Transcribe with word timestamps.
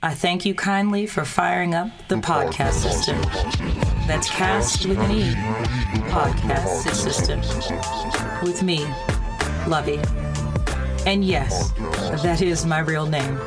I 0.00 0.14
thank 0.14 0.46
you 0.46 0.54
kindly 0.54 1.08
for 1.08 1.24
firing 1.24 1.74
up 1.74 1.88
the 2.06 2.14
podcast 2.14 2.74
system. 2.74 3.20
That's 4.06 4.30
cast 4.30 4.86
with 4.86 4.96
an 4.96 5.10
E. 5.10 5.32
Podcast 6.12 6.94
system. 6.94 7.40
With 8.44 8.62
me, 8.62 8.86
Lovey. 9.66 9.98
And 11.04 11.24
yes, 11.24 11.72
that 12.22 12.42
is 12.42 12.64
my 12.64 12.78
real 12.78 13.06
name. 13.06 13.40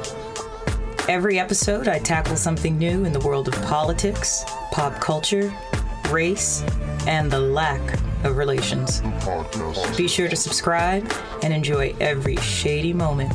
Every 1.08 1.40
episode, 1.40 1.88
I 1.88 2.00
tackle 2.00 2.36
something 2.36 2.78
new 2.78 3.06
in 3.06 3.14
the 3.14 3.22
world 3.22 3.48
of 3.48 3.54
politics, 3.64 4.44
pop 4.72 5.00
culture, 5.00 5.54
race, 6.10 6.66
and 7.08 7.32
the 7.32 7.40
lack 7.40 7.82
of 8.26 8.36
relations. 8.36 9.02
Be 9.96 10.10
sure 10.10 10.28
to 10.28 10.36
subscribe 10.36 11.10
and 11.44 11.54
enjoy 11.54 11.96
every 12.02 12.36
shady 12.36 12.92
moment. 12.92 13.30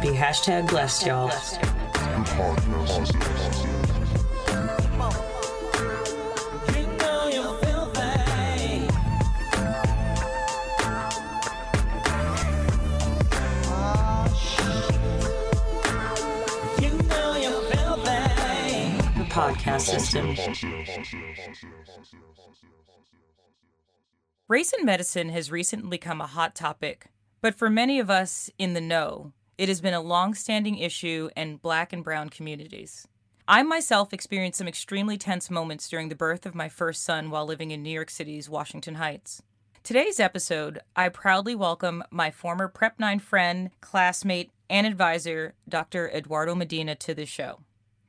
Be 0.00 0.10
hashtag 0.10 0.68
blessed, 0.68 1.06
y'all. 1.06 1.32
The 2.20 2.26
podcast 19.30 19.80
system. 19.80 20.36
Race 24.46 24.72
in 24.74 24.84
medicine 24.84 25.30
has 25.30 25.50
recently 25.50 25.96
come 25.96 26.20
a 26.20 26.26
hot 26.26 26.54
topic, 26.54 27.06
but 27.40 27.54
for 27.54 27.70
many 27.70 27.98
of 27.98 28.10
us 28.10 28.50
in 28.58 28.74
the 28.74 28.80
know, 28.82 29.32
it 29.60 29.68
has 29.68 29.82
been 29.82 29.92
a 29.92 30.00
long 30.00 30.32
standing 30.32 30.78
issue 30.78 31.28
in 31.36 31.58
black 31.58 31.92
and 31.92 32.02
brown 32.02 32.30
communities. 32.30 33.06
I 33.46 33.62
myself 33.62 34.14
experienced 34.14 34.56
some 34.56 34.66
extremely 34.66 35.18
tense 35.18 35.50
moments 35.50 35.86
during 35.86 36.08
the 36.08 36.14
birth 36.14 36.46
of 36.46 36.54
my 36.54 36.70
first 36.70 37.02
son 37.02 37.28
while 37.28 37.44
living 37.44 37.70
in 37.70 37.82
New 37.82 37.90
York 37.90 38.08
City's 38.08 38.48
Washington 38.48 38.94
Heights. 38.94 39.42
Today's 39.82 40.18
episode, 40.18 40.80
I 40.96 41.10
proudly 41.10 41.54
welcome 41.54 42.02
my 42.10 42.30
former 42.30 42.68
Prep 42.68 42.98
9 42.98 43.18
friend, 43.18 43.70
classmate, 43.82 44.50
and 44.70 44.86
advisor, 44.86 45.52
Dr. 45.68 46.08
Eduardo 46.08 46.54
Medina, 46.54 46.94
to 46.94 47.12
the 47.12 47.26
show. 47.26 47.60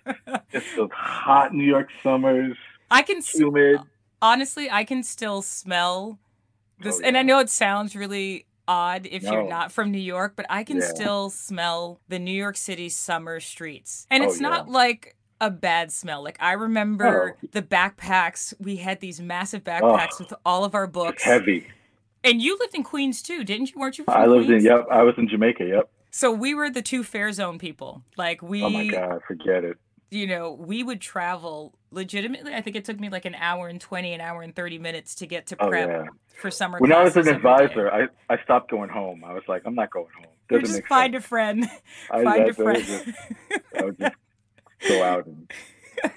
Just 0.52 0.66
those 0.76 0.90
hot 0.92 1.52
New 1.52 1.64
York 1.64 1.88
summers, 2.04 2.56
I 2.88 3.02
can 3.02 3.20
humid. 3.20 3.80
honestly, 4.22 4.70
I 4.70 4.84
can 4.84 5.02
still 5.02 5.42
smell 5.42 6.20
this, 6.78 7.00
Oh, 7.00 7.04
and 7.04 7.18
I 7.18 7.22
know 7.22 7.40
it 7.40 7.50
sounds 7.50 7.96
really 7.96 8.46
odd 8.70 9.08
if 9.10 9.24
you're 9.24 9.48
not 9.48 9.72
from 9.72 9.90
New 9.90 9.98
York, 9.98 10.34
but 10.36 10.46
I 10.48 10.62
can 10.62 10.76
Yeah. 10.78 10.84
still 10.86 11.28
smell 11.30 12.00
the 12.08 12.18
New 12.20 12.30
York 12.32 12.56
City 12.56 12.88
summer 12.88 13.40
streets, 13.40 14.06
and 14.10 14.22
Oh, 14.22 14.28
it's 14.28 14.38
not 14.40 14.66
yeah. 14.68 14.72
like 14.72 15.16
a 15.40 15.50
bad 15.50 15.90
smell. 15.90 16.22
Like 16.22 16.36
I 16.40 16.52
remember 16.52 17.36
Oh. 17.42 17.48
the 17.52 17.62
backpacks. 17.62 18.54
We 18.60 18.76
had 18.76 19.00
these 19.00 19.20
massive 19.20 19.64
backpacks 19.64 20.18
with 20.20 20.32
all 20.46 20.64
of 20.64 20.74
our 20.74 20.86
books. 20.86 21.24
Heavy. 21.24 21.66
And 22.22 22.40
you 22.40 22.56
lived 22.58 22.74
in 22.74 22.82
Queens 22.84 23.22
too, 23.22 23.42
didn't 23.44 23.72
you? 23.72 23.80
Weren't 23.80 23.98
you? 23.98 24.04
From 24.04 24.14
I 24.14 24.26
lived 24.26 24.46
Queens? 24.46 24.64
in, 24.64 24.70
yep, 24.70 24.86
I 24.90 25.02
was 25.02 25.14
in 25.18 25.28
Jamaica, 25.28 25.64
yep. 25.66 25.90
So 26.12 26.30
we 26.30 26.54
were 26.54 26.68
the 26.70 26.82
two 26.82 27.02
fair 27.02 27.32
zone 27.32 27.58
people. 27.58 28.02
Like 28.16 28.42
we, 28.42 28.62
Oh 28.62 28.68
my 28.70 28.86
God, 28.86 29.22
forget 29.26 29.64
it. 29.64 29.78
You 30.10 30.26
know, 30.26 30.52
we 30.52 30.82
would 30.82 31.00
travel 31.00 31.72
legitimately. 31.90 32.52
I 32.54 32.60
think 32.60 32.76
it 32.76 32.84
took 32.84 32.98
me 32.98 33.08
like 33.08 33.24
an 33.24 33.34
hour 33.36 33.68
and 33.68 33.80
20, 33.80 34.12
an 34.14 34.20
hour 34.20 34.42
and 34.42 34.54
30 34.54 34.78
minutes 34.78 35.14
to 35.16 35.26
get 35.26 35.46
to 35.48 35.56
Oh, 35.60 35.68
prep 35.68 35.88
yeah. 35.88 36.04
for 36.40 36.50
summer 36.50 36.78
When 36.78 36.92
I 36.92 37.02
was 37.04 37.16
an 37.16 37.22
classes 37.24 37.28
every 37.28 37.42
day. 37.42 37.64
advisor, 37.64 37.92
I, 38.28 38.34
I 38.34 38.42
stopped 38.42 38.70
going 38.70 38.90
home. 38.90 39.24
I 39.24 39.32
was 39.32 39.42
like, 39.48 39.62
I'm 39.64 39.74
not 39.74 39.90
going 39.90 40.06
home. 40.16 40.26
Doesn't 40.48 40.66
just 40.76 40.86
find 40.88 41.14
sense. 41.14 41.24
a 41.24 41.28
friend. 41.28 41.70
I, 42.10 42.24
find 42.24 42.40
a 42.40 42.42
I- 42.42 42.46
would 42.46 42.56
friend. 42.56 42.84
just- 42.84 43.08
I 43.78 43.84
would 43.84 43.98
just 43.98 44.14
go 44.88 45.02
out 45.04 45.26
and 45.26 45.50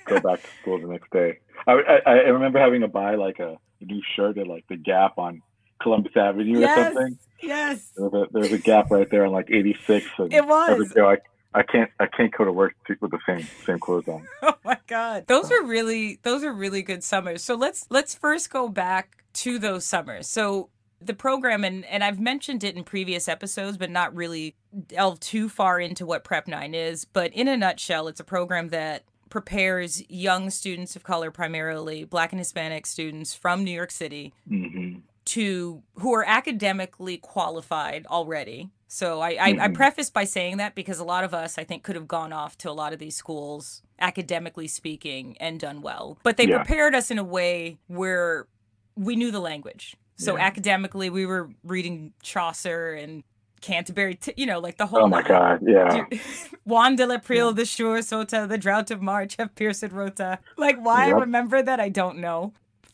go 0.05 0.19
back 0.21 0.41
to 0.41 0.47
school 0.61 0.79
the 0.81 0.87
next 0.87 1.11
day. 1.11 1.39
I, 1.67 1.73
I, 1.73 1.99
I 2.05 2.13
remember 2.29 2.59
having 2.59 2.81
to 2.81 2.87
buy 2.87 3.15
like 3.15 3.39
a, 3.39 3.57
new 3.81 4.01
shirt 4.15 4.37
at 4.37 4.47
like 4.47 4.65
the 4.69 4.77
Gap 4.77 5.17
on 5.17 5.41
Columbus 5.81 6.13
Avenue 6.15 6.63
or 6.63 6.67
something. 6.73 7.17
Yes. 7.41 7.91
There 7.97 8.07
was, 8.07 8.27
a, 8.29 8.31
there 8.31 8.41
was 8.43 8.53
a 8.53 8.57
Gap 8.57 8.89
right 8.89 9.09
there 9.11 9.25
on 9.25 9.33
like 9.33 9.49
86. 9.51 10.05
And 10.19 10.33
It 10.33 10.45
was. 10.47 10.69
Every 10.71 10.87
day 10.87 11.01
I, 11.01 11.17
I 11.55 11.63
can't 11.63 11.89
I 11.99 12.07
can't 12.07 12.35
go 12.35 12.45
to 12.45 12.51
work 12.51 12.73
with 12.99 13.11
the 13.11 13.19
same 13.27 13.47
same 13.65 13.79
clothes 13.79 14.07
on. 14.07 14.27
Oh 14.41 14.55
my 14.65 14.77
god. 14.87 15.27
Those 15.27 15.51
are 15.51 15.63
really 15.63 16.19
those 16.23 16.43
are 16.43 16.53
really 16.53 16.81
good 16.81 17.03
summers. 17.03 17.43
So 17.43 17.55
let's 17.55 17.85
let's 17.89 18.15
first 18.15 18.49
go 18.49 18.69
back 18.69 19.23
to 19.33 19.59
those 19.59 19.85
summers. 19.85 20.27
So 20.27 20.69
the 21.01 21.13
program 21.13 21.63
and 21.63 21.85
and 21.85 22.03
I've 22.03 22.19
mentioned 22.19 22.63
it 22.63 22.75
in 22.75 22.83
previous 22.83 23.27
episodes 23.27 23.77
but 23.77 23.89
not 23.89 24.15
really 24.15 24.55
delve 24.87 25.19
too 25.19 25.49
far 25.49 25.79
into 25.79 26.05
what 26.05 26.23
Prep 26.23 26.47
9 26.47 26.73
is, 26.73 27.05
but 27.05 27.33
in 27.33 27.47
a 27.47 27.57
nutshell 27.57 28.07
it's 28.07 28.19
a 28.19 28.25
program 28.25 28.69
that 28.69 29.03
prepares 29.29 30.07
young 30.09 30.49
students 30.49 30.95
of 30.95 31.03
color 31.03 31.31
primarily 31.31 32.03
black 32.05 32.31
and 32.31 32.39
hispanic 32.39 32.85
students 32.85 33.33
from 33.33 33.63
New 33.63 33.71
York 33.71 33.91
City 33.91 34.33
hmm 34.47 34.99
to 35.25 35.81
who 35.95 36.13
are 36.13 36.25
academically 36.25 37.17
qualified 37.17 38.05
already. 38.07 38.69
So 38.93 39.21
I, 39.21 39.29
I, 39.29 39.35
I 39.47 39.53
Mhm. 39.69 39.73
preface 39.73 40.11
by 40.11 40.23
saying 40.23 40.57
that 40.57 40.75
because 40.75 40.99
a 40.99 41.03
lot 41.03 41.23
of 41.23 41.33
us, 41.33 41.57
I 41.57 41.63
think, 41.63 41.81
could 41.81 41.95
have 41.95 42.07
gone 42.07 42.31
off 42.31 42.59
to 42.59 42.69
a 42.69 42.73
lot 42.73 42.93
of 42.93 42.99
these 42.99 43.15
schools, 43.15 43.81
academically 43.99 44.67
speaking, 44.67 45.35
and 45.39 45.59
done 45.59 45.81
well. 45.81 46.19
But 46.21 46.37
they 46.37 46.45
Yeah. 46.47 46.57
prepared 46.57 46.93
us 46.93 47.09
in 47.09 47.17
a 47.17 47.23
way 47.23 47.79
where 47.87 48.45
we 48.95 49.15
knew 49.15 49.31
the 49.31 49.39
language. 49.39 49.95
So 50.17 50.37
Yeah. 50.37 50.43
academically, 50.45 51.09
we 51.09 51.25
were 51.25 51.49
reading 51.63 52.13
Chaucer 52.21 52.93
and 52.93 53.23
Canterbury, 53.61 54.13
t- 54.13 54.35
you 54.37 54.45
know, 54.45 54.59
like 54.59 54.77
the 54.77 54.85
whole. 54.85 55.05
Oh 55.05 55.07
my. 55.07 55.23
God, 55.23 55.63
yeah. 55.65 56.05
Juan 56.65 56.95
de 56.95 57.07
la 57.07 57.17
Prile, 57.17 57.51
the 57.51 57.65
Sure 57.65 57.97
Sota, 57.97 58.47
the 58.47 58.59
Drought 58.59 58.91
of 58.91 59.01
March, 59.01 59.37
have 59.39 59.55
Pearson 59.55 59.91
Rota. 59.91 60.37
Like, 60.55 60.77
why 60.77 61.07
I 61.07 61.09
remember 61.09 61.63
that, 61.63 61.79
I 61.79 61.89
don't 61.89 62.19
know. 62.19 62.53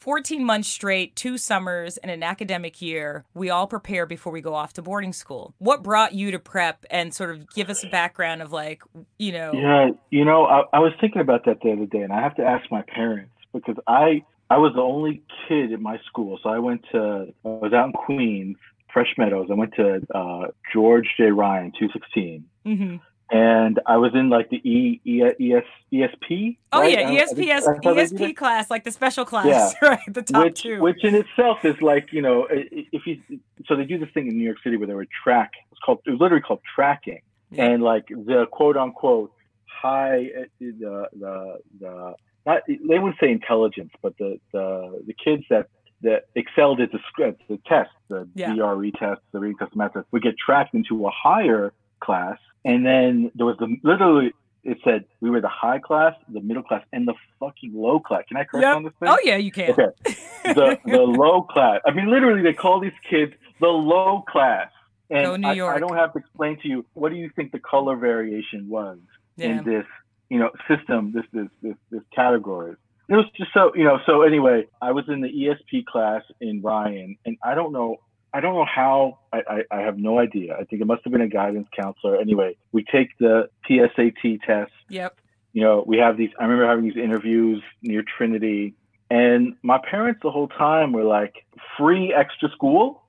14 0.09 0.43
months 0.43 0.67
straight, 0.67 1.15
two 1.15 1.37
summers, 1.37 1.97
and 1.97 2.09
an 2.09 2.23
academic 2.23 2.81
year, 2.81 3.25
we 3.35 3.51
all 3.51 3.67
prepare 3.67 4.07
before 4.07 4.33
we 4.33 4.41
go 4.41 4.55
off 4.55 4.73
to 4.73 4.81
boarding 4.81 5.13
school. 5.13 5.53
What 5.59 5.83
brought 5.83 6.15
you 6.15 6.31
to 6.31 6.39
prep 6.39 6.83
and 6.89 7.13
sort 7.13 7.29
of 7.29 7.47
give 7.53 7.69
us 7.69 7.83
a 7.83 7.87
background 7.87 8.41
of 8.41 8.51
like, 8.51 8.81
you 9.19 9.31
know, 9.31 9.51
Yeah, 9.53 9.89
you 10.09 10.25
know, 10.25 10.45
I, 10.45 10.63
I 10.73 10.79
was 10.79 10.93
thinking 10.99 11.21
about 11.21 11.45
that 11.45 11.59
the 11.61 11.73
other 11.73 11.85
day, 11.85 11.99
and 11.99 12.11
I 12.11 12.23
have 12.23 12.35
to 12.37 12.43
ask 12.43 12.71
my 12.71 12.81
parents 12.81 13.35
because 13.53 13.75
I 13.85 14.23
I 14.49 14.57
was 14.57 14.73
the 14.73 14.81
only 14.81 15.21
kid 15.47 15.71
in 15.71 15.83
my 15.83 15.99
school. 16.07 16.39
So 16.41 16.49
I 16.49 16.57
went 16.57 16.85
to 16.91 17.31
I 17.45 17.47
was 17.47 17.71
out 17.71 17.85
in 17.85 17.93
Queens, 17.93 18.57
Fresh 18.91 19.13
Meadows. 19.19 19.49
I 19.51 19.53
went 19.53 19.75
to 19.75 20.01
uh, 20.15 20.47
George 20.73 21.05
J. 21.17 21.25
Ryan, 21.25 21.71
two 21.77 21.89
sixteen, 21.93 22.45
hmm 22.65 22.95
and 23.31 23.79
I 23.85 23.97
was 23.97 24.11
in 24.15 24.29
like 24.29 24.49
the 24.49 24.57
E, 24.57 24.99
e, 25.05 25.21
ES, 25.23 25.63
ESP. 25.93 26.57
Oh 26.71 26.79
right? 26.81 26.91
yeah, 26.91 27.23
ESPS, 27.25 27.65
that's 27.65 27.85
how 27.85 27.93
they 27.93 28.07
do 28.07 28.15
ESP 28.15 28.35
class, 28.35 28.69
like 28.69 28.83
the 28.83 28.91
special 28.91 29.25
class, 29.25 29.45
Yeah. 29.81 29.89
right? 29.89 29.99
The 30.13 30.21
top 30.21 30.43
which, 30.45 30.61
two. 30.63 30.81
which 30.81 31.03
in 31.03 31.15
itself 31.15 31.63
is 31.63 31.75
like 31.81 32.11
you 32.11 32.21
know 32.21 32.47
if 32.49 33.05
you 33.05 33.21
so 33.67 33.75
they 33.75 33.85
do 33.85 33.97
this 33.97 34.09
thing 34.13 34.27
in 34.27 34.37
New 34.37 34.43
York 34.43 34.57
City 34.63 34.77
where 34.77 34.87
they 34.87 34.93
were 34.95 35.07
track 35.23 35.51
it's 35.71 35.79
called 35.85 35.99
it 36.05 36.11
was 36.11 36.19
literally 36.19 36.41
called 36.41 36.61
tracking 36.75 37.21
Yeah. 37.51 37.65
and 37.65 37.83
like 37.83 38.07
the 38.07 38.45
quote 38.51 38.77
unquote 38.77 39.31
high 39.67 40.25
uh, 40.39 40.43
the 40.59 41.07
the 41.19 41.59
the 41.79 42.13
not 42.45 42.61
they 42.67 42.99
wouldn't 42.99 43.19
say 43.19 43.31
intelligence 43.31 43.91
but 44.01 44.17
the 44.17 44.39
the 44.53 45.03
the 45.05 45.13
kids 45.13 45.43
that 45.49 45.67
that 46.01 46.23
excelled 46.35 46.79
at 46.81 46.91
the 46.91 46.99
script 47.09 47.43
the 47.49 47.59
test 47.67 47.91
the 48.09 48.27
Yeah. 48.33 48.53
DRE 48.55 48.91
test 48.97 49.21
the 49.33 49.39
reading 49.39 49.57
test 49.57 49.73
test 49.93 50.07
would 50.11 50.23
get 50.23 50.35
tracked 50.37 50.73
into 50.73 51.05
a 51.05 51.11
higher 51.11 51.73
class 51.99 52.37
and 52.65 52.85
then 52.85 53.31
there 53.35 53.45
was 53.45 53.57
the 53.59 53.75
literally 53.83 54.33
it 54.63 54.77
said 54.83 55.05
we 55.21 55.29
were 55.29 55.41
the 55.41 55.47
high 55.47 55.79
class 55.79 56.13
the 56.33 56.41
middle 56.41 56.63
class 56.63 56.83
and 56.91 57.07
the 57.07 57.13
fucking 57.39 57.71
low 57.73 57.99
class 57.99 58.23
can 58.27 58.37
I 58.37 58.43
curse 58.43 58.61
Yep. 58.61 58.75
on 58.75 58.83
this 58.83 58.93
thing 58.99 59.09
oh 59.09 59.17
yeah, 59.23 59.37
you 59.37 59.51
can. 59.51 59.71
Okay. 59.71 60.15
the 60.53 60.79
the 60.85 61.01
low 61.01 61.43
class. 61.43 61.81
I 61.85 61.91
mean, 61.91 62.09
literally, 62.09 62.41
they 62.41 62.53
call 62.53 62.79
these 62.79 62.91
kids 63.09 63.33
the 63.59 63.67
low 63.67 64.23
class. 64.27 64.69
And 65.09 65.25
Go 65.25 65.35
New 65.35 65.47
I, 65.47 65.53
York. 65.53 65.75
I 65.75 65.79
don't 65.79 65.95
have 65.95 66.13
to 66.13 66.19
explain 66.19 66.59
to 66.61 66.67
you 66.67 66.85
what 66.93 67.09
do 67.09 67.15
you 67.15 67.29
think 67.35 67.51
the 67.51 67.59
color 67.59 67.95
variation 67.95 68.69
was 68.69 68.99
yeah. 69.37 69.59
in 69.59 69.63
this, 69.63 69.85
you 70.29 70.39
know, 70.39 70.51
system, 70.67 71.11
this 71.13 71.25
this 71.33 71.47
this 71.61 71.75
this 71.91 72.03
category. 72.15 72.75
It 73.07 73.15
was 73.15 73.25
just 73.35 73.51
so 73.53 73.71
you 73.75 73.83
know. 73.83 73.99
So 74.05 74.21
anyway, 74.21 74.67
I 74.81 74.91
was 74.91 75.05
in 75.07 75.21
the 75.21 75.29
ESP 75.29 75.85
class 75.85 76.21
in 76.41 76.61
Ryan, 76.61 77.17
and 77.25 77.37
I 77.43 77.55
don't 77.55 77.71
know. 77.71 77.97
I 78.33 78.39
don't 78.41 78.53
know 78.53 78.65
how. 78.65 79.19
I, 79.33 79.41
I, 79.71 79.77
I 79.77 79.79
have 79.81 79.97
no 79.97 80.19
idea. 80.19 80.53
I 80.55 80.63
think 80.65 80.81
it 80.81 80.85
must 80.85 81.03
have 81.03 81.11
been 81.11 81.21
a 81.21 81.27
guidance 81.27 81.67
counselor. 81.75 82.17
Anyway, 82.17 82.55
we 82.71 82.83
take 82.83 83.17
the 83.19 83.49
PSAT 83.69 84.41
test 84.45 84.71
Yep. 84.89 85.17
you 85.53 85.61
know, 85.63 85.83
we 85.87 85.97
have 85.97 86.17
these. 86.17 86.29
I 86.39 86.43
remember 86.43 86.67
having 86.67 86.83
these 86.85 86.97
interviews 86.97 87.61
near 87.81 88.03
Trinity, 88.03 88.75
and 89.09 89.55
my 89.63 89.79
parents 89.79 90.19
the 90.23 90.31
whole 90.31 90.47
time 90.47 90.91
were 90.93 91.03
like, 91.03 91.45
"Free 91.77 92.13
extra 92.13 92.49
school, 92.51 93.01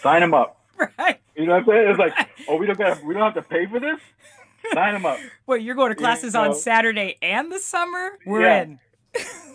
sign 0.00 0.20
them 0.20 0.34
up." 0.34 0.54
Right. 0.96 1.18
You 1.34 1.46
know 1.46 1.54
what 1.54 1.62
I'm 1.62 1.66
saying? 1.66 1.90
It's 1.90 1.98
like, 1.98 2.28
"Oh, 2.48 2.56
we 2.56 2.66
don't 2.66 2.78
got, 2.78 3.02
we 3.02 3.12
don't 3.12 3.22
have 3.24 3.34
to 3.34 3.42
pay 3.42 3.66
for 3.66 3.80
this. 3.80 3.98
Sign 4.72 4.92
them 4.94 5.04
up." 5.06 5.18
Wait, 5.46 5.62
you're 5.62 5.74
going 5.74 5.90
to 5.90 5.96
classes 5.96 6.34
no. 6.34 6.42
on 6.42 6.54
Saturday 6.54 7.16
and 7.20 7.50
the 7.50 7.58
summer? 7.58 8.10
We're 8.24 8.42
Yeah. 8.42 8.62
in. 8.62 8.78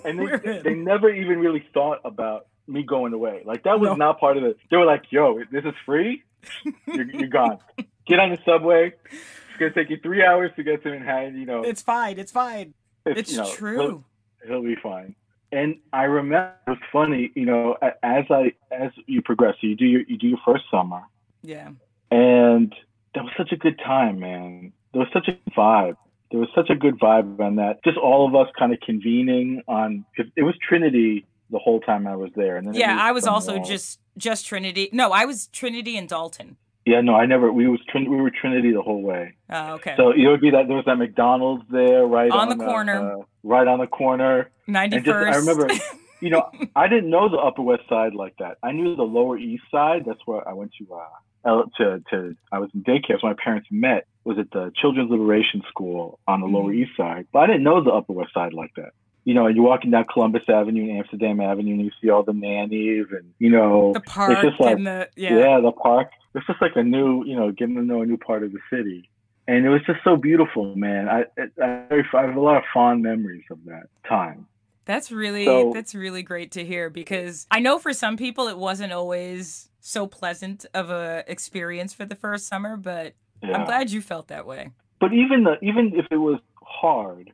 And 0.03 0.19
they, 0.19 0.59
they 0.65 0.73
never 0.73 1.09
even 1.09 1.39
really 1.39 1.65
thought 1.73 1.99
about 2.03 2.47
me 2.67 2.83
going 2.83 3.13
away. 3.13 3.41
Like 3.45 3.63
that 3.63 3.79
was 3.79 3.89
No. 3.89 3.95
not 3.95 4.19
part 4.19 4.37
of 4.37 4.43
it. 4.43 4.57
They 4.69 4.77
were 4.77 4.85
like, 4.85 5.03
"Yo, 5.11 5.39
this 5.51 5.63
is 5.65 5.73
free. 5.85 6.23
You're, 6.87 7.09
you're 7.09 7.27
gone. 7.29 7.57
Get 8.05 8.19
on 8.19 8.31
the 8.31 8.37
subway. 8.45 8.93
It's 9.11 9.59
gonna 9.59 9.71
take 9.73 9.89
you 9.89 9.97
three 10.03 10.23
hours 10.25 10.51
to 10.57 10.63
get 10.63 10.83
to 10.83 10.89
Manhattan. 10.91 11.39
You 11.39 11.45
know, 11.45 11.63
It's 11.63 11.81
fine. 11.81 12.19
It's 12.19 12.31
fine. 12.31 12.73
It's 13.05 13.31
you 13.31 13.37
know, 13.37 13.51
true. 13.53 14.03
he'll 14.45 14.61
be 14.63 14.75
fine. 14.81 15.15
And 15.51 15.75
I 15.93 16.03
remember 16.05 16.53
it 16.67 16.69
was 16.71 16.79
funny, 16.91 17.31
you 17.35 17.45
know, 17.45 17.77
as 18.01 18.25
I 18.29 18.53
as 18.71 18.91
you 19.05 19.21
progress, 19.21 19.55
so 19.61 19.67
you 19.67 19.75
do 19.75 19.85
your 19.85 20.01
you 20.01 20.17
do 20.17 20.27
your 20.27 20.39
first 20.45 20.63
summer, 20.71 21.03
Yeah. 21.43 21.69
and 22.11 22.73
that 23.15 23.23
was 23.23 23.33
such 23.37 23.51
a 23.51 23.55
good 23.57 23.77
time, 23.79 24.19
man. 24.19 24.73
There 24.93 24.99
was 25.01 25.09
such 25.13 25.27
a 25.27 25.37
vibe. 25.51 25.95
There 26.31 26.39
was 26.39 26.49
such 26.55 26.69
a 26.71 26.75
good 26.75 26.99
vibe 26.99 27.39
on 27.39 27.57
that. 27.57 27.83
Just 27.83 27.97
all 27.97 28.27
of 28.27 28.35
us 28.35 28.51
kind 28.57 28.73
of 28.73 28.79
convening 28.79 29.61
on. 29.67 30.03
Cause 30.17 30.25
it 30.35 30.43
was 30.43 30.55
Trinity 30.67 31.25
the 31.53 31.59
whole 31.59 31.79
time 31.79 32.05
I 32.07 32.15
was 32.17 32.31
there, 32.35 32.57
and 32.57 32.67
then 32.67 32.73
Yeah, 32.73 32.97
I 32.99 33.11
was 33.13 33.25
also 33.25 33.59
just 33.59 33.99
just 34.17 34.45
Trinity. 34.45 34.89
No, 34.91 35.11
I 35.11 35.23
was 35.25 35.47
Trinity 35.47 35.95
and 35.97 36.09
Dalton. 36.09 36.57
Yeah, 36.85 36.99
no, 36.99 37.15
I 37.15 37.25
never. 37.25 37.49
We 37.53 37.65
was 37.69 37.79
Trin- 37.89 38.09
we 38.09 38.17
were 38.17 38.29
Trinity 38.29 38.71
the 38.73 38.81
whole 38.81 39.01
way. 39.01 39.35
Oh, 39.49 39.75
okay. 39.75 39.93
So 39.95 40.11
it 40.11 40.27
would 40.27 40.41
be 40.41 40.49
that 40.51 40.67
there 40.67 40.75
was 40.75 40.85
that 40.85 40.97
McDonald's 40.97 41.63
there, 41.71 42.05
right 42.05 42.29
On 42.29 42.39
on, 42.51 42.57
the 42.57 42.65
corner. 42.65 42.97
uh, 43.19 43.23
right 43.43 43.67
on 43.73 43.79
the 43.79 43.87
corner. 43.87 44.49
Ninety 44.67 44.99
first. 44.99 45.33
I 45.33 45.39
remember, 45.39 45.67
you 46.19 46.29
know, 46.29 46.43
I 46.75 46.87
didn't 46.89 47.09
know 47.09 47.29
the 47.29 47.37
Upper 47.37 47.61
West 47.61 47.83
Side 47.87 48.13
like 48.15 48.35
that. 48.39 48.57
I 48.61 48.71
knew 48.73 48.95
the 48.97 49.03
Lower 49.03 49.37
East 49.37 49.63
Side. 49.71 50.03
That's 50.05 50.19
where 50.25 50.45
I 50.47 50.53
went 50.53 50.71
to. 50.79 50.83
Uh, 50.93 51.63
to 51.77 52.01
to 52.09 52.35
I 52.51 52.59
was 52.59 52.69
in 52.73 52.83
daycare. 52.83 53.19
So 53.21 53.27
my 53.27 53.33
parents 53.41 53.67
met 53.71 54.05
was 54.23 54.37
at 54.39 54.49
the 54.51 54.71
Children's 54.81 55.11
Liberation 55.11 55.61
School 55.69 56.19
on 56.27 56.39
the 56.41 56.47
Lower 56.47 56.71
Mhm. 56.73 56.81
East 56.83 56.91
Side. 56.97 57.27
But 57.33 57.39
I 57.43 57.47
didn't 57.47 57.63
know 57.63 57.81
the 57.83 57.91
Upper 57.91 58.13
West 58.13 58.33
Side 58.33 58.53
like 58.53 58.71
that. 58.75 58.91
You 59.25 59.33
know, 59.33 59.47
you're 59.47 59.63
walking 59.63 59.91
down 59.91 60.05
Columbus 60.11 60.43
Avenue 60.49 60.89
and 60.89 60.97
Amsterdam 60.99 61.39
Avenue, 61.39 61.73
and 61.73 61.81
you 61.85 61.91
see 62.01 62.09
all 62.09 62.23
the 62.23 62.33
nannies, 62.33 63.05
and 63.11 63.33
you 63.39 63.49
know, 63.49 63.93
the 63.93 64.01
park 64.01 64.41
just 64.41 64.59
like- 64.59 64.75
and 64.75 64.85
the 64.85 65.09
yeah. 65.15 65.37
yeah. 65.37 65.59
the 65.61 65.71
park. 65.71 66.09
It's 66.35 66.45
just 66.47 66.61
like 66.61 66.75
a 66.75 66.83
new, 66.83 67.23
you 67.25 67.35
know, 67.35 67.51
getting 67.51 67.75
to 67.75 67.83
know 67.83 68.01
a 68.01 68.05
new 68.05 68.17
part 68.17 68.43
of 68.43 68.51
the 68.51 68.59
city. 68.69 69.09
And 69.47 69.65
it 69.65 69.69
was 69.69 69.81
just 69.85 69.99
so 70.03 70.15
beautiful, 70.15 70.75
man. 70.75 71.07
I, 71.09 71.25
I, 71.61 72.01
I 72.13 72.21
have 72.25 72.35
a 72.35 72.39
lot 72.39 72.57
of 72.57 72.63
fond 72.73 73.03
memories 73.03 73.43
of 73.51 73.59
that 73.65 73.83
time. 74.07 74.47
That's 74.85 75.11
really 75.11 75.45
So- 75.45 75.71
that's 75.73 75.93
really 75.95 76.23
great 76.23 76.51
to 76.53 76.65
hear 76.65 76.89
because 76.89 77.45
I 77.51 77.59
know 77.59 77.77
for 77.79 77.93
some 77.93 78.17
people 78.17 78.47
it 78.47 78.57
wasn't 78.57 78.93
always 78.93 79.69
so 79.79 80.07
pleasant 80.07 80.65
of 80.73 80.89
a 80.89 81.23
experience 81.27 81.93
for 81.93 82.05
the 82.05 82.15
first 82.15 82.47
summer, 82.47 82.77
but 82.77 83.13
Yeah. 83.41 83.57
I'm 83.57 83.65
glad 83.65 83.91
you 83.91 84.01
felt 84.01 84.27
that 84.29 84.45
way. 84.47 84.71
But 84.99 85.13
even 85.13 85.43
the, 85.43 85.57
even 85.61 85.93
if 85.95 86.05
it 86.09 86.17
was 86.17 86.39
hard, 86.63 87.31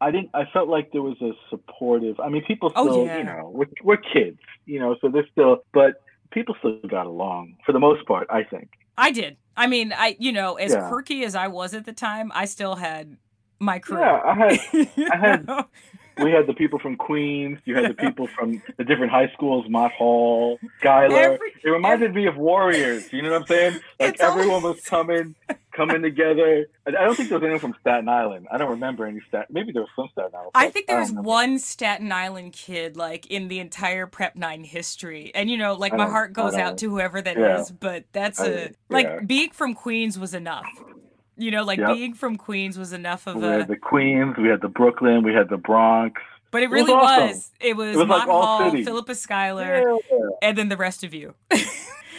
I, 0.00 0.06
I 0.06 0.10
didn't. 0.10 0.30
I 0.34 0.44
felt 0.52 0.68
like 0.68 0.92
there 0.92 1.02
was 1.02 1.20
a 1.20 1.32
supportive. 1.50 2.18
I 2.20 2.28
mean, 2.28 2.44
people 2.44 2.70
still, 2.70 2.82
Oh, 2.82 2.90
still, 2.92 3.06
yeah. 3.06 3.18
you 3.18 3.24
know, 3.24 3.50
we're, 3.54 3.66
we're 3.82 3.96
kids, 3.96 4.38
you 4.66 4.78
know, 4.78 4.96
so 5.00 5.08
they're 5.08 5.26
still, 5.32 5.64
but 5.72 6.02
people 6.30 6.54
still 6.58 6.78
got 6.88 7.06
along 7.06 7.56
for 7.66 7.72
the 7.72 7.80
most 7.80 8.06
part. 8.06 8.26
I 8.30 8.44
think. 8.44 8.70
I 8.96 9.10
did. 9.10 9.36
I 9.56 9.66
mean, 9.66 9.92
I 9.96 10.16
you 10.18 10.32
know, 10.32 10.54
as 10.54 10.72
Yeah. 10.72 10.88
quirky 10.88 11.24
as 11.24 11.34
I 11.34 11.48
was 11.48 11.74
at 11.74 11.84
the 11.84 11.92
time, 11.92 12.30
I 12.34 12.44
still 12.46 12.76
had 12.76 13.16
my 13.58 13.78
crew. 13.78 13.98
Yeah, 13.98 14.20
I 14.24 14.34
had 14.34 14.88
I 15.12 15.16
had- 15.16 15.46
know? 15.46 15.64
we 16.22 16.30
had 16.30 16.46
the 16.46 16.52
people 16.52 16.78
from 16.78 16.96
Queens. 16.96 17.58
You 17.64 17.74
had 17.74 17.88
the 17.88 17.94
people 17.94 18.26
from 18.26 18.62
the 18.76 18.84
different 18.84 19.10
high 19.12 19.30
schools, 19.32 19.64
Mott 19.70 19.92
Hall, 19.92 20.58
Schuyler. 20.78 21.16
Every- 21.16 21.52
it 21.64 21.70
reminded 21.70 22.14
me 22.14 22.26
of 22.26 22.36
Warriors. 22.36 23.10
You 23.12 23.22
know 23.22 23.30
what 23.30 23.40
I'm 23.42 23.46
saying? 23.46 23.80
Like 23.98 24.20
everyone 24.20 24.62
was 24.62 24.80
coming, 24.82 25.34
coming 25.72 26.02
together. 26.02 26.66
I 26.86 26.90
don't 26.90 27.14
think 27.16 27.28
there 27.28 27.38
was 27.38 27.44
anyone 27.44 27.60
from 27.60 27.74
Staten 27.80 28.08
Island. 28.08 28.46
I 28.50 28.58
don't 28.58 28.70
remember 28.70 29.06
any 29.06 29.20
Staten. 29.28 29.46
Maybe 29.50 29.72
there 29.72 29.82
was 29.82 29.90
some 29.96 30.08
Staten 30.12 30.30
Island. 30.34 30.50
I 30.54 30.70
think 30.70 30.86
there 30.86 31.00
was 31.00 31.12
one 31.12 31.58
Staten 31.58 32.12
Island 32.12 32.52
kid 32.52 32.96
like 32.96 33.26
in 33.26 33.48
the 33.48 33.58
entire 33.58 34.06
Prep 34.06 34.36
Nine 34.36 34.64
history, 34.64 35.32
and 35.34 35.50
you 35.50 35.56
know, 35.56 35.74
like 35.74 35.92
my 35.94 36.08
heart 36.08 36.32
goes 36.32 36.54
out 36.54 36.78
to 36.78 36.90
whoever 36.90 37.20
that 37.22 37.36
is. 37.36 37.70
Yeah. 37.70 37.76
But 37.80 38.04
that's 38.12 38.40
I- 38.40 38.46
a 38.46 38.68
like 38.88 39.06
yeah. 39.06 39.20
being 39.26 39.50
from 39.50 39.74
Queens 39.74 40.18
was 40.18 40.34
enough. 40.34 40.66
You 41.36 41.50
know, 41.50 41.64
like 41.64 41.78
Yep. 41.78 41.94
being 41.96 42.14
from 42.14 42.36
Queens 42.36 42.78
was 42.78 42.92
enough 42.92 43.26
of 43.26 43.36
We 43.36 43.46
a. 43.48 43.50
had 43.60 43.68
the 43.68 43.76
Queens. 43.76 44.36
We 44.36 44.48
had 44.48 44.60
the 44.60 44.68
Brooklyn. 44.68 45.22
We 45.22 45.32
had 45.32 45.48
the 45.48 45.56
Bronx. 45.56 46.20
But 46.50 46.62
it 46.62 46.68
was 46.68 46.82
really 46.82 46.92
awesome. 46.92 47.28
was. 47.28 47.50
It 47.60 47.76
was, 47.76 47.94
It 47.94 47.98
was 47.98 48.08
like 48.08 48.26
Mott 48.26 48.28
all 48.28 48.58
Hall. 48.58 48.70
Philippa 48.70 49.14
Schuyler, 49.14 49.82
Yeah. 50.10 50.18
and 50.42 50.58
then 50.58 50.68
the 50.68 50.76
rest 50.76 51.02
of 51.02 51.14
you. 51.14 51.34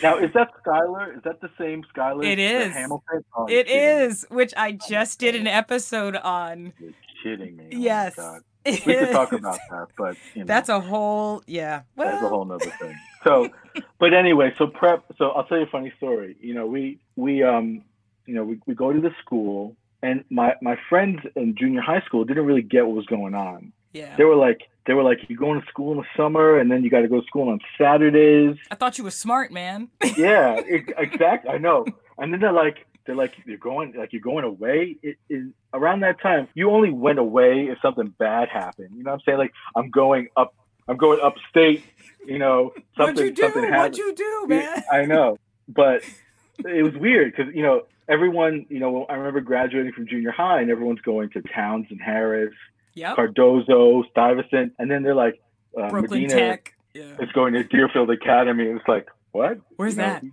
Now 0.03 0.17
is 0.17 0.31
that 0.33 0.50
Schuyler? 0.62 1.13
Is 1.13 1.24
that 1.24 1.39
the 1.41 1.50
same 1.57 1.83
Schuyler? 1.89 2.24
It 2.24 2.38
is. 2.38 2.74
Hamilton. 2.74 3.24
Oh, 3.36 3.48
it 3.48 3.69
is, 3.69 4.25
which 4.29 4.53
I 4.57 4.74
just 4.74 5.17
did 5.19 5.33
an 5.33 5.48
episode 5.48 6.17
on. 6.17 6.74
You're 6.77 6.91
kidding 7.24 7.55
me. 7.55 7.69
Oh 7.74 7.77
Yes. 7.77 8.19
It 8.65 8.86
We 8.86 8.95
could 8.95 9.12
talk 9.12 9.33
about 9.33 9.60
that, 9.72 9.88
but 9.98 10.15
you 10.33 10.41
know. 10.41 10.45
That's 10.45 10.69
a 10.69 10.79
whole 10.79 11.43
yeah. 11.48 11.81
That's 11.98 12.24
a 12.24 12.29
whole 12.29 12.45
nother 12.45 12.72
thing. 12.79 12.95
So, 13.25 13.50
but 14.00 14.13
anyway, 14.13 14.53
so 14.57 14.67
prep. 14.67 15.03
So 15.17 15.31
I'll 15.31 15.43
tell 15.43 15.57
you 15.57 15.65
a 15.65 15.69
funny 15.69 15.91
story. 15.98 16.38
You 16.39 16.53
know, 16.53 16.65
we 16.65 16.98
we 17.17 17.43
um, 17.43 17.83
you 18.25 18.33
know, 18.33 18.45
we, 18.45 18.60
we 18.65 18.74
go 18.74 18.93
to 18.93 19.01
the 19.01 19.12
school, 19.22 19.75
and 20.01 20.24
my 20.29 20.53
my 20.62 20.77
friends 20.88 21.19
in 21.36 21.55
junior 21.57 21.81
high 21.81 22.01
school 22.05 22.24
didn't 22.24 22.45
really 22.45 22.62
get 22.62 22.86
what 22.86 22.95
was 22.95 23.05
going 23.05 23.36
on. 23.36 23.74
Yeah. 23.94 24.16
They 24.18 24.24
were 24.24 24.36
like, 24.36 24.62
they 24.86 24.94
were 24.94 25.04
like, 25.04 25.20
you're 25.30 25.40
going 25.40 25.62
to 25.62 25.68
school 25.68 25.92
in 25.94 25.98
the 26.00 26.06
summer, 26.18 26.58
and 26.60 26.70
then 26.70 26.84
you 26.84 26.90
got 26.90 27.02
to 27.02 27.08
go 27.08 27.22
to 27.22 27.28
school 27.28 27.50
on 27.50 27.60
Saturdays. 27.78 28.58
I 28.70 28.76
thought 28.76 28.98
you 28.98 29.04
were 29.04 29.12
smart, 29.12 29.52
man. 29.52 29.90
Yeah, 30.18 30.60
ex- 30.68 30.92
exactly. 30.98 31.52
I 31.52 31.58
know. 31.58 31.86
And 32.18 32.34
then 32.34 32.40
they're 32.42 32.52
like, 32.52 32.86
they're 33.06 33.16
like, 33.16 33.34
you're 33.46 33.58
going, 33.58 33.94
like 33.98 34.14
you're 34.14 34.22
going 34.22 34.44
away. 34.46 34.98
It 35.02 35.18
is 35.30 35.48
around 35.74 36.02
that 36.02 36.22
time. 36.22 36.48
You 36.54 36.70
only 36.72 36.90
went 36.92 37.20
away 37.20 37.68
if 37.70 37.78
something 37.82 38.14
bad 38.18 38.50
happened. 38.50 38.90
You 38.96 39.04
know 39.04 39.12
what 39.12 39.16
I'm 39.16 39.22
saying? 39.26 39.38
Like 39.40 39.54
I'm 39.76 39.90
going 39.90 40.28
up, 40.38 40.54
I'm 40.88 40.98
going 40.98 41.20
upstate. 41.22 41.84
You 42.26 42.40
know, 42.40 42.72
something, 42.98 43.16
What'd 43.16 43.20
you 43.26 43.32
do? 43.32 43.42
something 43.42 43.64
happened. 43.64 43.96
What'd 43.96 43.98
you 43.98 44.14
do, 44.16 44.46
man? 44.48 44.84
I 44.92 45.06
know, 45.06 45.38
but 45.68 46.04
it 46.60 46.84
was 46.84 46.94
weird 46.96 47.34
because 47.36 47.54
you 47.54 47.64
know 47.64 47.84
everyone. 48.08 48.66
You 48.70 48.80
know, 48.80 49.06
I 49.10 49.16
remember 49.16 49.42
graduating 49.42 49.92
from 49.94 50.08
junior 50.08 50.32
high, 50.32 50.62
and 50.62 50.70
everyone's 50.72 51.02
going 51.02 51.30
to 51.32 51.42
Townsend 51.42 52.00
Harris, 52.02 52.54
Yep. 52.96 53.16
Cardozo, 53.16 54.04
Stuyvesant, 54.12 54.74
and 54.80 54.90
then 54.90 55.04
they're 55.04 55.16
like, 55.16 55.42
uh, 55.80 55.90
Brooklyn 55.90 56.24
Medina 56.24 56.40
Tech. 56.40 56.74
Yeah. 56.94 57.16
is 57.20 57.32
going 57.34 57.54
to 57.54 57.64
Deerfield 57.64 58.12
Academy. 58.12 58.66
It's 58.66 58.88
like, 58.88 59.08
what? 59.32 59.58
Where's 59.78 59.96
You 59.96 60.02
know, 60.04 60.08
that? 60.08 60.24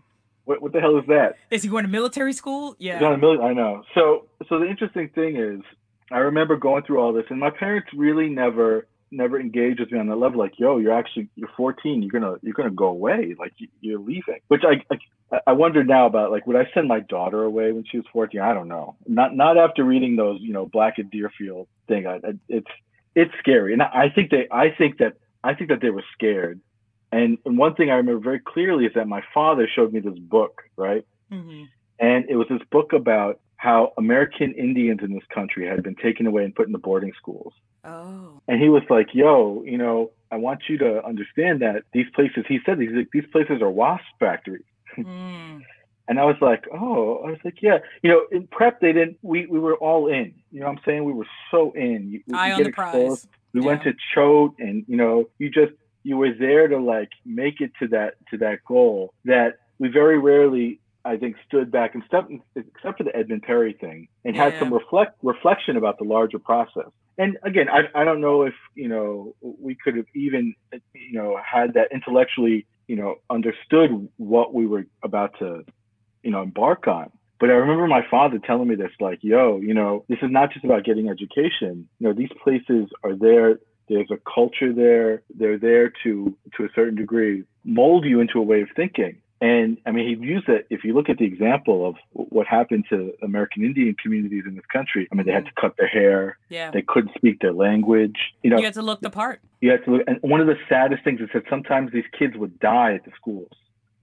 What, 0.45 0.62
what 0.62 0.73
the 0.73 0.81
hell 0.81 0.99
is 0.99 1.07
that? 1.09 1.37
Is 1.50 1.62
he 1.62 1.69
going 1.69 1.85
to 1.85 1.90
military 1.90 2.33
school? 2.35 2.76
Yeah. 2.79 2.99
not 3.00 3.14
a 3.14 3.19
million. 3.19 3.40
I 3.43 3.52
know. 3.55 3.83
So, 3.95 4.26
so 4.49 4.59
the 4.59 4.67
interesting 4.67 5.09
thing 5.11 5.37
is, 5.37 5.61
I 6.11 6.19
remember 6.19 6.57
going 6.57 6.83
through 6.83 7.00
all 7.00 7.12
this, 7.12 7.25
and 7.31 7.38
my 7.38 7.50
parents 7.50 7.88
really 7.95 8.29
never, 8.29 8.87
never 9.11 9.40
engaged 9.40 9.81
with 9.81 9.93
me 9.93 9.99
on 9.99 10.09
that 10.09 10.17
level. 10.17 10.38
Like, 10.38 10.59
yo, 10.59 10.79
you're 10.79 10.93
actually, 10.93 11.29
you're 11.37 11.50
14. 11.57 12.02
You're 12.02 12.11
gonna, 12.11 12.37
you're 12.43 12.52
gonna 12.52 12.71
go 12.71 12.87
away. 12.87 13.35
Like, 13.38 13.52
you, 13.59 13.69
you're 13.81 14.00
leaving. 14.00 14.40
Which 14.49 14.62
I, 14.64 14.83
I, 14.93 14.99
I 15.47 15.52
wonder 15.52 15.85
now 15.85 16.07
about 16.07 16.33
like 16.33 16.47
would 16.47 16.57
I 16.57 16.69
send 16.75 16.88
my 16.88 17.00
daughter 17.00 17.45
away 17.45 17.73
when 17.73 17.85
she 17.90 17.99
was 17.99 18.07
14? 18.12 18.40
I 18.40 18.52
don't 18.52 18.69
know. 18.69 18.97
Not 19.07 19.37
not 19.37 19.57
after 19.57 19.85
reading 19.85 20.17
those 20.17 20.40
you 20.40 20.52
know 20.52 20.67
Black 20.67 20.99
at 20.99 21.11
Deerfield 21.11 21.69
thing. 21.90 22.06
I, 22.06 22.16
I, 22.16 22.32
it's 22.49 22.73
it's 23.14 23.32
scary, 23.38 23.73
and 23.73 23.82
I 23.82 24.09
think 24.14 24.30
they 24.30 24.47
I 24.50 24.70
think 24.70 24.99
that 24.99 25.14
I 25.44 25.54
think 25.54 25.68
that 25.70 25.80
they 25.80 25.90
were 25.90 26.04
scared. 26.12 26.61
And, 27.12 27.38
and 27.44 27.59
one 27.59 27.75
thing 27.75 27.90
I 27.90 27.94
remember 27.94 28.23
very 28.23 28.38
clearly 28.38 28.87
is 28.87 28.92
that 28.94 29.09
my 29.09 29.23
father 29.35 29.68
showed 29.75 29.92
me 29.92 29.99
this 29.99 30.18
book, 30.18 30.62
right? 30.76 31.04
Mm-hmm. 31.32 31.64
And 31.99 32.25
it 32.28 32.37
was 32.37 32.47
this 32.49 32.62
book 32.70 32.92
about 32.92 33.40
how 33.56 33.92
American 33.99 34.54
Indians 34.54 35.00
in 35.02 35.12
this 35.12 35.25
country 35.35 35.66
had 35.66 35.82
been 35.82 35.97
taken 35.97 36.26
away 36.26 36.44
and 36.44 36.54
put 36.54 36.68
into 36.68 36.78
boarding 36.78 37.12
schools. 37.20 37.52
Oh. 37.85 38.40
And 38.49 38.61
he 38.61 38.68
was 38.68 38.82
like, 38.88 39.09
"Yo, 39.12 39.62
you 39.66 39.76
know, 39.76 40.12
I 40.30 40.37
want 40.37 40.61
you 40.68 40.78
to 40.78 41.04
understand 41.04 41.61
that 41.61 41.82
these 41.92 42.06
places." 42.14 42.44
He 42.49 42.59
said 42.64 42.78
these 42.78 43.06
these 43.12 43.26
places 43.32 43.61
are 43.61 43.70
wasp 43.70 44.04
factories. 44.18 44.64
Mm. 44.97 45.62
And 46.11 46.19
I 46.19 46.25
was 46.25 46.35
like, 46.40 46.64
"Oh," 46.75 47.23
I 47.25 47.31
was 47.31 47.38
like, 47.45 47.62
"Yeah." 47.62 47.79
You 48.02 48.11
know, 48.11 48.23
in 48.33 48.49
prep 48.49 48.81
they 48.81 48.93
didn't. 48.93 49.19
We 49.23 49.47
we 49.47 49.61
were 49.61 49.76
all 49.76 50.09
in. 50.09 50.35
You 50.50 50.61
know, 50.61 50.67
what 50.67 50.79
I'm 50.79 50.81
saying 50.85 51.05
we 51.05 51.12
were 51.12 51.29
so 51.52 51.71
in. 51.71 52.21
We, 52.26 52.35
Eye 52.35 52.50
on 52.50 52.64
the 52.64 52.69
exposed. 52.71 53.23
prize. 53.23 53.29
We 53.55 53.61
yeah. 53.61 53.67
went 53.69 53.85
to 53.85 53.95
Choate, 54.12 54.55
and 54.59 54.85
you 54.88 54.97
know, 54.97 55.31
you 55.38 55.49
just 55.49 55.73
you 56.02 56.17
were 56.17 56.33
there 56.35 56.67
to 56.67 56.79
like 56.79 57.11
make 57.25 57.61
it 57.61 57.71
to 57.79 57.87
that 57.88 58.14
to 58.31 58.38
that 58.38 58.64
goal 58.67 59.14
that 59.25 59.61
we 59.79 59.88
very 59.88 60.19
rarely 60.19 60.81
I 61.05 61.17
think 61.17 61.37
stood 61.47 61.71
back 61.71 61.95
and 61.95 62.02
stepped, 62.09 62.33
except 62.57 62.99
for 62.99 63.05
the 63.05 63.14
Edmund 63.17 63.45
Perry 63.45 63.73
thing, 63.73 64.09
and 64.25 64.35
yeah. 64.35 64.50
had 64.50 64.59
some 64.59 64.75
reflect 64.75 65.17
reflection 65.23 65.76
about 65.76 65.97
the 65.99 66.05
larger 66.05 66.40
process. 66.40 66.90
And 67.19 67.38
again, 67.45 67.69
I, 67.69 67.83
I 67.95 68.05
don't 68.05 68.21
know 68.21 68.43
if 68.43 68.55
you 68.75 68.88
know 68.88 69.37
we 69.40 69.76
could 69.76 69.97
have 69.97 70.07
even 70.17 70.57
you 70.73 71.12
know 71.12 71.38
had 71.45 71.75
that 71.75 71.93
intellectually 71.93 72.67
you 72.88 72.97
know 72.97 73.14
understood 73.31 74.09
what 74.17 74.52
we 74.52 74.67
were 74.67 74.87
about 75.05 75.38
to 75.38 75.64
you 76.22 76.30
know 76.30 76.42
embark 76.42 76.86
on. 76.86 77.10
But 77.38 77.48
I 77.48 77.54
remember 77.54 77.86
my 77.86 78.06
father 78.10 78.38
telling 78.38 78.68
me 78.68 78.74
this, 78.74 78.90
like, 79.00 79.20
yo, 79.22 79.58
you 79.60 79.72
know, 79.72 80.04
this 80.08 80.18
is 80.20 80.30
not 80.30 80.52
just 80.52 80.62
about 80.64 80.84
getting 80.84 81.08
education. 81.08 81.88
You 81.98 82.08
know, 82.08 82.12
these 82.12 82.28
places 82.44 82.90
are 83.02 83.14
there. 83.14 83.58
There's 83.88 84.10
a 84.10 84.18
culture 84.32 84.74
there. 84.74 85.22
They're 85.34 85.58
there 85.58 85.90
to, 86.04 86.36
to 86.56 86.64
a 86.64 86.68
certain 86.74 86.96
degree, 86.96 87.44
mold 87.64 88.04
you 88.04 88.20
into 88.20 88.38
a 88.38 88.42
way 88.42 88.60
of 88.60 88.68
thinking. 88.76 89.22
And 89.40 89.78
I 89.86 89.90
mean, 89.90 90.06
he 90.06 90.22
used 90.22 90.50
it. 90.50 90.66
If 90.68 90.84
you 90.84 90.92
look 90.92 91.08
at 91.08 91.16
the 91.16 91.24
example 91.24 91.88
of 91.88 91.94
what 92.12 92.46
happened 92.46 92.84
to 92.90 93.14
American 93.22 93.64
Indian 93.64 93.96
communities 94.00 94.44
in 94.46 94.54
this 94.54 94.66
country, 94.70 95.08
I 95.10 95.14
mean, 95.14 95.24
they 95.24 95.32
had 95.32 95.46
to 95.46 95.52
cut 95.58 95.76
their 95.78 95.88
hair. 95.88 96.36
Yeah. 96.50 96.70
They 96.70 96.82
couldn't 96.82 97.14
speak 97.16 97.40
their 97.40 97.54
language. 97.54 98.18
You 98.42 98.50
know, 98.50 98.58
you 98.58 98.64
had 98.64 98.74
to 98.74 98.82
look 98.82 99.00
the 99.00 99.08
part. 99.08 99.40
You 99.62 99.70
had 99.70 99.84
to 99.86 99.92
look. 99.92 100.02
And 100.06 100.18
one 100.20 100.42
of 100.42 100.46
the 100.46 100.56
saddest 100.68 101.04
things 101.04 101.22
is 101.22 101.30
that 101.32 101.44
sometimes 101.48 101.90
these 101.90 102.04
kids 102.18 102.36
would 102.36 102.60
die 102.60 102.92
at 102.92 103.06
the 103.06 103.12
schools 103.16 103.48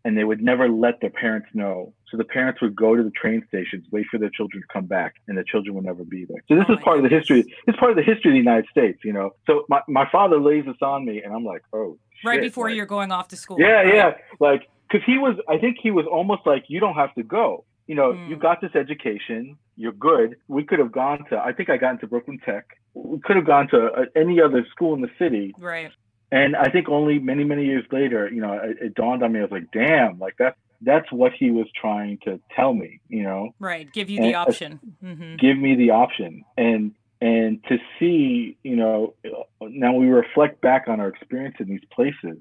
and 0.03 0.17
they 0.17 0.23
would 0.23 0.41
never 0.41 0.69
let 0.69 1.01
their 1.01 1.11
parents 1.11 1.49
know. 1.53 1.93
So 2.09 2.17
the 2.17 2.23
parents 2.23 2.61
would 2.61 2.75
go 2.75 2.95
to 2.95 3.03
the 3.03 3.11
train 3.11 3.43
stations, 3.47 3.85
wait 3.91 4.05
for 4.09 4.17
their 4.17 4.29
children 4.29 4.61
to 4.61 4.67
come 4.71 4.85
back, 4.85 5.15
and 5.27 5.37
the 5.37 5.43
children 5.43 5.75
would 5.75 5.85
never 5.85 6.05
be 6.05 6.25
there. 6.25 6.41
So 6.47 6.55
this 6.55 6.65
oh 6.69 6.73
is 6.73 6.79
part 6.83 7.01
goodness. 7.01 7.05
of 7.05 7.09
the 7.09 7.17
history. 7.17 7.55
It's 7.67 7.77
part 7.77 7.91
of 7.91 7.97
the 7.97 8.03
history 8.03 8.31
of 8.31 8.33
the 8.33 8.39
United 8.39 8.67
States, 8.69 8.99
you 9.03 9.11
know. 9.11 9.31
So 9.45 9.65
my, 9.67 9.81
my 9.87 10.07
father 10.09 10.39
lays 10.39 10.65
this 10.65 10.77
on 10.81 11.05
me, 11.05 11.21
and 11.21 11.33
I'm 11.33 11.43
like, 11.43 11.63
oh. 11.73 11.97
Right 12.23 12.35
shit. 12.35 12.43
before 12.43 12.69
like, 12.69 12.77
you're 12.77 12.85
going 12.85 13.11
off 13.11 13.27
to 13.29 13.35
school. 13.35 13.57
Yeah, 13.59 13.67
right? 13.67 13.93
yeah. 13.93 14.11
Like, 14.39 14.69
because 14.89 15.05
he 15.05 15.17
was, 15.17 15.35
I 15.49 15.57
think 15.57 15.77
he 15.81 15.91
was 15.91 16.05
almost 16.09 16.41
like, 16.45 16.65
you 16.69 16.79
don't 16.79 16.95
have 16.95 17.13
to 17.15 17.23
go. 17.23 17.65
You 17.87 17.95
know, 17.95 18.13
mm. 18.13 18.29
you 18.29 18.37
got 18.37 18.61
this 18.61 18.75
education, 18.75 19.57
you're 19.75 19.91
good. 19.93 20.35
We 20.47 20.63
could 20.63 20.79
have 20.79 20.91
gone 20.91 21.25
to, 21.29 21.37
I 21.37 21.53
think 21.53 21.69
I 21.69 21.77
got 21.77 21.91
into 21.91 22.07
Brooklyn 22.07 22.39
Tech. 22.45 22.65
We 22.93 23.19
could 23.19 23.35
have 23.35 23.45
gone 23.45 23.67
to 23.69 23.85
uh, 23.85 24.05
any 24.15 24.41
other 24.41 24.65
school 24.71 24.93
in 24.93 25.01
the 25.01 25.11
city. 25.19 25.53
Right. 25.57 25.91
And 26.31 26.55
I 26.55 26.69
think 26.69 26.89
only 26.89 27.19
many, 27.19 27.45
many 27.45 27.65
years 27.65 27.85
later, 27.91 28.29
you 28.29 28.41
know, 28.41 28.53
it, 28.53 28.77
it 28.81 28.95
dawned 28.95 29.23
on 29.23 29.31
me. 29.31 29.39
I 29.39 29.43
was 29.43 29.51
like, 29.51 29.71
damn, 29.71 30.19
like 30.19 30.35
that's 30.37 30.57
that's 30.81 31.11
what 31.11 31.33
he 31.33 31.51
was 31.51 31.67
trying 31.79 32.19
to 32.25 32.39
tell 32.55 32.73
me, 32.73 32.99
you 33.07 33.23
know. 33.23 33.51
Right, 33.59 33.91
give 33.91 34.09
you 34.09 34.19
the 34.19 34.27
and, 34.27 34.35
uh, 34.35 34.39
option. 34.39 34.79
mm-hmm. 35.03 35.35
Give 35.37 35.57
me 35.57 35.75
the 35.75 35.91
option, 35.91 36.43
and 36.57 36.93
and 37.21 37.63
to 37.65 37.77
see, 37.99 38.57
you 38.63 38.75
know, 38.75 39.13
now 39.61 39.93
we 39.93 40.07
reflect 40.07 40.61
back 40.61 40.85
on 40.87 40.99
our 40.99 41.07
experience 41.07 41.55
in 41.59 41.67
these 41.67 41.85
places. 41.91 42.37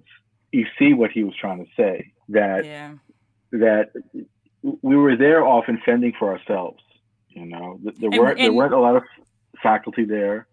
You 0.53 0.67
see 0.79 0.93
what 0.93 1.11
he 1.11 1.25
was 1.25 1.35
trying 1.35 1.65
to 1.65 1.71
say 1.77 2.13
that 2.29 2.65
yeah. 2.65 2.93
that 3.53 3.93
we 4.63 4.97
were 4.97 5.17
there 5.17 5.45
often 5.45 5.81
fending 5.85 6.13
for 6.19 6.33
ourselves. 6.33 6.83
You 7.29 7.47
know, 7.47 7.79
there 7.83 8.11
and, 8.11 8.19
weren't 8.19 8.39
and, 8.39 8.47
there 8.47 8.53
weren't 8.53 8.75
a 8.75 8.81
lot 8.81 8.97
of 8.97 9.03
faculty 9.63 10.05
there 10.05 10.47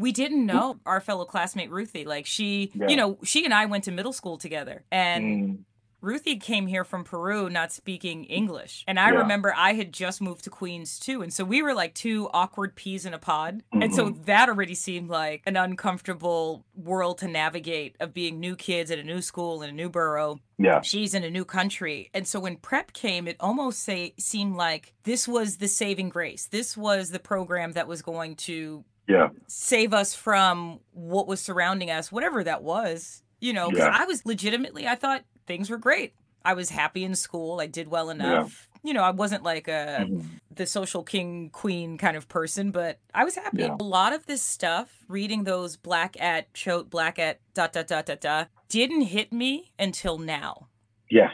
we 0.00 0.12
didn't 0.12 0.46
know 0.46 0.80
our 0.86 0.98
fellow 0.98 1.26
classmate 1.26 1.70
Ruthie. 1.70 2.06
Like 2.06 2.24
she, 2.24 2.72
yeah. 2.74 2.88
you 2.88 2.96
know, 2.96 3.18
she 3.22 3.44
and 3.44 3.52
I 3.52 3.66
went 3.66 3.84
to 3.84 3.92
middle 3.92 4.14
school 4.14 4.38
together, 4.38 4.82
and 4.90 5.24
mm. 5.24 5.58
Ruthie 6.00 6.36
came 6.36 6.66
here 6.66 6.84
from 6.84 7.04
Peru 7.04 7.50
not 7.50 7.72
speaking 7.72 8.24
English. 8.24 8.84
And 8.88 8.98
I 8.98 9.12
yeah. 9.12 9.18
remember 9.18 9.54
I 9.56 9.74
had 9.74 9.92
just 9.92 10.20
moved 10.20 10.44
to 10.44 10.50
Queens 10.50 10.98
too. 10.98 11.22
And 11.22 11.32
so 11.32 11.44
we 11.44 11.62
were 11.62 11.74
like 11.74 11.94
two 11.94 12.28
awkward 12.32 12.74
peas 12.74 13.06
in 13.06 13.14
a 13.14 13.18
pod. 13.18 13.62
Mm-hmm. 13.72 13.82
And 13.82 13.94
so 13.94 14.06
mm-hmm. 14.06 14.22
that 14.24 14.48
already 14.48 14.74
seemed 14.74 15.10
like 15.10 15.42
an 15.46 15.56
uncomfortable 15.56 16.64
world 16.74 17.18
to 17.18 17.28
navigate 17.28 17.96
of 18.00 18.14
being 18.14 18.40
new 18.40 18.56
kids 18.56 18.90
at 18.90 18.98
a 18.98 19.04
new 19.04 19.22
school 19.22 19.62
in 19.62 19.70
a 19.70 19.72
new 19.72 19.88
borough. 19.88 20.38
Yeah. 20.58 20.80
She's 20.82 21.14
in 21.14 21.24
a 21.24 21.30
new 21.30 21.44
country. 21.44 22.10
And 22.14 22.26
so 22.26 22.40
when 22.40 22.56
prep 22.56 22.92
came, 22.92 23.26
it 23.26 23.36
almost 23.40 23.82
say 23.82 24.14
seemed 24.18 24.56
like 24.56 24.92
this 25.04 25.26
was 25.26 25.56
the 25.56 25.68
saving 25.68 26.10
grace. 26.10 26.46
This 26.46 26.76
was 26.76 27.10
the 27.10 27.18
program 27.18 27.72
that 27.72 27.88
was 27.88 28.02
going 28.02 28.36
to 28.36 28.84
yeah. 29.08 29.28
save 29.46 29.92
us 29.94 30.14
from 30.14 30.80
what 30.92 31.26
was 31.26 31.40
surrounding 31.40 31.90
us, 31.90 32.12
whatever 32.12 32.44
that 32.44 32.62
was. 32.62 33.22
You 33.42 33.54
know, 33.54 33.70
because 33.70 33.86
yeah. 33.86 33.96
I 33.98 34.04
was 34.04 34.26
legitimately, 34.26 34.86
I 34.86 34.96
thought 34.96 35.24
things 35.50 35.68
were 35.68 35.78
great. 35.78 36.14
I 36.44 36.54
was 36.54 36.70
happy 36.70 37.02
in 37.02 37.16
school. 37.16 37.60
I 37.60 37.66
did 37.66 37.88
well 37.88 38.08
enough. 38.08 38.68
Yeah. 38.72 38.88
You 38.88 38.94
know, 38.94 39.02
I 39.02 39.10
wasn't 39.10 39.42
like 39.42 39.66
a 39.66 40.06
mm-hmm. 40.06 40.20
the 40.54 40.64
social 40.64 41.02
king 41.02 41.50
queen 41.50 41.98
kind 41.98 42.16
of 42.16 42.28
person, 42.28 42.70
but 42.70 43.00
I 43.12 43.24
was 43.24 43.34
happy. 43.34 43.62
Yeah. 43.62 43.76
A 43.78 43.82
lot 43.82 44.12
of 44.12 44.26
this 44.26 44.42
stuff, 44.42 44.88
reading 45.08 45.42
those 45.42 45.76
black 45.76 46.16
at 46.20 46.54
choate, 46.54 46.88
black 46.88 47.18
at 47.18 47.40
dot 47.52 47.72
dot 47.72 47.88
dot 47.88 48.06
dot 48.06 48.20
dot, 48.20 48.48
didn't 48.68 49.02
hit 49.02 49.32
me 49.32 49.72
until 49.76 50.18
now. 50.18 50.68
Yes, 51.10 51.32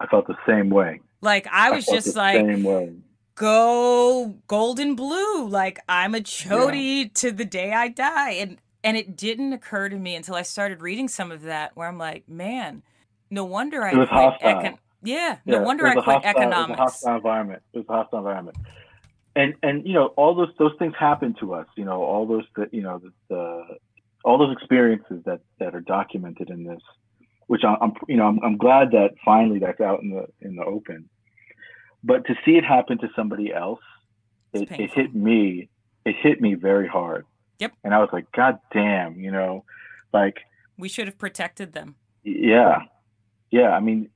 I 0.00 0.06
felt 0.06 0.26
the 0.26 0.38
same 0.48 0.70
way. 0.70 1.00
Like 1.20 1.46
I 1.52 1.70
was 1.70 1.86
I 1.88 1.92
just 1.92 2.16
like, 2.16 2.44
go 3.34 4.34
golden 4.48 4.96
blue. 4.96 5.46
Like 5.46 5.80
I'm 5.86 6.14
a 6.14 6.20
chody 6.20 7.02
yeah. 7.02 7.08
to 7.14 7.30
the 7.30 7.44
day 7.44 7.74
I 7.74 7.88
die, 7.88 8.30
and 8.30 8.56
and 8.82 8.96
it 8.96 9.18
didn't 9.18 9.52
occur 9.52 9.90
to 9.90 9.96
me 9.96 10.16
until 10.16 10.34
I 10.34 10.42
started 10.42 10.80
reading 10.80 11.08
some 11.08 11.30
of 11.30 11.42
that, 11.42 11.76
where 11.76 11.86
I'm 11.86 11.98
like, 11.98 12.26
man 12.26 12.82
no 13.30 13.44
wonder 13.44 13.82
I 13.84 13.92
it 13.92 13.96
was 13.96 14.08
quit 14.08 14.54
econ- 14.54 14.78
yeah, 15.02 15.38
no 15.46 15.58
yeah, 15.58 15.64
wonder 15.64 15.86
I 15.86 15.94
quit 15.94 16.04
hostile, 16.04 16.30
economics. 16.30 16.68
It 16.68 16.70
was 16.70 16.78
a 16.78 16.82
hostile 16.82 17.16
environment. 17.16 17.62
It 17.72 17.78
was 17.78 17.86
a 17.88 17.92
hostile 17.92 18.18
environment. 18.18 18.56
And 19.36 19.54
and 19.62 19.86
you 19.86 19.94
know 19.94 20.06
all 20.16 20.34
those 20.34 20.50
those 20.58 20.72
things 20.78 20.94
happen 20.98 21.34
to 21.40 21.54
us. 21.54 21.66
You 21.76 21.84
know 21.84 22.02
all 22.02 22.26
those 22.26 22.44
that 22.56 22.74
you 22.74 22.82
know 22.82 22.98
the, 22.98 23.12
the 23.28 23.64
all 24.24 24.38
those 24.38 24.52
experiences 24.52 25.22
that 25.24 25.40
that 25.58 25.74
are 25.74 25.80
documented 25.80 26.50
in 26.50 26.64
this, 26.64 26.80
which 27.46 27.62
I'm, 27.64 27.76
I'm 27.80 27.92
you 28.08 28.16
know 28.16 28.26
I'm, 28.26 28.40
I'm 28.44 28.56
glad 28.58 28.90
that 28.90 29.10
finally 29.24 29.60
that's 29.60 29.80
out 29.80 30.02
in 30.02 30.10
the 30.10 30.26
in 30.40 30.56
the 30.56 30.64
open. 30.64 31.08
But 32.02 32.26
to 32.26 32.34
see 32.44 32.52
it 32.52 32.64
happen 32.64 32.98
to 32.98 33.08
somebody 33.14 33.52
else, 33.52 33.80
it, 34.52 34.70
it 34.72 34.90
hit 34.92 35.14
me. 35.14 35.68
It 36.04 36.16
hit 36.20 36.40
me 36.40 36.54
very 36.54 36.88
hard. 36.88 37.26
Yep. 37.58 37.74
And 37.84 37.94
I 37.94 37.98
was 37.98 38.08
like, 38.10 38.32
God 38.32 38.58
damn, 38.72 39.20
you 39.20 39.30
know, 39.30 39.64
like 40.12 40.38
we 40.78 40.88
should 40.88 41.06
have 41.06 41.18
protected 41.18 41.72
them. 41.72 41.94
Yeah, 42.24 42.80
yeah, 43.50 43.70
I 43.70 43.80
mean, 43.80 44.08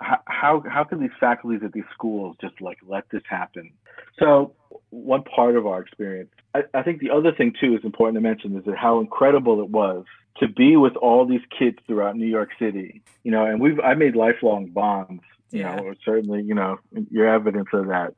how 0.00 0.62
how 0.66 0.84
can 0.84 1.00
these 1.00 1.10
faculties 1.18 1.60
at 1.64 1.72
these 1.72 1.84
schools 1.92 2.36
just 2.40 2.60
like 2.60 2.78
let 2.86 3.04
this 3.10 3.22
happen? 3.28 3.72
So 4.18 4.54
one 4.90 5.22
part 5.22 5.56
of 5.56 5.66
our 5.66 5.80
experience, 5.80 6.30
I, 6.54 6.62
I 6.74 6.82
think 6.82 7.00
the 7.00 7.10
other 7.10 7.32
thing 7.32 7.52
too 7.60 7.74
is 7.74 7.84
important 7.84 8.16
to 8.16 8.20
mention 8.20 8.56
is 8.56 8.64
that 8.64 8.76
how 8.76 9.00
incredible 9.00 9.60
it 9.60 9.70
was 9.70 10.04
to 10.38 10.48
be 10.48 10.76
with 10.76 10.96
all 10.96 11.26
these 11.26 11.42
kids 11.56 11.78
throughout 11.86 12.16
New 12.16 12.26
York 12.26 12.50
City. 12.58 13.02
You 13.24 13.30
know, 13.30 13.44
and 13.44 13.60
we've 13.60 13.78
I 13.80 13.94
made 13.94 14.16
lifelong 14.16 14.66
bonds. 14.66 15.22
You 15.50 15.60
yeah. 15.60 15.76
know, 15.76 15.94
certainly 16.04 16.42
you 16.42 16.54
know 16.54 16.78
you're 17.10 17.28
evidence 17.28 17.68
of 17.72 17.88
that 17.88 18.14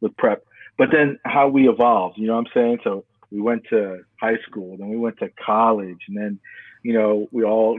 with 0.00 0.16
prep. 0.16 0.44
But 0.78 0.88
then 0.92 1.18
how 1.24 1.48
we 1.48 1.68
evolved. 1.68 2.18
You 2.18 2.26
know 2.28 2.34
what 2.34 2.46
I'm 2.46 2.52
saying? 2.54 2.78
So 2.84 3.04
we 3.30 3.40
went 3.40 3.64
to 3.70 4.00
high 4.20 4.38
school, 4.48 4.76
then 4.76 4.88
we 4.88 4.96
went 4.96 5.18
to 5.18 5.30
college, 5.44 6.00
and 6.08 6.16
then 6.16 6.38
you 6.82 6.94
know 6.94 7.28
we 7.30 7.44
all 7.44 7.78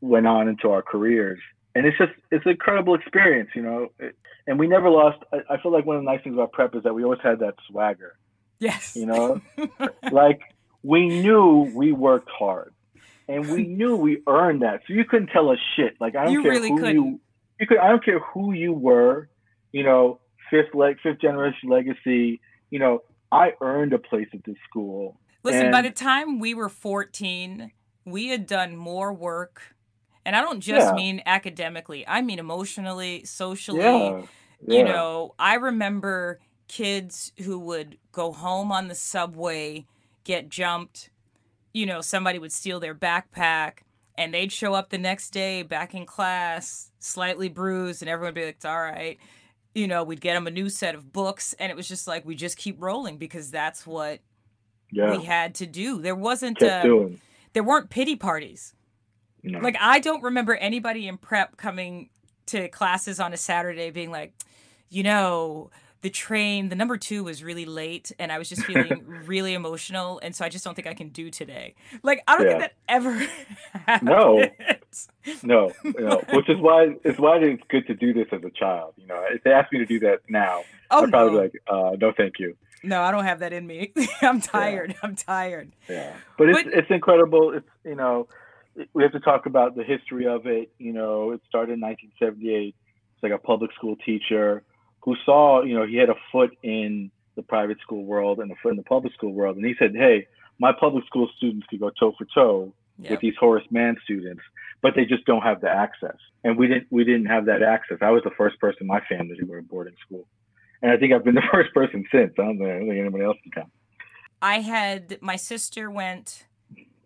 went 0.00 0.26
on 0.26 0.48
into 0.48 0.70
our 0.70 0.82
careers 0.82 1.38
and 1.74 1.86
it's 1.86 1.96
just 1.98 2.12
it's 2.30 2.44
an 2.44 2.52
incredible 2.52 2.94
experience, 2.94 3.50
you 3.54 3.62
know. 3.62 3.88
It, 3.98 4.16
and 4.46 4.58
we 4.58 4.66
never 4.66 4.90
lost. 4.90 5.18
I, 5.32 5.54
I, 5.54 5.62
feel 5.62 5.72
like 5.72 5.86
one 5.86 5.96
of 5.96 6.02
the 6.02 6.10
nice 6.10 6.22
things 6.22 6.34
about 6.34 6.52
prep 6.52 6.74
is 6.74 6.82
that 6.82 6.94
we 6.94 7.04
always 7.04 7.20
had 7.22 7.38
that 7.40 7.54
swagger. 7.68 8.16
Yes. 8.58 8.96
You 8.96 9.06
know, 9.06 9.40
like 10.12 10.40
we 10.82 11.08
knew 11.08 11.70
we 11.74 11.92
worked 11.92 12.30
hard, 12.30 12.74
and 13.28 13.48
we 13.48 13.66
knew 13.66 13.96
we 13.96 14.22
earned 14.26 14.62
that. 14.62 14.82
So 14.86 14.94
you 14.94 15.04
couldn't 15.04 15.28
tell 15.28 15.50
us 15.50 15.58
shit. 15.76 15.96
Like 16.00 16.16
I 16.16 16.24
don't 16.24 16.32
you 16.32 16.42
care 16.42 16.52
really 16.52 16.70
who 16.70 16.78
couldn't. 16.78 16.94
you. 16.94 17.20
You 17.60 17.66
could. 17.66 17.78
I 17.78 17.88
don't 17.88 18.04
care 18.04 18.20
who 18.20 18.52
you 18.52 18.72
were. 18.72 19.28
You 19.72 19.84
know, 19.84 20.20
fifth 20.50 20.74
leg, 20.74 20.96
fifth 21.02 21.20
generation 21.20 21.68
legacy. 21.68 22.40
You 22.70 22.78
know, 22.78 23.02
I 23.30 23.52
earned 23.60 23.92
a 23.92 23.98
place 23.98 24.28
at 24.34 24.44
this 24.44 24.56
school. 24.68 25.18
Listen, 25.44 25.66
and, 25.66 25.72
by 25.72 25.82
the 25.82 25.90
time 25.90 26.38
we 26.38 26.54
were 26.54 26.68
fourteen, 26.68 27.72
we 28.04 28.28
had 28.28 28.46
done 28.46 28.76
more 28.76 29.12
work 29.12 29.62
And 30.24 30.36
I 30.36 30.40
don't 30.40 30.60
just 30.60 30.88
Yeah. 30.88 30.92
mean 30.94 31.22
academically, 31.26 32.06
I 32.06 32.22
mean 32.22 32.38
emotionally, 32.38 33.24
socially. 33.24 33.80
Yeah. 33.80 34.22
You 34.66 34.84
know, 34.84 35.34
I 35.38 35.54
remember 35.54 36.38
kids 36.68 37.32
who 37.42 37.58
would 37.58 37.98
go 38.12 38.32
home 38.32 38.70
on 38.70 38.88
the 38.88 38.94
subway, 38.94 39.86
get 40.24 40.48
jumped, 40.48 41.10
you 41.72 41.86
know, 41.86 42.00
somebody 42.00 42.38
would 42.38 42.52
steal 42.52 42.78
their 42.80 42.94
backpack 42.94 43.78
and 44.16 44.32
they'd 44.32 44.52
show 44.52 44.74
up 44.74 44.90
the 44.90 44.98
next 44.98 45.30
day 45.30 45.62
back 45.62 45.94
in 45.94 46.06
class, 46.06 46.90
slightly 46.98 47.48
bruised, 47.48 48.02
and 48.02 48.08
everyone 48.08 48.28
would 48.28 48.34
be 48.34 48.44
like, 48.46 48.56
it's 48.56 48.64
all 48.64 48.80
right. 48.80 49.18
You 49.74 49.88
know, 49.88 50.04
we'd 50.04 50.20
get 50.20 50.34
them 50.34 50.46
a 50.46 50.50
new 50.50 50.68
set 50.68 50.94
of 50.94 51.12
books, 51.12 51.54
and 51.58 51.72
it 51.72 51.74
was 51.76 51.88
just 51.88 52.06
like 52.06 52.26
we 52.26 52.34
just 52.34 52.58
keep 52.58 52.76
rolling 52.80 53.16
because 53.16 53.50
that's 53.50 53.86
what 53.86 54.20
yeah. 54.90 55.16
we 55.16 55.24
had 55.24 55.54
to 55.56 55.66
do. 55.66 56.02
There 56.02 56.14
wasn't 56.14 56.62
uh, 56.62 57.06
there 57.54 57.62
weren't 57.62 57.88
pity 57.88 58.14
parties. 58.16 58.74
Know. 59.42 59.58
Like 59.58 59.76
I 59.80 59.98
don't 59.98 60.22
remember 60.22 60.54
anybody 60.54 61.08
in 61.08 61.18
prep 61.18 61.56
coming 61.56 62.10
to 62.46 62.68
classes 62.68 63.18
on 63.20 63.32
a 63.32 63.36
Saturday 63.36 63.90
being 63.90 64.10
like, 64.10 64.32
you 64.88 65.02
know, 65.02 65.70
the 66.02 66.10
train, 66.10 66.68
the 66.68 66.74
number 66.76 66.96
two 66.96 67.22
was 67.24 67.42
really 67.44 67.64
late, 67.64 68.10
and 68.18 68.32
I 68.32 68.38
was 68.38 68.48
just 68.48 68.64
feeling 68.64 69.04
really 69.26 69.54
emotional, 69.54 70.18
and 70.22 70.34
so 70.34 70.44
I 70.44 70.48
just 70.48 70.64
don't 70.64 70.74
think 70.74 70.86
I 70.88 70.94
can 70.94 71.08
do 71.10 71.30
today. 71.30 71.74
Like 72.02 72.22
I 72.28 72.36
don't 72.38 72.46
think 72.46 72.60
that 72.60 72.72
ever. 72.88 73.12
happened. 73.72 74.08
No. 74.10 74.44
No, 75.42 75.70
no. 75.84 76.22
Which 76.32 76.48
is 76.48 76.58
why 76.58 76.94
it's 77.04 77.18
why 77.18 77.38
it's 77.38 77.62
good 77.68 77.86
to 77.86 77.94
do 77.94 78.12
this 78.12 78.26
as 78.32 78.42
a 78.44 78.50
child. 78.50 78.94
You 78.96 79.06
know, 79.06 79.24
if 79.30 79.42
they 79.44 79.52
ask 79.52 79.72
me 79.72 79.78
to 79.78 79.86
do 79.86 79.98
that 80.00 80.20
now, 80.28 80.62
Oh 80.90 81.04
I'd 81.04 81.10
probably 81.10 81.32
no. 81.32 81.38
be 81.38 81.42
like, 81.44 81.62
uh, 81.68 81.96
no, 82.00 82.12
thank 82.16 82.38
you. 82.38 82.56
no, 82.82 83.00
I 83.00 83.10
don't 83.12 83.24
have 83.24 83.38
that 83.40 83.52
in 83.52 83.66
me. 83.66 83.92
I'm 84.22 84.40
tired. 84.40 84.94
I'm 85.02 85.14
tired. 85.16 85.72
Yeah, 85.88 86.14
but 86.36 86.48
it's 86.48 86.62
But- 86.64 86.72
it's 86.74 86.90
incredible. 86.90 87.52
It's 87.54 87.68
you 87.84 87.94
know, 87.94 88.26
we 88.94 89.02
have 89.02 89.12
to 89.12 89.20
talk 89.20 89.46
about 89.46 89.76
the 89.76 89.84
history 89.84 90.26
of 90.26 90.46
it. 90.46 90.72
You 90.78 90.92
know, 90.92 91.32
it 91.32 91.40
started 91.48 91.74
in 91.74 91.80
1978. 91.80 92.74
It's 93.14 93.22
like 93.22 93.32
a 93.32 93.38
public 93.38 93.72
school 93.72 93.96
teacher 93.96 94.62
who 95.02 95.16
saw, 95.24 95.62
you 95.62 95.74
know, 95.74 95.86
he 95.86 95.96
had 95.96 96.10
a 96.10 96.14
foot 96.30 96.56
in 96.62 97.10
the 97.34 97.42
private 97.42 97.80
school 97.80 98.04
world 98.04 98.38
and 98.38 98.50
a 98.50 98.54
foot 98.62 98.70
in 98.70 98.76
the 98.76 98.82
public 98.82 99.12
school 99.14 99.32
world, 99.32 99.56
and 99.56 99.64
he 99.64 99.74
said, 99.78 99.94
"Hey, 99.94 100.26
my 100.58 100.72
public 100.72 101.04
school 101.06 101.28
students 101.36 101.66
could 101.68 101.80
go 101.80 101.90
toe 101.90 102.12
for 102.16 102.26
toe 102.34 102.72
Yep. 102.98 103.10
with 103.10 103.20
these 103.20 103.34
Horace 103.40 103.64
Mann 103.70 103.96
students, 104.04 104.42
but 104.80 104.94
they 104.94 105.04
just 105.04 105.24
don't 105.24 105.42
have 105.42 105.60
the 105.60 105.68
access. 105.68 106.16
And 106.44 106.58
we 106.58 106.68
didn't 106.68 106.86
we 106.90 107.04
didn't 107.04 107.26
have 107.26 107.46
that 107.46 107.62
access. 107.62 107.98
I 108.00 108.10
was 108.10 108.22
the 108.22 108.30
first 108.36 108.60
person 108.60 108.82
in 108.82 108.86
my 108.86 109.00
family 109.08 109.34
to 109.36 109.46
go 109.46 109.54
to 109.54 109.62
boarding 109.62 109.96
school, 110.06 110.26
and 110.82 110.92
I 110.92 110.96
think 110.96 111.12
I've 111.12 111.24
been 111.24 111.34
the 111.34 111.42
first 111.52 111.72
person 111.74 112.04
since. 112.12 112.32
I 112.38 112.42
don't 112.42 112.58
think, 112.58 112.70
I 112.70 112.78
don't 112.78 112.88
think 112.88 113.00
anybody 113.00 113.24
else 113.24 113.38
can 113.42 113.52
count. 113.52 113.72
I 114.40 114.60
had 114.60 115.18
my 115.22 115.36
sister 115.36 115.90
went, 115.90 116.44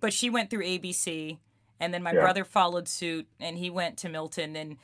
but 0.00 0.12
she 0.12 0.28
went 0.28 0.50
through 0.50 0.64
ABC, 0.64 1.38
and 1.80 1.92
then 1.92 2.02
my 2.02 2.12
Yeah. 2.12 2.21
brother 2.21 2.45
followed 2.45 2.88
suit, 2.88 3.26
and 3.40 3.59
he 3.59 3.71
went 3.71 3.97
to 3.99 4.09
Milton, 4.09 4.56
and 4.56 4.76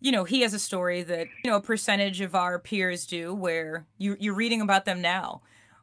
you 0.00 0.12
know 0.12 0.24
he 0.24 0.40
has 0.42 0.54
a 0.54 0.58
story 0.58 1.02
that 1.02 1.26
you 1.42 1.50
know 1.50 1.56
a 1.56 1.60
percentage 1.62 2.20
of 2.20 2.34
our 2.34 2.58
peers 2.58 3.06
do, 3.06 3.34
where 3.34 3.86
you 3.98 4.16
you're 4.20 4.34
reading 4.34 4.60
about 4.60 4.84
them 4.84 5.00
now, 5.00 5.42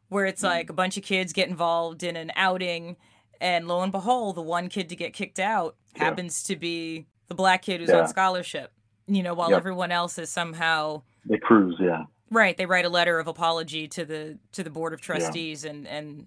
where 0.10 0.26
it's 0.26 0.42
Mm-hmm. 0.42 0.56
like 0.58 0.70
a 0.70 0.74
bunch 0.74 0.98
of 0.98 1.04
kids 1.04 1.34
get 1.34 1.50
involved 1.50 2.04
in 2.04 2.16
an 2.16 2.32
outing, 2.36 2.96
and 3.42 3.68
lo 3.68 3.82
and 3.82 3.92
behold, 3.92 4.36
the 4.36 4.42
one 4.42 4.70
kid 4.70 4.90
to 4.90 4.96
get 4.96 5.14
kicked 5.14 5.40
out 5.40 5.76
Yeah. 5.96 6.06
happens 6.06 6.44
to 6.44 6.56
be 6.56 7.08
the 7.28 7.36
black 7.36 7.62
kid 7.64 7.82
who's 7.82 7.90
Yeah. 7.90 8.02
on 8.02 8.08
scholarship. 8.08 8.72
You 9.08 9.22
know, 9.22 9.34
while 9.36 9.52
Yep. 9.52 9.58
everyone 9.58 9.92
else 9.92 10.18
is 10.18 10.30
somehow 10.32 11.04
They 11.26 11.38
cruise, 11.38 11.76
yeah. 11.80 12.04
Right, 12.32 12.58
they 12.58 12.66
write 12.66 12.86
a 12.86 12.90
letter 12.90 13.20
of 13.20 13.28
apology 13.28 13.88
to 13.90 14.04
the 14.06 14.40
to 14.54 14.64
the 14.64 14.70
board 14.72 14.94
of 14.94 15.02
trustees, 15.02 15.64
and 15.64 15.88
and 15.88 16.26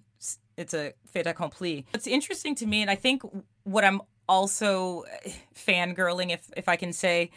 it's 0.55 0.73
a 0.73 0.93
fait 1.05 1.25
accompli. 1.27 1.85
It's 1.93 2.07
interesting 2.07 2.55
to 2.55 2.65
me, 2.65 2.81
and 2.81 2.89
I 2.91 2.95
think 2.95 3.21
what 3.63 3.83
I'm 3.83 4.01
also 4.29 5.03
eh, 5.25 5.31
fangirling, 5.53 6.31
if 6.31 6.49
if 6.55 6.69
I 6.69 6.77
can 6.77 6.93
say, 6.93 7.31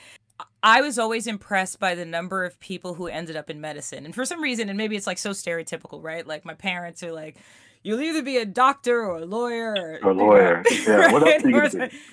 I 0.63 0.81
was 0.83 0.99
always 0.99 1.27
impressed 1.27 1.81
by 1.81 1.97
the 1.97 2.05
number 2.05 2.45
of 2.45 2.61
people 2.61 2.95
who 2.95 3.09
ended 3.09 3.35
up 3.35 3.51
in 3.51 3.61
medicine, 3.61 4.05
and 4.05 4.15
for 4.15 4.25
some 4.25 4.41
reason, 4.41 4.69
and 4.69 4.79
maybe 4.79 4.95
it's 4.95 5.09
like 5.09 5.19
so 5.19 5.31
stereotypical, 5.31 6.01
right? 6.03 6.25
Like 6.25 6.45
my 6.45 6.55
parents 6.55 7.03
are 7.03 7.13
like. 7.13 7.39
You'll 7.85 8.01
either 8.01 8.23
be 8.23 8.37
a 8.37 8.47
doctor 8.47 9.05
or 9.05 9.17
a 9.17 9.25
lawyer 9.25 9.99
or, 10.05 10.11
a 10.11 10.15
lawyer. 10.15 10.63
Yeah, 10.87 11.11
what 11.11 11.27
else 11.27 11.45
are 11.45 11.51
you 11.51 11.57
or 11.57 11.63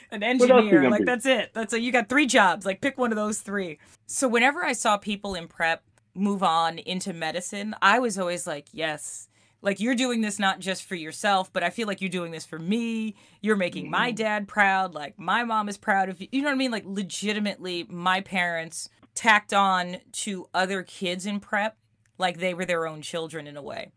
an 0.10 0.24
else 0.24 0.42
engineer. 0.42 0.90
Like 0.90 1.02
be? 1.02 1.06
that's 1.06 1.28
it. 1.28 1.52
That's 1.54 1.74
a, 1.74 1.80
you 1.80 1.92
got 1.92 2.10
three 2.10 2.26
jobs. 2.26 2.66
Like 2.66 2.82
pick 2.82 2.98
one 2.98 3.12
of 3.12 3.18
those 3.18 3.42
three. 3.42 3.78
So 4.08 4.28
whenever 4.28 4.66
I 4.66 4.74
saw 4.74 4.98
people 4.98 5.36
in 5.36 5.48
prep 5.48 5.84
move 6.16 6.42
on 6.42 6.80
into 6.80 7.14
medicine, 7.14 7.76
I 7.84 8.00
was 8.00 8.18
always 8.18 8.48
like, 8.48 8.66
yes. 8.72 9.29
Like 9.62 9.80
you're 9.80 9.96
doing 9.96 10.22
this 10.22 10.40
not 10.40 10.60
just 10.60 10.84
for 10.86 10.96
yourself, 10.96 11.52
but 11.52 11.64
I 11.64 11.70
feel 11.70 11.86
like 11.88 12.00
you're 12.02 12.10
doing 12.10 12.32
this 12.32 12.46
for 12.46 12.58
me. 12.60 13.16
You're 13.42 13.56
making 13.58 13.84
Mm-hmm. 13.86 13.92
my 13.92 14.12
dad 14.12 14.48
proud. 14.48 14.94
Like 14.94 15.20
my 15.20 15.44
mom 15.44 15.68
is 15.68 15.78
proud 15.78 16.10
of 16.10 16.22
you. 16.22 16.28
You 16.32 16.42
know 16.42 16.48
what 16.48 16.54
I 16.54 16.58
mean? 16.58 16.72
Like 16.72 16.86
legitimately, 16.86 17.86
my 17.90 18.22
parents 18.22 18.90
tacked 19.16 19.54
on 19.54 19.98
to 20.14 20.48
other 20.54 20.84
kids 20.84 21.26
in 21.26 21.40
prep 21.42 21.78
like 22.18 22.38
they 22.40 22.54
were 22.54 22.66
their 22.66 22.88
own 22.88 23.02
children 23.02 23.48
in 23.48 23.58
a 23.58 23.62
way. 23.62 23.92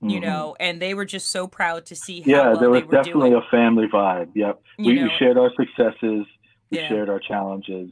You 0.00 0.18
Mhm. 0.18 0.22
know, 0.22 0.56
and 0.60 0.80
they 0.80 0.94
were 0.94 1.04
just 1.06 1.28
so 1.30 1.48
proud 1.48 1.86
to 1.86 1.96
see 1.96 2.20
how 2.20 2.30
Yeah, 2.30 2.48
well 2.50 2.58
there 2.60 2.70
was 2.70 2.80
they 2.82 2.86
were 2.86 2.92
definitely 2.92 3.30
doing. 3.30 3.42
a 3.42 3.50
family 3.50 3.86
vibe. 3.88 4.30
Yep. 4.34 4.60
We, 4.78 5.02
we 5.02 5.10
shared 5.18 5.38
our 5.38 5.50
successes. 5.56 6.26
We 6.70 6.78
Yeah. 6.78 6.88
shared 6.88 7.08
our 7.08 7.18
challenges. 7.18 7.90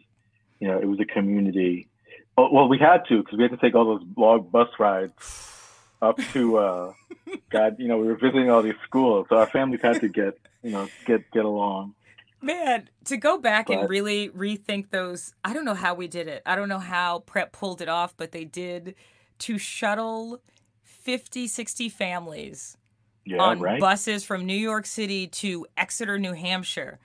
You 0.61 0.68
know, 0.68 0.79
it 0.79 0.87
was 0.87 1.00
a 1.00 1.05
community. 1.07 1.88
Well, 2.37 2.68
we 2.68 2.79
had 2.79 3.05
to 3.09 3.22
because 3.22 3.38
we 3.38 3.42
had 3.42 3.50
to 3.52 3.57
take 3.57 3.74
all 3.74 3.87
those 3.87 4.07
long 4.16 4.48
bus 4.50 4.68
rides 4.79 5.12
up 6.02 6.18
to 6.32 6.59
uh, 6.59 6.92
God. 7.50 7.76
You 7.78 7.88
know, 7.88 7.98
we 7.98 8.06
were 8.06 8.16
visiting 8.16 8.50
all 8.50 8.62
these 8.62 8.74
schools, 8.85 9.26
so 9.28 9.37
our 9.38 9.46
families 9.46 9.80
had 9.82 10.00
to 10.00 10.09
get 10.09 10.38
you 10.62 10.70
know 10.72 10.88
get 11.06 11.30
get 11.32 11.44
along. 11.44 11.94
Man, 12.42 12.88
to 13.06 13.16
go 13.16 13.38
back 13.38 13.70
and 13.70 13.88
really 13.88 14.28
rethink 14.28 14.90
those, 14.90 15.35
I 15.42 15.52
don't 15.54 15.64
know 15.64 15.74
how 15.74 15.94
we 15.94 16.06
did 16.06 16.28
it. 16.28 16.42
I 16.46 16.54
don't 16.54 16.68
know 16.68 16.78
how 16.78 17.20
Prep 17.20 17.50
pulled 17.50 17.80
it 17.80 17.88
off, 17.88 18.14
but 18.16 18.30
they 18.32 18.44
did 18.44 18.94
to 19.38 19.59
shuttle 19.59 20.40
50, 20.85 21.46
60 21.48 21.88
families 21.88 22.76
Yeah, 23.24 23.42
on 23.42 23.59
right. 23.59 23.80
buses 23.80 24.22
from 24.22 24.44
New 24.44 24.54
York 24.54 24.87
City 24.87 25.26
to 25.28 25.66
Exeter, 25.78 26.18
New 26.18 26.35
Hampshire. 26.35 26.98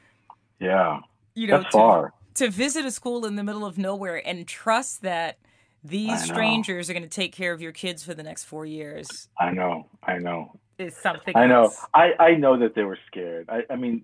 yeah, 0.60 1.00
You 1.34 1.48
know, 1.48 1.64
to, 1.64 1.70
far. 1.72 2.14
to 2.36 2.50
visit 2.50 2.86
a 2.86 2.92
school 2.92 3.26
in 3.26 3.36
the 3.36 3.44
middle 3.44 3.66
of 3.66 3.78
nowhere 3.78 4.22
and 4.28 4.46
trust 4.46 5.02
that 5.02 5.38
these 5.84 6.24
strangers 6.24 6.90
are 6.90 6.94
going 6.94 7.04
to 7.04 7.10
take 7.10 7.34
care 7.34 7.54
of 7.54 7.62
your 7.62 7.72
kids 7.72 8.04
for 8.04 8.14
the 8.14 8.24
next 8.24 8.44
four 8.44 8.66
years 8.66 9.30
I 9.40 9.52
know. 9.52 9.88
I 10.04 10.18
know. 10.20 10.60
is 10.78 10.96
something 10.96 11.36
I 11.36 11.48
know. 11.48 11.64
else. 11.64 11.80
I, 11.94 12.12
I 12.20 12.36
know 12.36 12.58
that 12.60 12.76
they 12.76 12.84
were 12.84 13.00
scared. 13.08 13.50
I, 13.50 13.62
I 13.70 13.76
mean, 13.76 14.04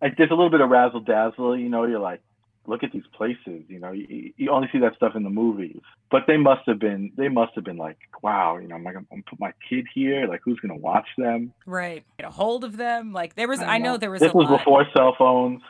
I, 0.00 0.08
there's 0.16 0.30
a 0.30 0.34
little 0.34 0.50
bit 0.50 0.60
of 0.60 0.68
razzle 0.70 1.00
dazzle. 1.00 1.56
You 1.56 1.68
know, 1.68 1.84
you're 1.84 2.00
like, 2.00 2.20
look 2.66 2.82
at 2.84 2.92
these 2.92 3.06
places. 3.12 3.62
You 3.68 3.78
know, 3.80 3.92
you, 3.92 4.32
you 4.36 4.50
only 4.50 4.68
see 4.72 4.78
that 4.78 4.94
stuff 4.96 5.14
in 5.14 5.22
the 5.22 5.30
movies. 5.30 5.80
But 6.10 6.22
they 6.26 6.36
must 6.36 6.62
have 6.66 6.78
been. 6.78 7.12
They 7.16 7.28
must 7.28 7.54
have 7.54 7.64
been 7.64 7.76
like, 7.76 7.98
wow. 8.22 8.58
You 8.58 8.68
know, 8.68 8.74
I'm 8.76 8.84
like, 8.84 8.96
I'm 8.96 9.06
gonna 9.10 9.22
put 9.28 9.38
my 9.40 9.52
kid 9.68 9.86
here. 9.94 10.26
Like, 10.26 10.40
who's 10.44 10.58
gonna 10.60 10.76
watch 10.76 11.06
them? 11.16 11.52
Right. 11.66 12.04
Get 12.18 12.26
a 12.26 12.30
hold 12.30 12.64
of 12.64 12.76
them. 12.76 13.12
Like 13.12 13.34
there 13.36 13.48
was, 13.48 13.60
I, 13.60 13.78
know. 13.78 13.96
there 13.96 14.10
was 14.10 14.20
This 14.20 14.34
was 14.34 14.48
lot. 14.50 14.58
before 14.58 14.86
cell 14.96 15.14
phones. 15.16 15.62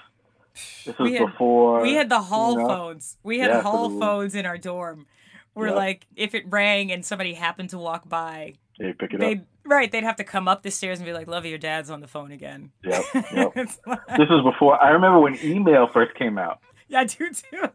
This 0.85 0.99
was 0.99 1.11
We 1.11 1.15
had- 1.15 1.27
before. 1.27 1.81
we 1.83 1.95
had 1.95 2.09
the 2.09 2.21
hall 2.21 2.57
know? 2.57 2.67
phones. 2.67 3.17
We 3.23 3.39
had 3.39 3.51
Yeah, 3.51 3.63
hall 3.63 3.99
phones 4.01 4.35
in 4.35 4.45
our 4.47 4.59
dorm. 4.59 5.07
Where 5.55 5.69
Yep. 5.69 5.77
like 5.77 6.07
if 6.17 6.35
it 6.35 6.45
rang 6.49 6.91
and 6.93 7.05
somebody 7.05 7.35
happened 7.35 7.71
to 7.71 7.79
walk 7.79 8.09
by, 8.09 8.55
They 8.79 8.93
pick 8.93 9.11
it 9.13 9.17
up. 9.17 9.21
they'd 9.21 9.45
right, 9.65 9.91
they'd 9.93 10.03
have 10.05 10.17
to 10.17 10.25
come 10.25 10.49
up 10.49 10.63
the 10.63 10.71
stairs 10.71 10.99
and 10.99 11.07
be 11.07 11.13
like, 11.13 11.27
"Love 11.29 11.45
your 11.47 11.59
dad's 11.59 11.91
on 11.91 12.01
the 12.01 12.09
phone 12.09 12.33
again." 12.33 12.73
Yep. 12.85 13.05
Yep. 13.15 13.55
Like- 13.87 14.07
this 14.17 14.29
was 14.31 14.43
before. 14.51 14.83
I 14.83 14.91
remember 14.91 15.21
when 15.21 15.39
email 15.45 15.89
first 15.93 16.15
came 16.15 16.39
out. 16.39 16.61
yeah, 16.89 17.01
I 17.01 17.05
do 17.05 17.31
too. 17.31 17.69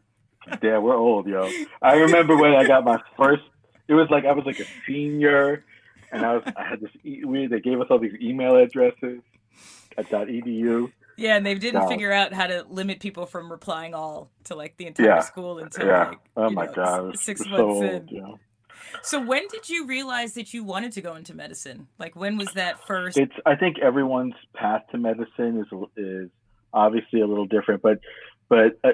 Yeah, 0.63 0.77
we're 0.79 0.95
old, 0.95 1.27
yo. 1.27 1.49
I 1.81 1.95
remember 1.95 2.35
when 2.37 2.53
I 2.53 2.65
got 2.65 2.83
my 2.85 2.97
first. 3.17 3.43
It 3.87 3.93
was 3.93 4.07
like 4.09 4.25
I 4.25 4.31
was 4.31 4.45
like 4.45 4.59
a 4.59 4.65
senior, 4.87 5.63
and 6.11 6.25
I 6.25 6.33
was 6.35 6.43
I 6.55 6.63
had 6.67 6.79
this. 6.81 6.91
E- 7.03 7.25
we 7.25 7.47
they 7.47 7.59
gave 7.59 7.79
us 7.81 7.87
all 7.89 7.99
these 7.99 8.15
email 8.21 8.55
addresses 8.55 9.19
at 9.97 10.09
.edu. 10.09 10.91
Yeah, 11.17 11.35
and 11.35 11.45
they 11.45 11.55
didn't 11.55 11.81
God. 11.81 11.89
figure 11.89 12.11
out 12.11 12.31
how 12.33 12.47
to 12.47 12.63
limit 12.69 12.99
people 12.99 13.25
from 13.25 13.51
replying 13.51 13.93
all 13.93 14.29
to 14.45 14.55
like 14.55 14.77
the 14.77 14.85
entire 14.87 15.07
Yeah. 15.07 15.19
school 15.21 15.57
until 15.59 15.87
Yeah. 15.87 16.09
like 16.09 16.19
Oh 16.35 16.49
my 16.51 16.65
know, 16.67 16.73
god, 16.73 17.17
six 17.19 17.43
so 17.43 17.49
months 17.49 17.81
in. 17.81 18.07
yeah. 18.09 18.33
So 19.01 19.19
when 19.19 19.47
did 19.49 19.67
you 19.69 19.85
realize 19.85 20.33
that 20.35 20.53
you 20.53 20.63
wanted 20.63 20.91
to 20.93 21.01
go 21.01 21.15
into 21.15 21.35
medicine? 21.35 21.87
Like 21.99 22.15
when 22.15 22.37
was 22.37 22.49
that 22.53 22.85
first? 22.87 23.17
It's. 23.17 23.33
I 23.45 23.55
think 23.55 23.79
everyone's 23.79 24.35
path 24.53 24.83
to 24.91 24.97
medicine 24.97 25.59
is 25.59 25.87
is 25.97 26.29
obviously 26.73 27.21
a 27.21 27.27
little 27.27 27.45
different, 27.47 27.81
but 27.81 27.99
but 28.49 28.77
uh, 28.83 28.91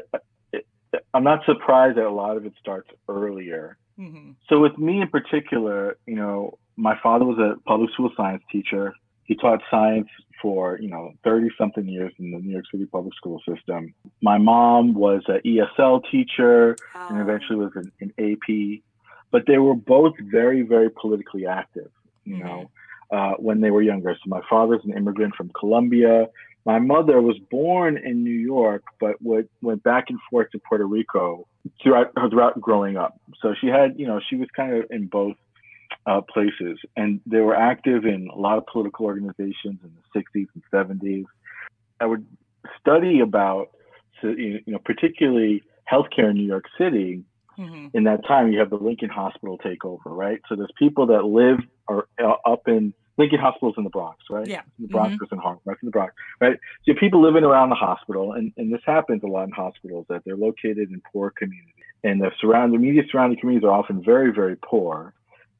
it, 0.54 0.66
I'm 1.14 1.24
not 1.24 1.46
surprised 1.46 1.98
that 1.98 2.06
a 2.06 2.10
lot 2.10 2.38
of 2.38 2.46
it 2.46 2.54
starts 2.60 2.90
earlier. 3.10 3.78
Mhm. 4.00 4.36
So 4.50 4.60
with 4.60 4.78
me 4.78 5.02
in 5.02 5.10
particular, 5.10 5.98
you 6.08 6.16
know, 6.16 6.58
my 6.78 6.98
father 7.04 7.26
was 7.26 7.38
a 7.38 7.60
public 7.68 7.92
school 7.92 8.12
science 8.18 8.42
teacher. 8.52 8.96
He 9.26 9.36
taught 9.36 9.62
science 9.72 10.10
for, 10.42 10.78
you 10.82 10.90
know, 10.90 11.14
30 11.24 11.50
something 11.58 11.88
years 11.88 12.12
in 12.20 12.32
the 12.32 12.38
New 12.38 12.52
York 12.52 12.66
City 12.70 12.86
public 12.86 13.16
school 13.16 13.42
system. 13.48 13.94
My 14.22 14.38
mom 14.38 14.94
was 14.94 15.22
an 15.28 15.40
ESL 15.46 16.04
teacher 16.12 16.76
and 16.94 17.22
eventually 17.22 17.56
was 17.56 17.72
an, 17.76 17.92
an 18.02 18.14
AP, 18.20 18.82
but 19.32 19.44
they 19.48 19.58
were 19.58 19.74
both 19.74 20.14
very, 20.20 20.62
very 20.62 20.90
politically 20.90 21.46
active, 21.46 21.90
you 22.26 22.44
know, 22.44 22.70
uh, 23.12 23.34
when 23.38 23.62
they 23.62 23.72
were 23.72 23.82
younger. 23.82 24.14
So 24.16 24.30
my 24.30 24.42
father's 24.50 24.82
an 24.84 24.96
immigrant 24.98 25.36
from 25.36 25.50
Colombia. 25.58 26.28
My 26.66 26.80
mother 26.80 27.22
was 27.22 27.38
born 27.50 27.98
in 27.98 28.24
New 28.24 28.32
York, 28.32 28.84
but 29.00 29.22
went, 29.22 29.50
went 29.62 29.82
back 29.84 30.10
and 30.10 30.20
forth 30.30 30.52
to 30.52 30.60
Puerto 30.60 30.86
Rico 30.86 31.48
throughout, 31.82 32.12
throughout 32.30 32.60
growing 32.60 32.98
up. 32.98 33.18
So 33.42 33.56
she 33.60 33.68
had, 33.68 33.98
you 33.98 34.08
know, 34.08 34.20
she 34.30 34.36
was 34.36 34.50
kind 34.56 34.76
of 34.76 34.92
in 34.92 35.08
both 35.08 35.36
uh, 36.06 36.22
places, 36.22 36.80
and 36.96 37.22
they 37.26 37.40
were 37.40 37.56
active 37.56 38.06
in 38.06 38.30
a 38.34 38.38
lot 38.38 38.58
of 38.58 38.66
political 38.68 39.06
organizations 39.06 39.80
in 39.84 39.92
the 40.14 40.20
60s 40.20 40.48
and 40.54 40.64
70s. 40.72 41.26
I 42.00 42.06
would 42.06 42.26
study 42.80 43.20
about, 43.22 43.70
you 44.22 44.62
know, 44.68 44.80
particularly 44.84 45.64
healthcare 45.92 46.30
in 46.30 46.36
New 46.36 46.48
York 46.48 46.66
City. 46.78 47.24
Mm-hmm. 47.58 47.96
In 47.96 48.04
that 48.06 48.26
time, 48.26 48.52
you 48.52 48.60
have 48.60 48.72
the 48.72 48.78
Lincoln 48.78 49.10
Hospital 49.10 49.60
takeover, 49.60 50.00
right? 50.06 50.42
So 50.50 50.56
there's 50.56 50.72
people 50.78 51.06
that 51.08 51.24
live 51.26 51.60
or 51.88 52.08
uh, 52.20 52.36
up 52.46 52.68
in 52.68 52.94
Lincoln 53.18 53.40
Hospital's 53.40 53.76
in 53.78 53.84
the 53.84 53.90
Bronx, 53.90 54.18
right? 54.30 54.48
Yeah. 54.48 54.62
The 54.80 54.88
Bronx 54.88 55.14
mm-hmm. 55.14 55.24
is 55.24 55.30
in 55.32 55.38
Harlem, 55.38 55.60
right? 55.66 55.78
In 55.82 55.86
the 55.86 55.92
Bronx, 55.92 56.14
right? 56.40 56.58
So 56.86 56.94
people 57.00 57.22
living 57.22 57.44
around 57.44 57.70
the 57.70 57.76
hospital, 57.76 58.34
and, 58.34 58.52
and 58.58 58.74
this 58.74 58.82
happens 58.86 59.22
a 59.24 59.28
lot 59.28 59.44
in 59.44 59.52
hospitals 59.52 60.06
that 60.10 60.24
they're 60.26 60.38
located 60.38 60.90
in 60.90 61.02
poor 61.12 61.30
communities, 61.30 61.74
and 62.04 62.22
the 62.22 62.32
surrounding, 62.42 62.80
the 62.80 62.88
immediate 62.88 63.12
surrounding 63.12 63.40
communities 63.40 63.68
are 63.68 63.72
often 63.72 64.04
very, 64.04 64.32
very 64.32 64.56
poor. 64.56 65.14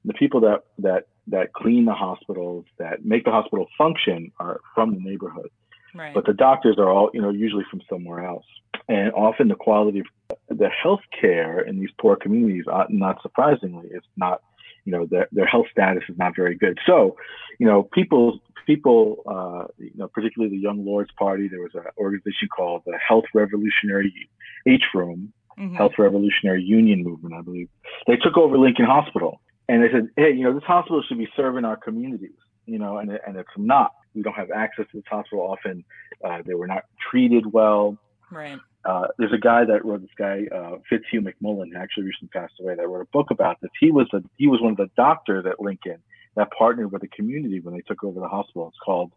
The 0.06 0.14
people 0.14 0.42
that 0.42 0.64
that 0.80 1.08
that 1.28 1.54
clean 1.54 1.86
the 1.86 1.94
hospitals, 1.94 2.66
that 2.78 3.06
make 3.06 3.24
the 3.24 3.32
hospital 3.32 3.68
function, 3.78 4.32
are 4.40 4.60
from 4.76 4.94
the 4.94 5.00
neighborhood. 5.00 5.50
Right. 5.96 6.14
But 6.14 6.26
the 6.26 6.34
doctors 6.34 6.78
are 6.80 6.90
all, 6.90 7.12
you 7.14 7.22
know, 7.22 7.30
usually 7.30 7.66
from 7.70 7.82
somewhere 7.88 8.26
else, 8.26 8.46
and 8.90 9.14
often 9.14 9.48
the 9.48 9.56
quality 9.56 10.00
of 10.00 10.08
the 10.50 10.70
health 10.70 11.02
care 11.20 11.60
in 11.60 11.80
these 11.80 11.92
poor 12.00 12.16
communities, 12.16 12.66
uh, 12.72 12.86
not 12.90 13.22
surprisingly, 13.22 13.88
is 13.90 14.04
not 14.18 14.42
you 14.86 14.92
know 14.92 15.06
their, 15.06 15.28
their 15.32 15.46
health 15.46 15.68
status 15.72 16.04
is 16.10 16.18
not 16.18 16.36
very 16.36 16.56
good. 16.56 16.78
So, 16.86 17.18
you 17.60 17.68
know, 17.68 17.84
people 17.84 18.40
people 18.66 19.24
uh, 19.28 19.68
you 19.78 19.92
know 19.96 20.08
particularly 20.08 20.56
the 20.56 20.62
Young 20.62 20.86
Lords 20.86 21.12
Party. 21.18 21.48
There 21.48 21.62
was 21.62 21.76
an 21.76 21.84
organization 21.98 22.50
called 22.56 22.84
the 22.86 22.98
Health 22.98 23.26
Revolutionary 23.34 24.30
H 24.68 24.84
Room, 24.94 25.32
mm-hmm. 25.58 25.76
Health 25.76 25.94
Revolutionary 25.98 26.64
Union 26.64 27.04
Movement, 27.04 27.36
I 27.36 27.42
believe. 27.42 27.70
They 28.08 28.18
took 28.18 28.38
over 28.38 28.58
Lincoln 28.58 28.86
Hospital, 28.86 29.42
and 29.70 29.84
they 29.84 29.92
said, 29.92 30.10
hey, 30.18 30.32
you 30.32 30.44
know, 30.44 30.54
this 30.54 30.64
hospital 30.64 31.04
should 31.08 31.18
be 31.18 31.30
serving 31.36 31.66
our 31.66 31.78
communities. 31.78 32.32
You 32.66 32.80
know, 32.80 32.98
and 32.98 33.12
and 33.12 33.36
it's 33.36 33.50
not. 33.58 33.92
We 34.16 34.22
don't 34.22 34.36
have 34.36 34.52
access 34.52 34.86
to 34.92 34.98
this 34.98 35.06
hospital 35.10 35.42
often. 35.42 35.84
Uh, 36.24 36.42
they 36.46 36.54
were 36.54 36.68
not 36.68 36.84
treated 37.10 37.52
well. 37.52 37.98
Right 38.32 38.60
uh, 38.86 39.08
there's 39.18 39.34
a 39.34 39.38
guy 39.38 39.64
that 39.66 39.86
wrote 39.86 40.02
this 40.02 40.10
guy 40.18 40.44
uh, 40.54 40.78
Fitzhugh 40.90 41.22
McMullen, 41.22 41.72
who 41.72 41.78
actually 41.78 42.04
recently 42.04 42.30
passed 42.34 42.54
away, 42.60 42.76
that 42.76 42.88
wrote 42.88 43.02
a 43.02 43.06
book 43.06 43.32
about 43.32 43.62
this. 43.62 43.72
He 43.80 43.92
was 43.92 44.08
a 44.14 44.22
he 44.38 44.48
was 44.48 44.62
one 44.62 44.72
of 44.72 44.78
the 44.78 44.90
doctors 44.98 45.46
at 45.46 45.60
Lincoln 45.60 46.00
that 46.36 46.50
partnered 46.58 46.92
with 46.92 47.02
the 47.02 47.08
community 47.10 47.60
when 47.60 47.76
they 47.76 47.82
took 47.82 48.04
over 48.04 48.20
the 48.20 48.28
hospital. 48.28 48.68
It's 48.68 48.78
called 48.84 49.12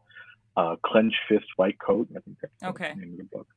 uh, 0.57 0.77
Clench 0.85 1.15
Fist 1.29 1.47
White 1.57 1.79
Coat. 1.79 2.09
I 2.17 2.21
think 2.21 2.37
that's 2.41 2.63
okay. 2.63 2.93
the 2.95 3.01
name 3.01 3.13
of 3.13 3.19
the 3.19 3.25
book. 3.25 3.49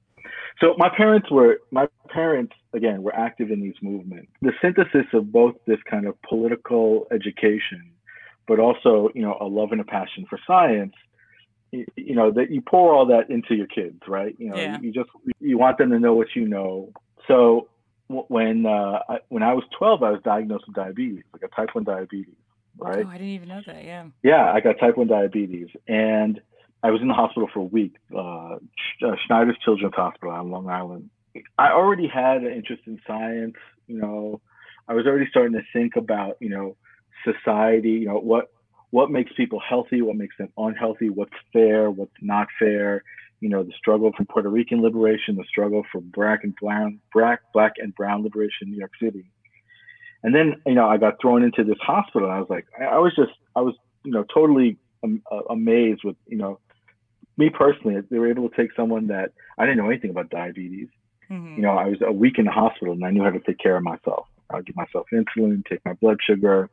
So 0.59 0.75
my 0.77 0.89
parents 0.95 1.29
were 1.31 1.59
my 1.71 1.87
parents 2.09 2.53
again 2.73 3.03
were 3.03 3.15
active 3.15 3.51
in 3.51 3.61
these 3.61 3.75
movements. 3.81 4.31
The 4.41 4.51
synthesis 4.61 5.05
of 5.13 5.31
both 5.31 5.55
this 5.65 5.79
kind 5.89 6.07
of 6.07 6.21
political 6.23 7.07
education, 7.11 7.91
but 8.47 8.59
also 8.59 9.09
you 9.15 9.21
know 9.21 9.37
a 9.39 9.45
love 9.45 9.71
and 9.71 9.81
a 9.81 9.85
passion 9.85 10.25
for 10.29 10.39
science 10.45 10.93
you, 11.71 12.15
know 12.15 12.31
that 12.31 12.51
you 12.51 12.61
pour 12.61 12.93
all 12.93 13.05
that 13.07 13.29
into 13.29 13.55
your 13.55 13.67
kids 13.67 13.99
right? 14.07 14.35
You 14.37 14.49
know 14.49 14.55
yeah. 14.55 14.77
you 14.81 14.91
just 14.91 15.09
you 15.39 15.57
want 15.57 15.77
them 15.77 15.91
to 15.91 15.99
know 15.99 16.13
what 16.13 16.27
you 16.35 16.47
know. 16.47 16.91
So 17.27 17.69
when 18.07 18.65
uh, 18.65 18.99
I, 19.07 19.19
when 19.29 19.43
I 19.43 19.53
was 19.53 19.63
12 19.77 20.03
I 20.03 20.11
was 20.11 20.21
diagnosed 20.23 20.65
with 20.67 20.75
diabetes 20.75 21.23
like 21.31 21.43
a 21.43 21.55
type 21.55 21.75
1 21.75 21.83
diabetes 21.83 22.35
right? 22.77 23.05
Oh 23.05 23.09
I 23.09 23.13
didn't 23.13 23.27
even 23.27 23.49
know 23.49 23.61
that 23.65 23.83
yeah. 23.83 24.05
Yeah 24.23 24.51
I 24.51 24.59
got 24.61 24.79
type 24.79 24.97
1 24.97 25.07
diabetes. 25.07 25.67
And 25.87 26.41
I 26.81 26.91
was 26.91 27.01
in 27.01 27.07
the 27.07 27.13
hospital 27.13 27.49
for 27.53 27.59
a 27.59 27.63
week 27.63 27.95
uh, 28.13 28.55
uh 28.55 29.15
Schneider's 29.25 29.57
Children's 29.63 29.95
Hospital 29.95 30.31
on 30.31 30.51
Long 30.51 30.69
Island 30.69 31.09
I 31.57 31.71
already 31.71 32.07
had 32.07 32.37
an 32.37 32.51
interest 32.53 32.83
in 32.87 32.99
science 33.05 33.55
you 33.87 33.99
know 33.99 34.41
I 34.87 34.93
was 34.93 35.05
already 35.05 35.27
starting 35.29 35.53
to 35.53 35.63
think 35.73 35.95
about 35.95 36.37
you 36.39 36.49
know 36.49 36.75
society 37.25 37.91
you 37.91 38.05
know 38.07 38.19
what 38.19 38.49
what 38.91 39.11
makes 39.11 39.31
people 39.33 39.59
healthy, 39.59 40.01
what 40.01 40.15
makes 40.15 40.35
them 40.37 40.49
unhealthy, 40.57 41.09
what's 41.09 41.33
fair, 41.53 41.91
what's 41.91 42.11
not 42.21 42.47
fair. 42.57 43.03
You 43.39 43.49
know, 43.49 43.63
the 43.63 43.73
struggle 43.77 44.11
for 44.15 44.25
Puerto 44.25 44.49
Rican 44.49 44.81
liberation, 44.81 45.35
the 45.35 45.45
struggle 45.47 45.83
for 45.91 46.01
black 46.01 46.43
and 46.43 46.55
brown, 46.55 46.99
black, 47.13 47.41
black 47.53 47.73
and 47.77 47.95
brown 47.95 48.23
liberation 48.23 48.67
in 48.67 48.71
New 48.71 48.77
York 48.77 48.91
City. 49.01 49.25
And 50.23 50.35
then, 50.35 50.61
you 50.65 50.73
know, 50.73 50.89
I 50.89 50.97
got 50.97 51.21
thrown 51.21 51.43
into 51.43 51.63
this 51.63 51.77
hospital. 51.81 52.27
And 52.27 52.35
I 52.35 52.39
was 52.39 52.49
like, 52.49 52.65
I, 52.79 52.97
was 52.99 53.15
just, 53.15 53.31
I 53.55 53.61
was, 53.61 53.75
you 54.03 54.11
know, 54.11 54.25
totally 54.33 54.77
uh, 55.03 55.39
amazed 55.49 56.01
with, 56.03 56.17
you 56.27 56.37
know, 56.37 56.59
me 57.39 57.49
personally. 57.49 57.99
They 58.09 58.19
were 58.19 58.29
able 58.29 58.49
to 58.49 58.55
take 58.55 58.69
someone 58.75 59.07
that 59.07 59.31
I 59.57 59.65
didn't 59.65 59.77
know 59.77 59.89
anything 59.89 60.11
about 60.11 60.29
diabetes. 60.29 60.89
Mm-hmm. 61.31 61.55
You 61.55 61.61
know, 61.61 61.77
I 61.77 61.85
was 61.85 61.97
a 62.05 62.11
week 62.11 62.37
in 62.37 62.45
the 62.45 62.51
hospital 62.51 62.93
and 62.93 63.03
I 63.03 63.11
knew 63.11 63.23
how 63.23 63.31
to 63.31 63.39
take 63.39 63.57
care 63.57 63.77
of 63.77 63.83
myself. 63.83 64.27
I'll 64.51 64.61
give 64.61 64.75
myself 64.75 65.07
insulin, 65.13 65.65
take 65.65 65.83
my 65.85 65.93
blood 65.93 66.17
sugar. 66.27 66.69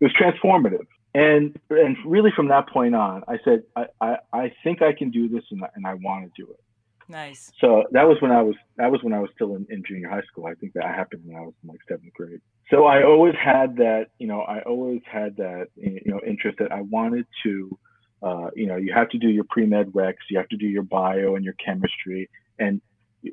It 0.00 0.04
was 0.04 0.12
transformative 0.12 0.86
and 1.14 1.58
and 1.70 1.96
really 2.04 2.30
from 2.34 2.48
that 2.48 2.68
point 2.68 2.94
on, 2.94 3.22
I 3.28 3.38
said, 3.44 3.62
I, 3.76 3.86
I, 4.00 4.16
I 4.32 4.52
think 4.64 4.82
I 4.82 4.92
can 4.92 5.10
do 5.10 5.28
this 5.28 5.44
and, 5.50 5.62
and 5.74 5.86
I 5.86 5.94
want 5.94 6.24
to 6.24 6.42
do 6.42 6.50
it. 6.50 6.60
Nice. 7.08 7.52
So 7.60 7.84
that 7.92 8.08
was 8.08 8.16
when 8.20 8.32
I 8.32 8.42
was 8.42 8.56
that 8.76 8.90
was 8.90 9.02
when 9.02 9.12
I 9.12 9.20
was 9.20 9.30
still 9.34 9.54
in, 9.54 9.66
in 9.70 9.84
junior 9.86 10.08
high 10.08 10.22
school. 10.22 10.46
I 10.46 10.54
think 10.54 10.72
that 10.72 10.84
happened 10.84 11.22
when 11.24 11.36
I 11.36 11.42
was 11.42 11.54
in 11.62 11.68
like 11.68 11.78
seventh 11.88 12.12
grade. 12.14 12.40
So 12.70 12.86
I 12.86 13.04
always 13.04 13.34
had 13.34 13.76
that, 13.76 14.06
you 14.18 14.26
know, 14.26 14.40
I 14.40 14.60
always 14.62 15.02
had 15.10 15.36
that, 15.36 15.68
you 15.76 16.00
know, 16.06 16.20
interest 16.26 16.58
that 16.58 16.72
I 16.72 16.80
wanted 16.80 17.26
to, 17.44 17.78
uh, 18.24 18.48
you 18.56 18.66
know, 18.66 18.76
you 18.76 18.92
have 18.92 19.10
to 19.10 19.18
do 19.18 19.28
your 19.28 19.44
pre 19.44 19.66
med 19.66 19.92
recs, 19.92 20.30
you 20.30 20.38
have 20.38 20.48
to 20.48 20.56
do 20.56 20.66
your 20.66 20.82
bio 20.82 21.36
and 21.36 21.44
your 21.44 21.54
chemistry, 21.64 22.30
and 22.58 22.80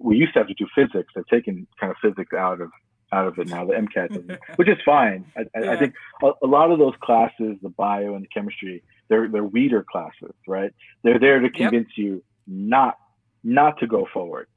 we 0.02 0.18
used 0.18 0.34
to 0.34 0.40
have 0.40 0.48
to 0.48 0.54
do 0.54 0.68
physics. 0.76 1.14
They've 1.16 1.28
taken 1.28 1.66
kind 1.80 1.92
of 1.92 1.98
physics 2.02 2.34
out 2.34 2.60
of 2.60 2.70
out 3.14 3.28
of 3.28 3.38
it 3.40 3.48
now, 3.48 3.66
the 3.66 3.74
MCAT, 3.74 4.38
which 4.56 4.70
is 4.70 4.78
fine. 4.86 5.26
I, 5.36 5.46
yeah. 5.60 5.72
I 5.72 5.78
think 5.78 5.94
a, 6.22 6.32
a, 6.44 6.48
lot 6.48 6.72
of 6.72 6.80
those 6.80 6.94
classes, 7.02 7.58
the 7.62 7.70
bio 7.70 8.16
and 8.16 8.24
the 8.24 8.28
chemistry, 8.34 8.84
they're 9.08 9.30
they're 9.30 9.44
weeder 9.44 9.86
classes, 9.90 10.34
right? 10.46 10.74
They're 11.04 11.20
there 11.20 11.40
to 11.40 11.50
convince 11.50 11.88
yep. 11.96 12.06
you 12.06 12.24
not 12.46 12.98
not 13.44 13.80
to 13.80 13.88
go 13.88 14.08
forward, 14.14 14.48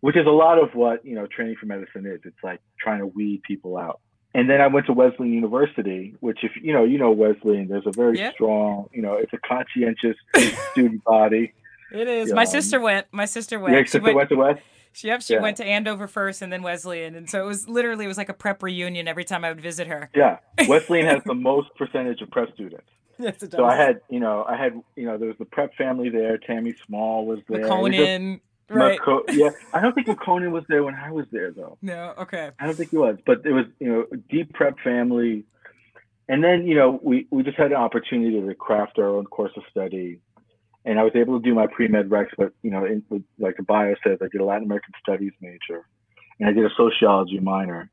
which 0.00 0.16
is 0.16 0.26
a 0.26 0.30
lot 0.30 0.58
of 0.62 0.74
what 0.74 1.04
you 1.04 1.16
know 1.16 1.26
training 1.26 1.56
for 1.58 1.66
medicine 1.66 2.06
is. 2.06 2.20
It's 2.24 2.44
like 2.44 2.60
trying 2.80 3.00
to 3.00 3.06
weed 3.06 3.42
people 3.42 3.76
out. 3.76 4.00
And 4.34 4.48
then 4.48 4.60
I 4.60 4.66
went 4.66 4.86
to 4.86 4.92
Wesleyan 4.92 5.32
University, 5.32 6.14
which 6.20 6.38
if 6.42 6.52
you 6.62 6.72
know 6.72 6.84
you 6.84 6.98
know 6.98 7.10
Wesleyan, 7.10 7.68
there's 7.68 7.86
a 7.86 7.92
very 7.92 8.16
strong, 8.32 8.88
you 8.92 9.02
know, 9.02 9.14
it's 9.14 9.32
a 9.32 9.38
conscientious 9.38 10.16
student 10.72 11.04
body. 11.04 11.52
It 11.92 12.08
is. 12.08 12.32
My 12.32 12.44
sister 12.44 12.80
went. 12.80 13.06
My 13.12 13.26
sister 13.26 13.58
went. 13.58 13.76
Yeah, 13.76 13.82
sister 13.82 14.00
went, 14.00 14.16
went 14.16 14.28
to 14.30 14.36
West. 14.36 14.62
She 14.92 15.08
yep, 15.08 15.22
she 15.22 15.34
yeah. 15.34 15.40
went 15.40 15.56
to 15.56 15.64
Andover 15.64 16.06
first 16.06 16.42
and 16.42 16.52
then 16.52 16.62
Wesleyan. 16.62 17.14
And 17.14 17.28
so 17.28 17.42
it 17.42 17.46
was 17.46 17.68
literally 17.68 18.04
it 18.04 18.08
was 18.08 18.18
like 18.18 18.28
a 18.28 18.34
prep 18.34 18.62
reunion 18.62 19.08
every 19.08 19.24
time 19.24 19.44
I 19.44 19.48
would 19.48 19.60
visit 19.60 19.86
her. 19.86 20.10
Yeah. 20.14 20.38
Wesleyan 20.68 21.06
has 21.06 21.22
the 21.24 21.34
most 21.34 21.74
percentage 21.76 22.20
of 22.20 22.30
prep 22.30 22.52
students. 22.54 22.86
Yes, 23.18 23.42
it 23.42 23.50
does. 23.50 23.58
So 23.58 23.64
I 23.64 23.76
had, 23.76 24.00
you 24.10 24.20
know, 24.20 24.44
I 24.44 24.56
had, 24.56 24.80
you 24.96 25.06
know, 25.06 25.16
there 25.16 25.28
was 25.28 25.38
the 25.38 25.44
prep 25.44 25.74
family 25.76 26.08
there. 26.08 26.38
Tammy 26.38 26.74
Small 26.86 27.26
was 27.26 27.40
there. 27.48 27.64
Makonnen. 27.64 28.40
Right. 28.68 28.98
Maco- 28.98 29.24
yeah. 29.30 29.50
I 29.72 29.80
don't 29.80 29.94
think 29.94 30.06
Makonnen 30.06 30.50
was 30.50 30.64
there 30.68 30.82
when 30.82 30.94
I 30.94 31.10
was 31.10 31.26
there 31.30 31.50
though. 31.50 31.78
No, 31.82 32.14
okay. 32.18 32.50
I 32.58 32.66
don't 32.66 32.76
think 32.76 32.90
he 32.90 32.96
was. 32.96 33.18
But 33.26 33.44
it 33.44 33.52
was, 33.52 33.66
you 33.78 33.92
know, 33.92 34.04
a 34.12 34.16
deep 34.16 34.52
prep 34.52 34.78
family. 34.82 35.44
And 36.28 36.42
then, 36.42 36.66
you 36.66 36.74
know, 36.74 37.00
we, 37.02 37.26
we 37.30 37.42
just 37.42 37.58
had 37.58 37.72
an 37.72 37.76
opportunity 37.76 38.40
to 38.40 38.54
craft 38.54 38.98
our 38.98 39.08
own 39.08 39.26
course 39.26 39.52
of 39.56 39.64
study 39.70 40.20
and 40.84 40.98
I 40.98 41.04
was 41.04 41.12
able 41.14 41.38
to 41.38 41.44
do 41.44 41.54
my 41.54 41.66
pre 41.66 41.88
med 41.88 42.08
recs, 42.08 42.30
but 42.36 42.52
you 42.62 42.70
know, 42.70 42.84
in, 42.84 43.02
like 43.38 43.56
the 43.56 43.62
bio 43.62 43.94
says, 44.04 44.18
I 44.20 44.26
did 44.32 44.40
a 44.40 44.44
Latin 44.44 44.64
American 44.64 44.94
Studies 45.00 45.32
major, 45.40 45.86
and 46.40 46.48
I 46.48 46.52
did 46.52 46.64
a 46.64 46.74
sociology 46.76 47.38
minor. 47.38 47.90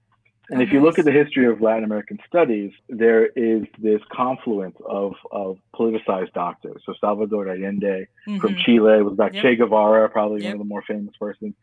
And 0.50 0.60
oh, 0.60 0.64
if 0.64 0.72
you 0.72 0.82
look 0.82 0.98
at 0.98 1.06
the 1.06 1.12
history 1.12 1.46
of 1.46 1.62
Latin 1.62 1.84
American 1.84 2.20
studies, 2.28 2.72
there 2.90 3.28
is 3.28 3.64
this 3.78 4.02
confluence 4.12 4.78
of, 4.86 5.14
of 5.32 5.58
politicized 5.76 6.34
doctors. 6.34 6.82
So 6.86 6.94
Salvador 7.00 7.50
Allende 7.50 8.08
mm-hmm. 8.28 8.40
from 8.40 8.56
Chile 8.58 9.02
was 9.04 9.16
back 9.16 9.34
yep. 9.34 9.44
Che 9.44 9.56
Guevara, 9.58 10.10
probably 10.10 10.42
yep. 10.42 10.48
one 10.50 10.54
of 10.54 10.60
the 10.60 10.70
more 10.70 10.84
famous 10.88 11.14
persons. 11.20 11.54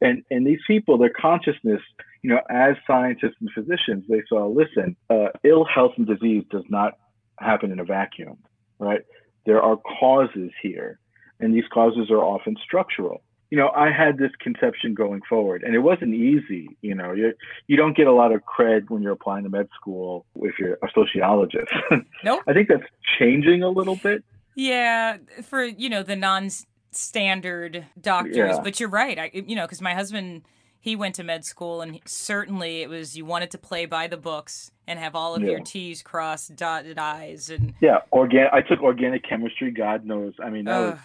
And 0.00 0.24
and 0.30 0.46
these 0.46 0.60
people, 0.66 0.96
their 0.96 1.10
consciousness, 1.10 1.82
you 2.22 2.30
know, 2.30 2.40
as 2.48 2.76
scientists 2.86 3.36
and 3.40 3.50
physicians, 3.54 4.04
they 4.08 4.22
saw, 4.28 4.46
listen, 4.46 4.96
uh, 5.10 5.28
ill 5.44 5.64
health 5.64 5.92
and 5.98 6.06
disease 6.06 6.44
does 6.50 6.64
not 6.70 6.94
happen 7.38 7.70
in 7.70 7.80
a 7.80 7.84
vacuum, 7.84 8.38
right? 8.78 9.02
There 9.44 9.60
are 9.60 9.76
causes 9.76 10.50
here, 10.62 10.98
and 11.38 11.54
these 11.54 11.64
causes 11.72 12.10
are 12.10 12.24
often 12.24 12.56
structural. 12.64 13.22
You 13.50 13.58
know, 13.58 13.70
I 13.74 13.90
had 13.90 14.18
this 14.18 14.30
conception 14.40 14.94
going 14.94 15.22
forward, 15.28 15.62
and 15.62 15.74
it 15.74 15.80
wasn't 15.80 16.14
easy. 16.14 16.76
You 16.82 16.94
know, 16.94 17.12
you 17.12 17.32
you 17.66 17.76
don't 17.76 17.96
get 17.96 18.06
a 18.06 18.12
lot 18.12 18.32
of 18.32 18.42
cred 18.44 18.90
when 18.90 19.02
you're 19.02 19.12
applying 19.12 19.44
to 19.44 19.50
med 19.50 19.68
school 19.74 20.24
if 20.36 20.58
you're 20.58 20.78
a 20.82 20.88
sociologist. 20.94 21.72
Nope. 22.22 22.42
I 22.46 22.52
think 22.52 22.68
that's 22.68 22.84
changing 23.18 23.62
a 23.62 23.68
little 23.68 23.96
bit. 23.96 24.22
Yeah, 24.54 25.16
for 25.42 25.64
you 25.64 25.88
know 25.88 26.02
the 26.02 26.16
non-standard 26.16 27.86
doctors, 28.00 28.36
yeah. 28.36 28.60
but 28.62 28.78
you're 28.78 28.90
right. 28.90 29.18
I 29.18 29.30
you 29.32 29.56
know 29.56 29.64
because 29.64 29.80
my 29.80 29.94
husband 29.94 30.42
he 30.82 30.96
went 30.96 31.14
to 31.14 31.24
med 31.24 31.44
school 31.44 31.82
and 31.82 32.00
certainly 32.06 32.82
it 32.82 32.88
was 32.88 33.16
you 33.16 33.24
wanted 33.24 33.50
to 33.50 33.58
play 33.58 33.86
by 33.86 34.06
the 34.06 34.16
books 34.16 34.70
and 34.86 34.98
have 34.98 35.14
all 35.14 35.34
of 35.34 35.42
yeah. 35.42 35.50
your 35.50 35.60
t's 35.60 36.02
crossed 36.02 36.56
dotted 36.56 36.98
i's 36.98 37.50
and 37.50 37.74
yeah 37.82 37.98
organic 38.14 38.50
i 38.54 38.62
took 38.62 38.80
organic 38.80 39.22
chemistry 39.22 39.70
god 39.70 40.06
knows 40.06 40.32
i 40.42 40.48
mean 40.48 40.64
that 40.64 40.78
was 40.78 40.98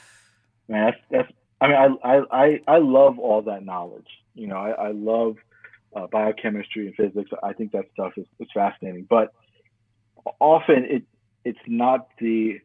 Man, 0.67 0.86
that's, 0.86 0.97
that's 1.12 1.31
I 1.62 1.68
mean, 1.68 1.98
I, 2.04 2.22
I, 2.32 2.62
I 2.68 2.78
love 2.80 3.18
all 3.20 3.41
that 3.44 3.65
knowledge. 3.65 4.08
You 4.34 4.48
know, 4.48 4.58
I, 4.58 4.72
I 4.72 4.91
love 4.91 5.38
uh, 5.96 6.08
biochemistry 6.08 6.88
and 6.88 6.96
physics. 6.96 7.32
I 7.41 7.54
think 7.54 7.72
that 7.72 7.86
stuff 7.94 8.13
is, 8.18 8.26
is 8.39 8.48
fascinating, 8.54 9.08
but 9.10 9.34
often 10.39 10.86
it 10.86 11.04
it's 11.44 11.60
not 11.68 12.08
the 12.20 12.60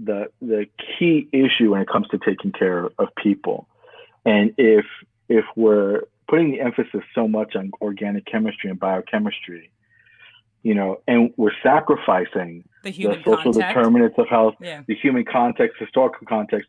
the 0.00 0.30
the 0.40 0.66
key 0.98 1.28
issue 1.32 1.72
when 1.72 1.82
it 1.82 1.88
comes 1.88 2.08
to 2.08 2.18
taking 2.18 2.52
care 2.52 2.90
of 2.98 3.08
people. 3.16 3.68
And 4.24 4.54
if 4.58 4.86
if 5.28 5.44
we're 5.56 6.02
putting 6.28 6.52
the 6.52 6.60
emphasis 6.60 7.02
so 7.14 7.28
much 7.28 7.54
on 7.56 7.70
organic 7.80 8.26
chemistry 8.26 8.70
and 8.70 8.78
biochemistry, 8.78 9.70
you 10.62 10.74
know, 10.74 11.00
and 11.06 11.32
we're 11.36 11.52
sacrificing 11.62 12.64
the, 12.82 12.90
the 12.90 13.14
social 13.24 13.52
contact. 13.52 13.74
determinants 13.74 14.18
of 14.18 14.28
health, 14.28 14.54
yeah. 14.60 14.82
the 14.86 14.94
human 14.94 15.24
context, 15.24 15.76
historical 15.78 16.26
context. 16.26 16.68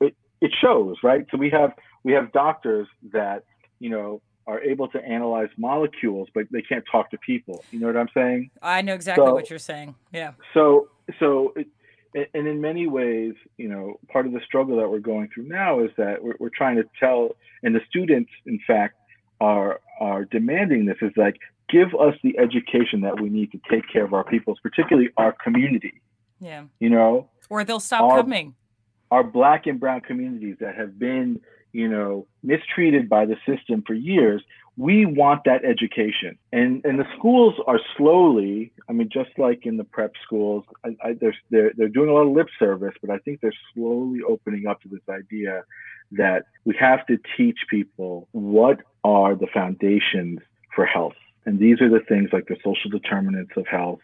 It, 0.00 0.14
it 0.40 0.52
shows, 0.60 0.96
right? 1.02 1.26
So 1.30 1.36
we 1.36 1.50
have 1.50 1.72
we 2.04 2.12
have 2.12 2.32
doctors 2.32 2.88
that 3.12 3.44
you 3.78 3.90
know 3.90 4.22
are 4.46 4.60
able 4.60 4.88
to 4.88 5.04
analyze 5.04 5.48
molecules, 5.56 6.28
but 6.34 6.44
they 6.50 6.62
can't 6.62 6.84
talk 6.90 7.10
to 7.10 7.18
people. 7.18 7.64
You 7.70 7.80
know 7.80 7.86
what 7.86 7.96
I'm 7.96 8.08
saying? 8.14 8.50
I 8.62 8.82
know 8.82 8.94
exactly 8.94 9.26
so, 9.26 9.34
what 9.34 9.50
you're 9.50 9.58
saying. 9.58 9.94
Yeah. 10.12 10.32
So 10.54 10.88
so. 11.18 11.52
It, 11.56 11.68
and 12.12 12.48
in 12.48 12.60
many 12.60 12.88
ways, 12.88 13.34
you 13.56 13.68
know, 13.68 14.00
part 14.08 14.26
of 14.26 14.32
the 14.32 14.40
struggle 14.44 14.76
that 14.78 14.90
we're 14.90 14.98
going 14.98 15.28
through 15.32 15.46
now 15.46 15.78
is 15.78 15.92
that 15.96 16.20
we're, 16.20 16.34
we're 16.40 16.48
trying 16.48 16.74
to 16.74 16.82
tell, 16.98 17.36
and 17.62 17.72
the 17.72 17.80
students, 17.88 18.32
in 18.46 18.58
fact, 18.66 18.96
are 19.40 19.80
are 20.00 20.24
demanding 20.24 20.86
this 20.86 20.96
is 21.02 21.12
like 21.16 21.36
give 21.70 21.94
us 21.94 22.14
the 22.22 22.36
education 22.38 23.00
that 23.02 23.20
we 23.20 23.28
need 23.28 23.52
to 23.52 23.60
take 23.70 23.84
care 23.90 24.04
of 24.04 24.12
our 24.12 24.24
peoples, 24.24 24.58
particularly 24.62 25.10
our 25.16 25.32
community. 25.32 26.00
Yeah. 26.40 26.64
You 26.78 26.90
know, 26.90 27.28
or 27.48 27.64
they'll 27.64 27.80
stop 27.80 28.02
our, 28.02 28.22
coming. 28.22 28.54
Our 29.10 29.24
black 29.24 29.66
and 29.66 29.80
brown 29.80 30.00
communities 30.02 30.56
that 30.60 30.76
have 30.76 30.98
been, 30.98 31.40
you 31.72 31.88
know, 31.88 32.26
mistreated 32.42 33.08
by 33.08 33.26
the 33.26 33.36
system 33.46 33.82
for 33.86 33.94
years, 33.94 34.42
we 34.76 35.04
want 35.04 35.44
that 35.44 35.64
education. 35.64 36.38
And 36.52 36.84
and 36.84 36.98
the 36.98 37.06
schools 37.16 37.54
are 37.66 37.80
slowly, 37.96 38.72
I 38.88 38.92
mean, 38.92 39.08
just 39.12 39.30
like 39.36 39.66
in 39.66 39.76
the 39.76 39.84
prep 39.84 40.12
schools, 40.24 40.64
I, 40.84 40.96
I, 41.02 41.12
they're, 41.20 41.36
they're, 41.50 41.72
they're 41.76 41.88
doing 41.88 42.08
a 42.08 42.12
lot 42.12 42.26
of 42.26 42.32
lip 42.32 42.48
service, 42.58 42.94
but 43.00 43.10
I 43.10 43.18
think 43.18 43.40
they're 43.40 43.52
slowly 43.74 44.20
opening 44.26 44.66
up 44.66 44.80
to 44.82 44.88
this 44.88 45.06
idea 45.08 45.64
that 46.12 46.46
we 46.64 46.74
have 46.78 47.06
to 47.06 47.18
teach 47.36 47.58
people 47.68 48.28
what 48.32 48.80
are 49.04 49.34
the 49.34 49.46
foundations 49.52 50.40
for 50.74 50.86
health. 50.86 51.14
And 51.46 51.58
these 51.58 51.80
are 51.80 51.88
the 51.88 52.04
things 52.08 52.30
like 52.32 52.46
the 52.46 52.56
social 52.64 52.90
determinants 52.90 53.52
of 53.56 53.66
health, 53.66 54.00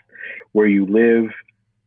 where 0.52 0.66
you 0.66 0.86
live, 0.86 1.30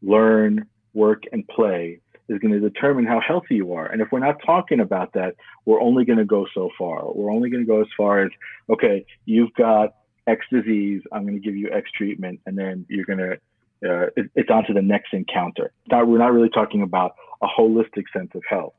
learn, 0.01 0.65
work, 0.93 1.23
and 1.32 1.47
play 1.47 1.99
is 2.30 2.39
going 2.39 2.54
to 2.54 2.60
determine 2.60 3.06
how 3.06 3.20
healthy 3.20 3.56
you 3.56 3.74
are. 3.74 3.88
And 3.88 4.02
if 4.02 4.10
we're 4.12 4.20
not 4.20 4.38
talking 4.46 4.80
about 4.80 5.13
that, 5.13 5.36
we're 5.65 5.82
only 5.82 6.06
going 6.06 6.20
to 6.20 6.26
go 6.26 6.46
so 6.54 6.70
far. 6.78 7.12
We're 7.13 7.32
only 7.32 7.50
going 7.50 7.63
to 7.63 7.68
go 7.68 7.82
as 7.82 7.88
far 7.98 8.24
as, 8.24 8.32
okay, 8.70 9.06
you've 9.26 9.54
got 9.56 9.96
X 10.28 10.46
disease, 10.52 11.02
I'm 11.12 11.24
going 11.24 11.34
to 11.34 11.39
give 11.39 11.56
you 11.56 11.70
X 11.72 11.89
treatment, 11.98 12.39
and 12.46 12.58
then 12.58 12.86
you're 12.88 13.06
going 13.06 13.20
to, 13.20 13.34
uh, 13.34 14.08
it, 14.15 14.30
it's 14.36 14.50
on 14.50 14.65
to 14.65 14.74
the 14.74 14.82
next 14.82 15.13
encounter. 15.13 15.72
Not, 15.92 16.08
we're 16.08 16.20
not 16.20 16.32
really 16.32 16.50
talking 16.50 16.84
about 16.84 17.15
a 17.42 17.48
holistic 17.48 18.04
sense 18.13 18.32
of 18.36 18.44
health. 18.48 18.74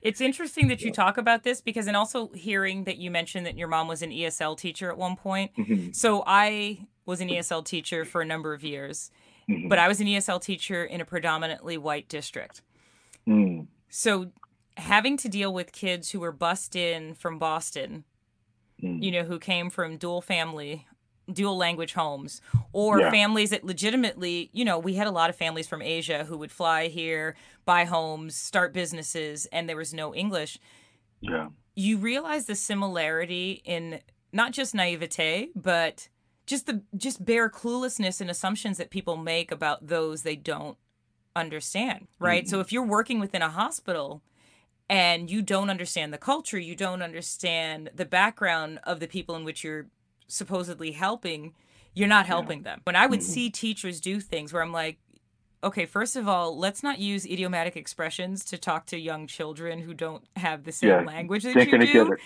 It's 0.00 0.22
interesting 0.22 0.68
that 0.68 0.80
you 0.80 0.90
talk 0.90 1.18
about 1.18 1.42
this 1.42 1.60
because, 1.60 1.86
and 1.86 1.96
also 1.96 2.28
hearing 2.28 2.84
that 2.84 2.96
you 2.96 3.10
mentioned 3.10 3.44
that 3.44 3.58
your 3.58 3.68
mom 3.68 3.86
was 3.86 4.00
an 4.00 4.10
ESL 4.10 4.56
teacher 4.56 4.90
at 4.90 4.96
one 4.96 5.14
point. 5.14 5.52
Mm-hmm. 5.58 5.92
So 5.92 6.24
I 6.26 6.86
was 7.04 7.20
an 7.20 7.28
ESL 7.28 7.64
teacher 7.66 8.06
for 8.06 8.22
a 8.22 8.24
number 8.24 8.54
of 8.54 8.64
years, 8.64 9.10
mm-hmm. 9.48 9.68
but 9.68 9.78
I 9.78 9.88
was 9.88 10.00
an 10.00 10.06
ESL 10.06 10.40
teacher 10.40 10.84
in 10.84 11.02
a 11.02 11.04
predominantly 11.04 11.76
white 11.76 12.08
district. 12.08 12.62
Mm. 13.28 13.66
So 13.88 14.30
having 14.76 15.16
to 15.18 15.28
deal 15.28 15.52
with 15.52 15.72
kids 15.72 16.10
who 16.10 16.20
were 16.20 16.32
bussed 16.32 16.74
in 16.76 17.14
from 17.14 17.38
Boston, 17.38 18.04
mm. 18.82 19.02
you 19.02 19.10
know, 19.10 19.24
who 19.24 19.38
came 19.38 19.70
from 19.70 19.96
dual 19.96 20.20
family 20.20 20.86
dual 21.32 21.56
language 21.56 21.94
homes 21.94 22.40
or 22.72 23.00
Yeah. 23.00 23.10
families 23.10 23.50
that 23.50 23.64
legitimately, 23.64 24.50
you 24.52 24.64
know, 24.64 24.78
we 24.78 24.94
had 24.94 25.06
a 25.06 25.10
lot 25.10 25.30
of 25.30 25.36
families 25.36 25.66
from 25.66 25.80
Asia 25.80 26.24
who 26.24 26.36
would 26.36 26.52
fly 26.52 26.88
here, 26.88 27.34
buy 27.64 27.84
homes, 27.84 28.36
start 28.36 28.74
businesses, 28.74 29.46
and 29.46 29.68
there 29.68 29.76
was 29.76 29.94
no 29.94 30.14
English. 30.14 30.58
Yeah. 31.20 31.48
You 31.74 31.96
realize 31.96 32.46
the 32.46 32.54
similarity 32.54 33.62
in 33.64 34.00
not 34.32 34.52
just 34.52 34.74
naivete, 34.74 35.48
but 35.56 36.08
just 36.46 36.66
the 36.66 36.82
just 36.96 37.24
bare 37.24 37.48
cluelessness 37.48 38.20
and 38.20 38.30
assumptions 38.30 38.76
that 38.76 38.90
people 38.90 39.16
make 39.16 39.50
about 39.50 39.86
those 39.86 40.22
they 40.22 40.36
don't 40.36 40.76
understand, 41.36 42.06
right? 42.18 42.48
So 42.48 42.60
if 42.60 42.72
you're 42.72 42.84
working 42.86 43.20
within 43.20 43.42
a 43.42 43.48
hospital 43.48 44.22
and 44.88 45.30
you 45.30 45.42
don't 45.42 45.70
understand 45.70 46.12
the 46.12 46.18
culture, 46.18 46.58
you 46.58 46.76
don't 46.76 47.02
understand 47.02 47.90
the 47.94 48.04
background 48.04 48.80
of 48.84 49.00
the 49.00 49.08
people 49.08 49.34
in 49.36 49.44
which 49.44 49.64
you're 49.64 49.86
supposedly 50.28 50.92
helping, 50.92 51.54
you're 51.94 52.08
not 52.08 52.26
helping 52.26 52.62
them. 52.62 52.80
When 52.84 52.96
I 52.96 53.06
would 53.06 53.20
Mhm. 53.20 53.22
see 53.22 53.50
teachers 53.50 54.00
do 54.00 54.20
things 54.20 54.52
where 54.52 54.62
I'm 54.62 54.72
like, 54.72 54.98
okay, 55.62 55.86
first 55.86 56.16
of 56.16 56.28
all, 56.28 56.58
let's 56.58 56.82
not 56.82 56.98
use 56.98 57.24
idiomatic 57.24 57.76
expressions 57.76 58.44
to 58.44 58.58
talk 58.58 58.84
to 58.86 58.98
young 58.98 59.26
children 59.26 59.80
who 59.80 59.94
don't 59.94 60.24
have 60.36 60.64
the 60.64 60.72
same 60.72 60.90
Yeah, 60.90 61.00
language 61.00 61.44
that 61.44 61.56
you 61.66 61.78
do. 61.78 62.16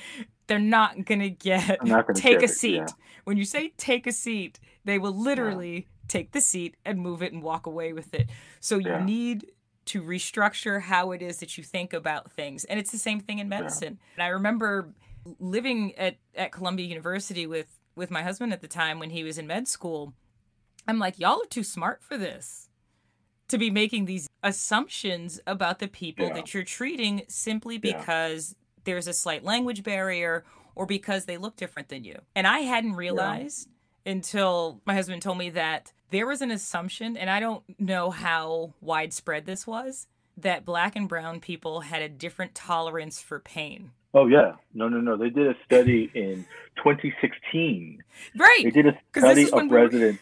They're 0.48 0.58
not 0.58 1.04
gonna 1.04 1.28
get 1.28 1.78
I'm 1.80 1.88
not 1.88 2.06
gonna 2.06 2.18
take 2.20 2.40
a 2.42 2.44
it, 2.46 2.50
seat. 2.50 2.74
yeah. 2.74 2.88
When 3.24 3.36
you 3.36 3.44
say 3.44 3.72
take 3.76 4.06
a 4.06 4.12
seat, 4.12 4.58
they 4.84 4.98
will 4.98 5.14
literally 5.14 5.86
take 6.08 6.32
the 6.32 6.40
seat 6.40 6.76
and 6.84 6.98
move 7.00 7.22
it 7.22 7.32
and 7.32 7.42
walk 7.42 7.66
away 7.66 7.92
with 7.92 8.14
it. 8.14 8.28
So 8.60 8.78
you 8.78 8.90
Yeah. 8.90 9.04
need 9.04 9.46
to 9.86 10.02
restructure 10.02 10.82
how 10.82 11.12
it 11.12 11.22
is 11.22 11.38
that 11.38 11.56
you 11.56 11.64
think 11.64 11.92
about 11.92 12.30
things. 12.32 12.64
And 12.64 12.78
it's 12.78 12.90
the 12.90 12.98
same 12.98 13.20
thing 13.20 13.38
in 13.38 13.48
medicine. 13.48 13.98
And 14.16 14.22
I 14.22 14.28
remember 14.28 14.92
living 15.38 15.94
at, 15.96 16.16
at 16.34 16.52
Columbia 16.52 16.86
University 16.86 17.46
with 17.46 17.68
with 17.94 18.10
my 18.12 18.22
husband 18.22 18.52
at 18.52 18.60
the 18.60 18.68
time 18.68 19.00
when 19.00 19.10
he 19.10 19.24
was 19.24 19.38
in 19.38 19.46
med 19.46 19.66
school. 19.66 20.14
I'm 20.86 21.00
like, 21.00 21.18
y'all 21.18 21.42
are 21.42 21.46
too 21.48 21.64
smart 21.64 22.00
for 22.02 22.16
this. 22.16 22.68
To 23.48 23.58
be 23.58 23.70
making 23.70 24.04
these 24.04 24.28
assumptions 24.42 25.40
about 25.46 25.80
the 25.80 25.88
people 25.88 26.26
Yeah. 26.28 26.34
that 26.34 26.54
you're 26.54 26.62
treating 26.62 27.22
simply 27.28 27.74
Yeah. 27.82 27.96
because 27.98 28.54
there's 28.84 29.08
a 29.08 29.12
slight 29.12 29.42
language 29.42 29.82
barrier 29.82 30.44
or 30.76 30.86
because 30.86 31.24
they 31.24 31.38
look 31.38 31.56
different 31.56 31.88
than 31.88 32.04
you. 32.04 32.20
And 32.36 32.46
I 32.46 32.60
hadn't 32.60 32.94
realized 32.94 33.68
until 34.06 34.80
my 34.84 34.94
husband 34.94 35.22
told 35.22 35.38
me 35.38 35.50
that 35.50 35.92
there 36.10 36.26
was 36.26 36.40
an 36.40 36.50
assumption, 36.50 37.16
and 37.16 37.28
I 37.28 37.40
don't 37.40 37.62
know 37.78 38.10
how 38.10 38.74
widespread 38.80 39.46
this 39.46 39.66
was, 39.66 40.06
that 40.36 40.64
black 40.64 40.96
and 40.96 41.08
brown 41.08 41.40
people 41.40 41.80
had 41.80 42.02
a 42.02 42.08
different 42.08 42.54
tolerance 42.54 43.20
for 43.20 43.40
pain. 43.40 43.90
Oh 44.14 44.26
yeah. 44.26 44.54
No, 44.72 44.88
no, 44.88 45.00
no. 45.00 45.16
They 45.16 45.30
did 45.30 45.48
a 45.48 45.54
study 45.64 46.10
in 46.14 46.46
2016. 46.76 48.02
Right. 48.36 48.60
They 48.64 48.70
did 48.70 48.86
a 48.86 48.98
study 49.16 49.50
of 49.50 49.70
residents 49.70 50.20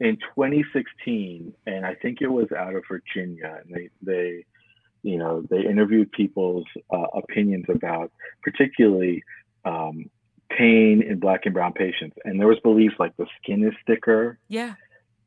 in 0.00 0.16
2016, 0.16 1.52
and 1.66 1.84
I 1.84 1.94
think 1.94 2.18
it 2.22 2.28
was 2.28 2.50
out 2.52 2.74
of 2.74 2.84
Virginia. 2.88 3.60
And 3.62 3.74
they, 3.74 3.90
they, 4.02 4.44
you 5.02 5.18
know, 5.18 5.42
they 5.50 5.60
interviewed 5.60 6.10
people's 6.12 6.66
uh, 6.90 7.06
opinions 7.14 7.66
about 7.68 8.10
particularly 8.42 9.22
um, 9.64 10.08
pain 10.56 11.02
in 11.02 11.18
black 11.18 11.42
and 11.44 11.54
brown 11.54 11.72
patients. 11.72 12.16
And 12.24 12.38
there 12.40 12.48
was 12.48 12.58
beliefs 12.60 12.96
like 12.98 13.16
the 13.16 13.26
skin 13.42 13.64
is 13.66 13.74
thicker, 13.86 14.38
Yeah. 14.48 14.74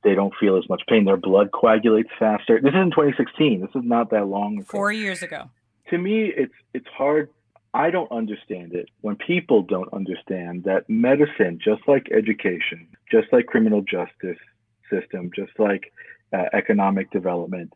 they 0.04 0.16
don't 0.16 0.34
feel 0.40 0.58
as 0.58 0.68
much 0.70 0.82
pain, 0.90 1.06
their 1.06 1.18
blood 1.18 1.52
coagulates 1.54 2.10
faster. 2.20 2.60
This 2.62 2.74
is 2.74 2.82
in 2.82 2.92
2016. 2.92 3.62
This 3.62 3.70
is 3.76 3.84
not 3.88 4.10
that 4.12 4.28
long 4.28 4.58
ago. 4.58 4.66
Four 4.70 4.92
years 4.92 5.24
ago. 5.24 5.50
to 5.90 5.98
me 5.98 6.32
it's 6.44 6.54
it's 6.74 6.88
hard 6.98 7.30
i 7.74 7.90
don't 7.90 8.12
understand 8.12 8.74
it 8.74 8.88
when 9.02 9.16
people 9.18 9.62
don't 9.64 9.92
understand 9.94 10.64
that 10.64 10.82
medicine 10.90 11.60
just 11.70 11.82
like 11.88 12.06
education 12.12 12.88
just 13.12 13.28
like 13.34 13.46
criminal 13.48 13.82
justice 13.82 14.42
system 14.90 15.30
just 15.36 15.52
like 15.60 15.92
uh, 16.38 16.46
economic 16.54 17.12
development 17.12 17.70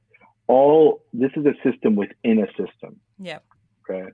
all 0.48 1.02
this 1.14 1.32
is 1.36 1.46
a 1.46 1.56
system 1.70 1.96
within 1.96 2.40
a 2.40 2.48
system 2.62 2.92
Yep. 3.20 3.44
okay 3.84 4.08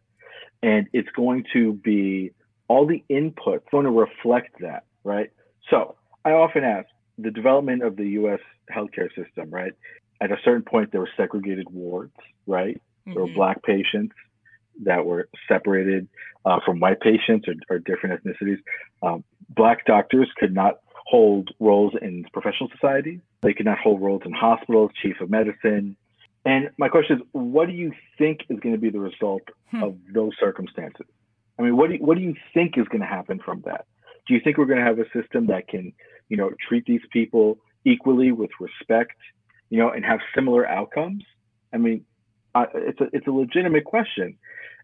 and 0.64 0.88
it's 0.92 1.10
going 1.16 1.44
to 1.54 1.74
be 1.74 2.32
all 2.68 2.86
the 2.86 3.04
inputs 3.10 3.62
going 3.72 3.86
to 3.86 3.92
reflect 3.92 4.50
that 4.62 4.84
right 5.04 5.32
so 5.70 5.96
i 6.26 6.32
often 6.32 6.64
ask 6.64 6.88
the 7.18 7.32
development 7.32 7.84
of 7.84 7.96
the 7.96 8.04
us 8.06 8.40
healthcare 8.76 9.10
system 9.16 9.50
right 9.50 9.74
at 10.22 10.32
a 10.32 10.38
certain 10.44 10.64
point 10.64 10.92
there 10.92 11.02
were 11.02 11.10
segregated 11.18 11.68
wards 11.72 12.14
right 12.48 12.82
there 13.06 13.16
were 13.22 13.28
Mhm. 13.28 13.36
black 13.36 13.62
patients 13.64 14.16
that 14.84 15.06
were 15.06 15.28
separated 15.48 16.08
uh, 16.46 16.60
from 16.66 16.80
white 16.80 17.00
patients 17.02 17.48
or, 17.48 17.54
or 17.70 17.80
different 17.80 18.24
ethnicities. 18.24 18.58
Um, 19.04 19.24
black 19.50 19.86
doctors 19.86 20.28
could 20.38 20.54
not 20.54 20.80
hold 21.06 21.50
roles 21.60 21.94
in 22.02 22.26
professional 22.34 22.70
society. 22.72 23.20
They 23.42 23.54
could 23.54 23.66
not 23.68 23.78
hold 23.78 24.02
roles 24.02 24.24
in 24.26 24.32
hospitals, 24.34 24.90
chief 25.00 25.22
of 25.22 25.30
medicine. 25.30 25.96
And 26.46 26.72
my 26.80 26.88
question 26.90 27.18
is, 27.18 27.24
what 27.34 27.68
do 27.68 27.74
you 27.74 27.92
think 28.18 28.40
is 28.50 28.60
going 28.62 28.74
to 28.74 28.82
be 28.82 28.90
the 28.90 29.00
result 29.00 29.44
Hmm. 29.70 29.84
of 29.84 29.98
those 30.12 30.32
circumstances? 30.40 31.06
I 31.60 31.62
mean, 31.62 31.78
what 31.78 31.90
do 31.90 31.96
you, 31.96 32.06
what 32.06 32.18
do 32.18 32.24
you 32.24 32.36
think 32.54 32.78
is 32.78 32.88
going 32.88 33.02
to 33.02 33.08
happen 33.08 33.40
from 33.44 33.62
that? 33.66 33.86
Do 34.28 34.34
you 34.34 34.42
think 34.44 34.58
we're 34.58 34.66
going 34.66 34.80
to 34.80 34.86
have 34.86 35.00
a 35.00 35.06
system 35.12 35.48
that 35.48 35.68
can, 35.68 35.94
you 36.30 36.38
know, 36.38 36.52
treat 36.68 36.86
these 36.86 37.02
people 37.12 37.60
equally 37.86 38.32
with 38.32 38.50
respect, 38.60 39.18
you 39.70 39.80
know, 39.80 39.90
and 39.90 40.04
have 40.06 40.20
similar 40.34 40.68
outcomes? 40.68 41.24
I 41.74 41.78
mean, 41.78 42.06
I, 42.56 42.66
it's 42.74 43.02
a 43.02 43.08
it's 43.14 43.28
a 43.28 43.32
legitimate 43.32 43.84
question, 43.84 44.38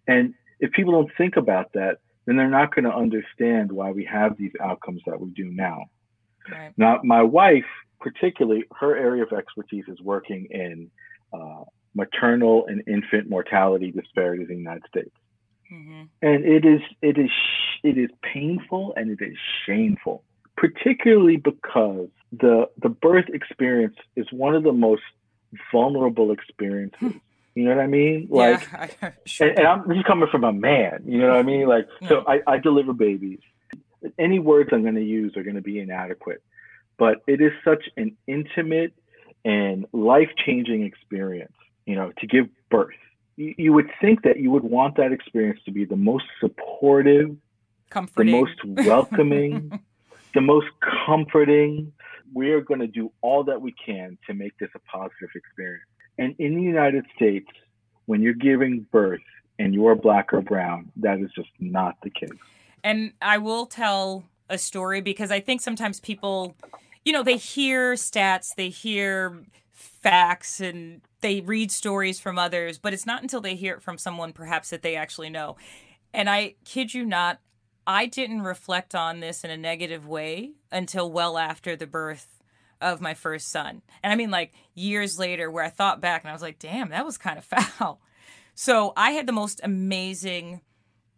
and 0.07 0.33
if 0.59 0.71
people 0.71 0.91
don't 0.91 1.11
think 1.17 1.37
about 1.37 1.71
that, 1.73 1.99
then 2.25 2.35
they're 2.35 2.49
not 2.49 2.73
going 2.73 2.85
to 2.85 2.95
understand 2.95 3.71
why 3.71 3.91
we 3.91 4.03
have 4.05 4.37
these 4.37 4.51
outcomes 4.61 5.01
that 5.05 5.19
we 5.19 5.29
do 5.29 5.45
now. 5.45 5.85
Right. 6.51 6.73
Now, 6.77 6.99
my 7.03 7.21
wife, 7.21 7.65
particularly, 7.99 8.63
her 8.79 8.95
area 8.95 9.23
of 9.23 9.31
expertise 9.31 9.85
is 9.87 10.01
working 10.01 10.47
in 10.49 10.89
uh, 11.31 11.63
maternal 11.95 12.65
and 12.67 12.83
infant 12.87 13.29
mortality 13.29 13.91
disparities 13.91 14.47
in 14.49 14.55
the 14.55 14.61
United 14.61 14.83
States. 14.87 15.15
Mm-hmm. 15.71 16.03
And 16.21 16.45
it 16.45 16.65
is 16.65 16.81
it 17.01 17.17
is 17.17 17.29
it 17.83 17.97
is 17.97 18.09
painful 18.21 18.93
and 18.97 19.11
it 19.11 19.23
is 19.23 19.37
shameful, 19.65 20.23
particularly 20.57 21.37
because 21.37 22.09
the 22.31 22.69
the 22.81 22.89
birth 22.89 23.29
experience 23.29 23.95
is 24.15 24.25
one 24.31 24.55
of 24.55 24.63
the 24.63 24.73
most 24.73 25.03
vulnerable 25.71 26.31
experiences. 26.31 27.13
You 27.55 27.65
know 27.65 27.75
what 27.75 27.83
I 27.83 27.87
mean? 27.87 28.27
Like, 28.29 28.67
yeah, 28.71 29.11
sure. 29.25 29.47
and, 29.49 29.59
and, 29.59 29.67
I'm 29.67 29.93
just 29.93 30.05
coming 30.05 30.29
from 30.31 30.43
a 30.43 30.53
man. 30.53 31.03
You 31.05 31.17
know 31.17 31.29
what 31.29 31.37
I 31.37 31.43
mean? 31.43 31.67
Like, 31.67 31.87
so 32.07 32.23
I, 32.27 32.41
I 32.47 32.57
deliver 32.57 32.93
babies. 32.93 33.39
Any 34.17 34.39
words 34.39 34.69
I'm 34.71 34.83
going 34.83 34.95
to 34.95 35.03
use 35.03 35.35
are 35.35 35.43
going 35.43 35.55
to 35.55 35.61
be 35.61 35.79
inadequate, 35.79 36.41
but 36.97 37.17
it 37.27 37.41
is 37.41 37.51
such 37.65 37.83
an 37.97 38.15
intimate 38.27 38.93
and 39.43 39.85
life 39.91 40.29
changing 40.45 40.83
experience. 40.83 41.53
You 41.85 41.95
know, 41.95 42.13
to 42.19 42.27
give 42.27 42.47
birth 42.69 42.95
you, 43.39 43.73
would 43.73 43.89
think 44.01 44.23
that 44.23 44.39
you 44.39 44.51
would 44.51 44.63
want 44.63 44.97
that 44.97 45.11
experience 45.11 45.59
to 45.65 45.71
be 45.71 45.85
the 45.85 45.95
most 45.95 46.25
supportive, 46.39 47.35
comforting, 47.89 48.31
the 48.33 48.39
most 48.39 48.85
welcoming, 48.85 49.79
the 50.33 50.41
most 50.41 50.67
comforting. 51.05 51.93
We 52.33 52.51
are 52.51 52.61
going 52.61 52.81
to 52.81 52.87
do 52.87 53.11
all 53.21 53.43
that 53.45 53.61
we 53.61 53.73
can 53.73 54.17
to 54.27 54.33
make 54.33 54.57
this 54.59 54.69
a 54.75 54.79
positive 54.79 55.29
experience. 55.33 55.85
And 56.17 56.35
in 56.37 56.55
the 56.55 56.61
United 56.61 57.05
States, 57.15 57.47
when 58.05 58.21
you're 58.21 58.33
giving 58.33 58.85
birth 58.91 59.21
and 59.57 59.73
you 59.73 59.87
are 59.87 59.95
black 59.95 60.33
or 60.33 60.41
brown, 60.41 60.91
that 60.97 61.19
is 61.19 61.31
just 61.33 61.49
not 61.59 61.95
the 62.03 62.09
case. 62.09 62.29
And 62.83 63.13
I 63.21 63.37
will 63.37 63.65
tell 63.65 64.25
a 64.49 64.57
story 64.57 65.01
because 65.01 65.31
I 65.31 65.39
think 65.39 65.61
sometimes 65.61 65.99
people, 65.99 66.55
you 67.05 67.13
know, 67.13 67.23
they 67.23 67.37
hear 67.37 67.93
stats, 67.93 68.53
they 68.55 68.69
hear 68.69 69.39
facts 69.71 70.59
and 70.59 71.01
they 71.21 71.41
read 71.41 71.71
stories 71.71 72.19
from 72.19 72.37
others, 72.37 72.77
but 72.77 72.93
it's 72.93 73.05
not 73.05 73.21
until 73.21 73.41
they 73.41 73.55
hear 73.55 73.75
it 73.75 73.81
from 73.81 73.97
someone 73.97 74.33
perhaps 74.33 74.69
that 74.69 74.81
they 74.81 74.95
actually 74.95 75.29
know. 75.29 75.57
And 76.13 76.29
I 76.29 76.55
kid 76.65 76.93
you 76.93 77.05
not, 77.05 77.39
I 77.85 78.05
didn't 78.05 78.41
reflect 78.41 78.95
on 78.95 79.19
this 79.19 79.43
in 79.43 79.51
a 79.51 79.57
negative 79.57 80.07
way 80.07 80.53
until 80.71 81.11
well 81.11 81.37
after 81.37 81.75
the 81.75 81.87
birth 81.87 82.39
of 82.81 83.01
my 83.01 83.13
first 83.13 83.49
son. 83.49 83.81
And 84.03 84.13
I 84.13 84.15
mean, 84.15 84.31
like 84.31 84.53
years 84.73 85.19
later, 85.19 85.51
where 85.51 85.63
I 85.63 85.69
thought 85.69 86.01
back 86.01 86.23
and 86.23 86.29
I 86.29 86.33
was 86.33 86.41
like, 86.41 86.59
damn, 86.59 86.89
that 86.89 87.05
was 87.05 87.17
kind 87.17 87.37
of 87.37 87.45
foul. 87.77 88.01
So 88.55 88.93
I 88.95 89.11
had 89.11 89.25
the 89.27 89.33
most 89.33 89.61
amazing 89.63 90.61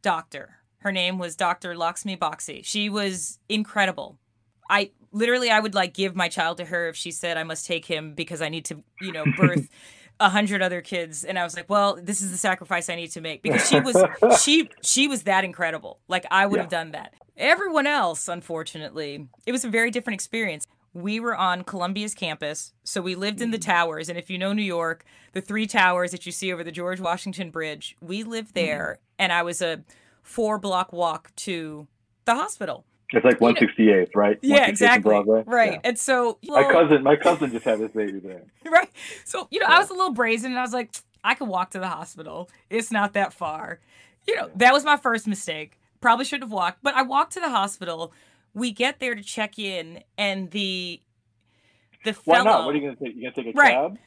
doctor. 0.02 0.58
Her 0.78 0.92
name 0.92 1.20
was 1.20 1.36
Dr. 1.36 1.78
Lakshmi 1.78 2.18
Boxy. 2.18 2.66
She 2.66 2.90
was 2.90 3.40
incredible. 3.48 4.18
I 4.70 4.92
literally 5.12 5.50
I 5.50 5.60
would 5.60 5.76
like 5.76 5.94
give 5.94 6.16
my 6.16 6.30
child 6.30 6.58
to 6.58 6.66
her 6.66 6.88
if 6.88 6.96
she 6.96 7.12
said 7.12 7.38
I 7.38 7.44
must 7.44 7.66
take 7.66 7.86
him 7.86 8.14
because 8.14 8.42
I 8.42 8.50
need 8.50 8.66
to, 8.66 8.84
you 9.02 9.12
know, 9.12 9.26
birth 9.38 9.70
a 10.20 10.30
hundred 10.30 10.62
other 10.62 10.82
kids. 10.82 11.26
And 11.26 11.38
I 11.38 11.44
was 11.44 11.56
like, 11.56 11.70
well, 11.70 12.00
this 12.02 12.22
is 12.22 12.32
the 12.32 12.38
sacrifice 12.38 12.90
I 12.90 12.96
need 12.96 13.12
to 13.12 13.22
make 13.22 13.42
because 13.42 13.68
she 13.68 13.80
was 13.80 13.98
she 14.42 14.70
she 14.82 15.08
was 15.08 15.24
that 15.24 15.44
incredible. 15.44 16.00
Like 16.08 16.26
I 16.32 16.46
would 16.46 16.58
yeah. 16.58 16.64
have 16.64 16.72
done 16.72 16.92
that. 16.92 17.14
Everyone 17.38 17.88
else, 17.88 18.28
unfortunately, 18.28 19.28
it 19.46 19.52
was 19.52 19.66
a 19.66 19.70
very 19.70 19.90
different 19.90 20.16
experience. 20.16 20.68
We 20.94 21.20
were 21.20 21.36
on 21.36 21.64
Columbia's 21.64 22.14
campus, 22.14 22.74
so 22.84 23.02
we 23.02 23.16
lived 23.16 23.42
in 23.42 23.52
the 23.52 23.58
mm-hmm. 23.58 23.72
towers. 23.72 24.10
And 24.10 24.18
if 24.18 24.30
you 24.30 24.38
know 24.38 24.52
New 24.52 24.62
York, 24.62 25.06
the 25.32 25.40
three 25.40 25.66
towers 25.66 26.12
that 26.12 26.26
you 26.26 26.34
see 26.34 26.52
over 26.52 26.66
the 26.66 26.72
George 26.72 27.00
Washington 27.00 27.50
Bridge, 27.50 27.96
we 28.02 28.24
lived 28.24 28.50
mm-hmm. 28.50 28.66
there, 28.66 29.00
mm-hmm. 29.00 29.16
and 29.20 29.34
I 29.34 29.42
was 29.42 29.62
a 29.62 29.84
four 30.22 30.60
block 30.60 30.94
walk 30.94 31.34
to 31.38 31.88
the 32.26 32.36
hospital. 32.36 32.86
It's 33.14 33.26
like 33.26 33.40
168th, 33.40 34.16
right? 34.16 34.40
Yeah, 34.42 34.68
exactly. 34.68 35.14
Right. 35.46 35.74
Yeah. 35.74 35.80
And 35.84 36.00
so 36.00 36.38
my 36.44 36.64
cousin, 36.64 37.04
my 37.04 37.18
cousin 37.18 37.52
just 37.52 37.66
had 37.66 37.80
his 37.80 37.92
baby 37.92 38.20
there. 38.20 38.44
Right. 38.72 38.90
So 39.26 39.50
you 39.52 39.60
know, 39.60 39.68
yeah. 39.68 39.76
I 39.76 39.80
was 39.80 39.90
a 39.90 39.94
little 39.94 40.14
brazen, 40.14 40.52
and 40.52 40.60
I 40.60 40.62
was 40.62 40.72
like, 40.72 40.92
I 41.24 41.36
could 41.36 41.50
walk 41.50 41.72
to 41.72 41.80
the 41.80 41.90
hospital. 41.90 42.50
It's 42.70 42.90
not 42.90 43.14
that 43.14 43.34
far. 43.34 43.80
You 44.28 44.36
know, 44.36 44.50
that 44.56 44.72
was 44.72 44.86
my 44.86 44.96
first 44.96 45.28
mistake. 45.28 45.78
Probably 46.00 46.24
shouldn't 46.24 46.50
have 46.50 46.54
walked, 46.54 46.80
but 46.82 46.94
I 46.94 47.02
walked 47.02 47.34
to 47.34 47.42
the 47.42 47.50
hospital. 47.50 48.14
We 48.54 48.72
get 48.72 49.00
there 49.00 49.14
to 49.14 49.22
check 49.22 49.60
in, 49.60 50.04
and 50.18 50.52
the 50.52 51.02
the 52.06 52.14
fellow. 52.14 52.38
Why 52.38 52.44
not? 52.44 52.66
What 52.66 52.76
are 52.76 52.78
you 52.78 52.86
gonna 52.86 52.96
take? 52.96 53.16
You 53.16 53.24
gonna 53.24 53.36
take 53.36 53.54
a 53.54 53.58
right. 53.58 53.74
cab? 53.74 53.98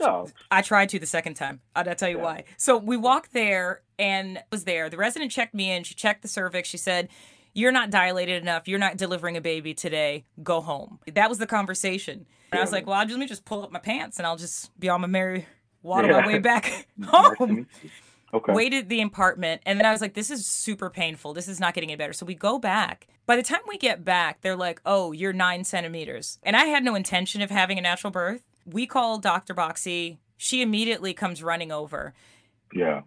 No. 0.00 0.28
I 0.50 0.62
tried 0.62 0.88
to 0.90 0.98
the 0.98 1.06
second 1.06 1.34
time. 1.34 1.60
I'll 1.74 1.84
tell 1.94 2.08
you 2.08 2.18
yeah. 2.18 2.22
why. 2.22 2.44
So 2.56 2.76
we 2.76 2.96
walked 2.96 3.32
there 3.32 3.82
and 3.98 4.42
was 4.50 4.64
there. 4.64 4.88
The 4.90 4.96
resident 4.96 5.30
checked 5.30 5.54
me 5.54 5.70
in. 5.70 5.84
She 5.84 5.94
checked 5.94 6.22
the 6.22 6.28
cervix. 6.28 6.68
She 6.68 6.78
said, 6.78 7.08
you're 7.54 7.72
not 7.72 7.90
dilated 7.90 8.42
enough. 8.42 8.68
You're 8.68 8.78
not 8.78 8.96
delivering 8.96 9.36
a 9.36 9.40
baby 9.40 9.74
today. 9.74 10.24
Go 10.42 10.60
home. 10.60 10.98
That 11.12 11.28
was 11.28 11.38
the 11.38 11.46
conversation. 11.46 12.26
And 12.50 12.58
I 12.58 12.62
was 12.62 12.72
like, 12.72 12.86
well, 12.86 12.96
I'll 12.96 13.04
just, 13.04 13.12
let 13.12 13.20
me 13.20 13.26
just 13.26 13.44
pull 13.44 13.62
up 13.62 13.72
my 13.72 13.78
pants 13.78 14.18
and 14.18 14.26
I'll 14.26 14.36
just 14.36 14.78
be 14.78 14.88
on 14.88 15.00
my 15.00 15.06
merry 15.06 15.46
water 15.82 16.08
yeah. 16.08 16.20
my 16.20 16.26
way 16.26 16.38
back 16.38 16.86
home. 17.04 17.66
Okay. 18.34 18.54
Waited 18.54 18.88
the 18.88 19.02
apartment, 19.02 19.60
and 19.66 19.78
then 19.78 19.84
I 19.84 19.92
was 19.92 20.00
like, 20.00 20.14
"This 20.14 20.30
is 20.30 20.46
super 20.46 20.88
painful. 20.88 21.34
This 21.34 21.48
is 21.48 21.60
not 21.60 21.74
getting 21.74 21.90
any 21.90 21.98
better." 21.98 22.14
So 22.14 22.24
we 22.24 22.34
go 22.34 22.58
back. 22.58 23.06
By 23.26 23.36
the 23.36 23.42
time 23.42 23.60
we 23.68 23.76
get 23.76 24.06
back, 24.06 24.40
they're 24.40 24.56
like, 24.56 24.80
"Oh, 24.86 25.12
you're 25.12 25.34
nine 25.34 25.64
centimeters," 25.64 26.38
and 26.42 26.56
I 26.56 26.64
had 26.64 26.82
no 26.82 26.94
intention 26.94 27.42
of 27.42 27.50
having 27.50 27.76
a 27.78 27.82
natural 27.82 28.10
birth. 28.10 28.42
We 28.64 28.86
call 28.86 29.18
Dr. 29.18 29.52
Boxy. 29.52 30.16
She 30.38 30.62
immediately 30.62 31.12
comes 31.12 31.42
running 31.42 31.70
over. 31.70 32.14
Yeah. 32.72 33.02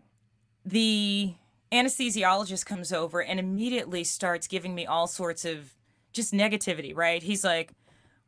The 0.64 1.34
anesthesiologist 1.72 2.66
comes 2.66 2.94
over 2.94 3.22
and 3.22 3.40
immediately 3.40 4.04
starts 4.04 4.48
giving 4.48 4.76
me 4.76 4.86
all 4.86 5.08
sorts 5.08 5.46
of 5.46 5.74
just 6.14 6.34
negativity, 6.34 6.96
right? 6.96 7.22
He's 7.22 7.44
like, 7.44 7.72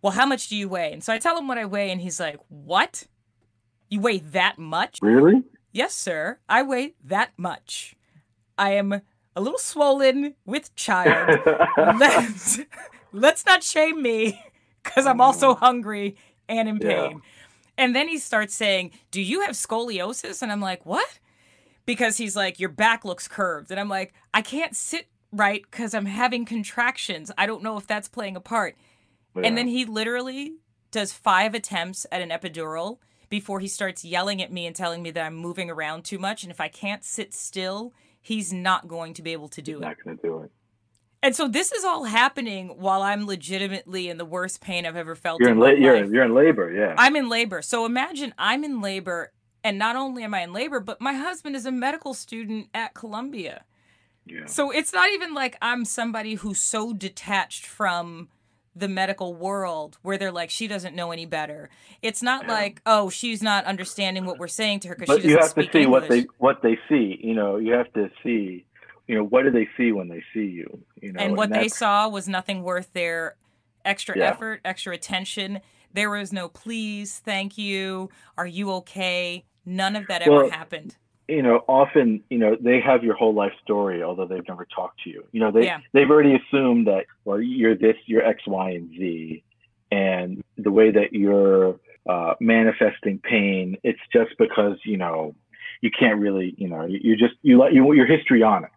Well, 0.02 0.14
how 0.14 0.26
much 0.26 0.48
do 0.50 0.56
you 0.56 0.70
weigh? 0.70 0.94
And 0.94 1.04
so 1.04 1.14
I 1.14 1.18
tell 1.18 1.38
him 1.38 1.48
what 1.48 1.58
I 1.58 1.66
weigh, 1.66 1.92
and 1.92 2.02
he's 2.02 2.20
like, 2.20 2.40
What? 2.50 3.06
You 3.90 4.02
weigh 4.02 4.20
that 4.20 4.60
much? 4.60 5.00
Really? 5.02 5.44
Yes, 5.72 5.94
sir. 5.94 6.40
I 6.50 6.64
weigh 6.64 6.96
that 7.06 7.32
much. 7.38 7.96
I 8.58 8.72
am 8.74 9.02
a 9.36 9.42
little 9.42 9.60
swollen 9.60 10.34
with 10.46 10.76
child. 10.76 11.40
let's, 11.78 12.60
let's 13.12 13.46
not 13.46 13.64
shame 13.64 14.02
me 14.02 14.42
because 14.84 15.06
I'm 15.06 15.22
also 15.22 15.54
mm. 15.54 15.60
hungry 15.60 16.18
and 16.50 16.68
in 16.68 16.80
pain. 16.80 17.12
Yeah. 17.12 17.18
And 17.78 17.96
then 17.96 18.08
he 18.08 18.18
starts 18.18 18.56
saying, 18.56 18.92
Do 19.12 19.22
you 19.22 19.42
have 19.42 19.52
scoliosis? 19.52 20.42
And 20.42 20.52
I'm 20.52 20.62
like, 20.62 20.86
What? 20.86 21.20
Because 21.88 22.18
he's 22.18 22.36
like, 22.36 22.60
Your 22.60 22.70
back 22.70 23.04
looks 23.04 23.28
curved. 23.28 23.72
And 23.72 23.80
I'm 23.80 23.90
like, 23.90 24.14
I 24.32 24.44
can't 24.44 24.76
sit 24.76 25.08
right 25.32 25.64
because 25.64 25.96
I'm 25.96 26.06
having 26.06 26.46
contractions. 26.46 27.32
I 27.36 27.48
don't 27.48 27.64
know 27.64 27.78
if 27.78 27.88
that's 27.88 28.08
playing 28.08 28.36
a 28.36 28.42
part. 28.42 28.78
Yeah. 29.36 29.44
And 29.44 29.58
then 29.58 29.68
he 29.68 29.86
literally 29.86 30.58
does 30.92 31.12
five 31.12 31.56
attempts 31.56 32.06
at 32.12 32.22
an 32.22 32.30
epidural 32.30 33.00
before 33.30 33.60
he 33.60 33.68
starts 33.68 34.06
yelling 34.06 34.42
at 34.42 34.52
me 34.52 34.66
and 34.66 34.76
telling 34.76 35.02
me 35.02 35.12
that 35.12 35.26
I'm 35.26 35.36
moving 35.36 35.70
around 35.70 36.06
too 36.06 36.20
much. 36.20 36.44
And 36.44 36.52
if 36.52 36.62
I 36.62 36.68
can't 36.68 37.04
sit 37.04 37.34
still, 37.34 37.94
he's 38.22 38.54
not 38.54 38.88
going 38.88 39.14
to 39.16 39.22
be 39.22 39.34
able 39.34 39.50
to 39.50 39.62
do 39.62 39.74
he's 39.74 39.82
it. 39.82 39.86
Not 39.86 40.04
going 40.04 40.18
to 40.18 40.24
do 40.24 40.40
it. 40.44 40.52
And 41.24 41.36
so 41.36 41.48
this 41.48 41.72
is 41.72 41.84
all 41.84 42.04
happening 42.06 42.70
while 42.78 43.02
I'm 43.02 43.26
legitimately 43.26 44.08
in 44.08 44.18
the 44.18 44.26
worst 44.26 44.62
pain 44.62 44.86
I've 44.86 44.96
ever 44.96 45.16
felt. 45.16 45.42
You're 45.42 45.50
in, 45.50 45.56
in 45.56 45.60
la- 45.60 45.70
you're, 45.70 46.06
you're 46.06 46.24
in 46.24 46.34
labor, 46.34 46.72
yeah. 46.72 46.94
I'm 46.98 47.16
in 47.16 47.28
labor. 47.28 47.62
So 47.62 47.86
imagine 47.86 48.34
I'm 48.38 48.64
in 48.64 48.82
labor 48.82 49.32
and 49.68 49.78
not 49.78 49.98
only 49.98 50.24
am 50.24 50.34
I 50.34 50.44
in 50.44 50.54
labor, 50.54 50.80
but 50.80 51.02
my 51.02 51.14
husband 51.14 51.54
is 51.54 51.66
a 51.66 51.74
medical 51.74 52.14
student 52.14 52.70
at 52.74 52.94
Columbia. 52.94 53.66
Yeah. 54.26 54.46
So 54.46 54.72
it's 54.72 54.94
not 54.94 55.10
even 55.12 55.34
like 55.34 55.58
I'm 55.62 55.84
somebody 55.84 56.36
who's 56.36 56.62
so 56.62 56.94
detached 56.94 57.66
from 57.66 58.30
the 58.74 58.88
medical 58.88 59.34
world 59.34 59.98
where 60.04 60.18
they're 60.18 60.32
like 60.32 60.50
she 60.50 60.68
doesn't 60.68 60.96
know 60.96 61.12
any 61.12 61.26
better. 61.26 61.70
It's 62.02 62.24
not 62.24 62.46
yeah. 62.46 62.54
like 62.54 62.82
oh 62.86 63.10
she's 63.10 63.44
not 63.44 63.66
understanding 63.66 64.26
what 64.26 64.40
we're 64.40 64.48
saying 64.48 64.80
to 64.82 64.88
her 64.88 64.96
because 64.96 65.18
she 65.18 65.28
doesn't 65.28 65.30
you 65.32 65.38
have 65.38 65.54
to 65.56 65.64
see 65.64 65.84
English. 65.84 65.90
what 65.90 66.10
they 66.10 66.26
what 66.38 66.62
they 66.62 66.80
see. 66.88 67.20
You 67.22 67.34
know, 67.34 67.58
you 67.58 67.74
have 67.74 67.92
to 67.94 68.10
see. 68.24 68.64
You 69.06 69.16
know, 69.16 69.24
what 69.24 69.44
do 69.44 69.52
they 69.52 69.68
see 69.78 69.92
when 69.92 70.08
they 70.08 70.22
see 70.34 70.46
you? 70.46 70.84
You 71.02 71.12
know, 71.12 71.20
and 71.22 71.36
what 71.38 71.52
and 71.52 71.62
they 71.62 71.68
saw 71.68 72.08
was 72.10 72.28
nothing 72.28 72.64
worth 72.64 72.92
their 72.94 73.36
extra 73.84 74.18
yeah. 74.18 74.30
effort, 74.30 74.62
extra 74.64 74.94
attention. 74.94 75.60
There 75.94 76.10
was 76.10 76.32
no 76.32 76.50
please, 76.50 77.20
thank 77.20 77.58
you, 77.58 78.10
are 78.38 78.46
you 78.46 78.72
okay? 78.74 79.46
None 79.68 79.98
of 79.98 80.08
that 80.08 80.26
well, 80.26 80.46
ever 80.46 80.50
happened. 80.50 80.96
You 81.28 81.42
know, 81.42 81.66
often, 81.68 82.24
you 82.30 82.38
know, 82.38 82.56
they 82.58 82.80
have 82.80 83.04
your 83.04 83.16
whole 83.16 83.34
life 83.34 83.52
story, 83.62 84.02
although 84.02 84.26
they've 84.26 84.48
never 84.48 84.66
talked 84.74 85.02
to 85.04 85.10
you. 85.10 85.26
You 85.34 85.42
know, 85.42 85.52
they 85.52 85.66
yeah. 85.66 85.80
they've 85.92 86.10
already 86.10 86.36
assumed 86.36 86.88
that 86.88 87.06
well, 87.26 87.42
you're 87.42 87.76
this, 87.76 87.98
you're 88.06 88.26
X, 88.26 88.44
Y, 88.48 88.72
and 88.72 88.90
Z, 88.92 89.44
and 89.92 90.42
the 90.58 90.72
way 90.72 90.90
that 90.90 91.12
you're 91.12 91.78
uh, 92.08 92.36
manifesting 92.40 93.20
pain, 93.20 93.76
it's 93.84 94.00
just 94.14 94.38
because 94.40 94.78
you 94.86 94.96
know 94.96 95.36
you 95.82 95.92
can't 95.92 96.20
really, 96.20 96.56
you 96.58 96.70
know, 96.70 96.86
you 96.86 97.18
just 97.18 97.34
you 97.42 97.60
let 97.60 97.74
you 97.74 97.92
you're 97.92 98.08
histrionic. 98.08 98.72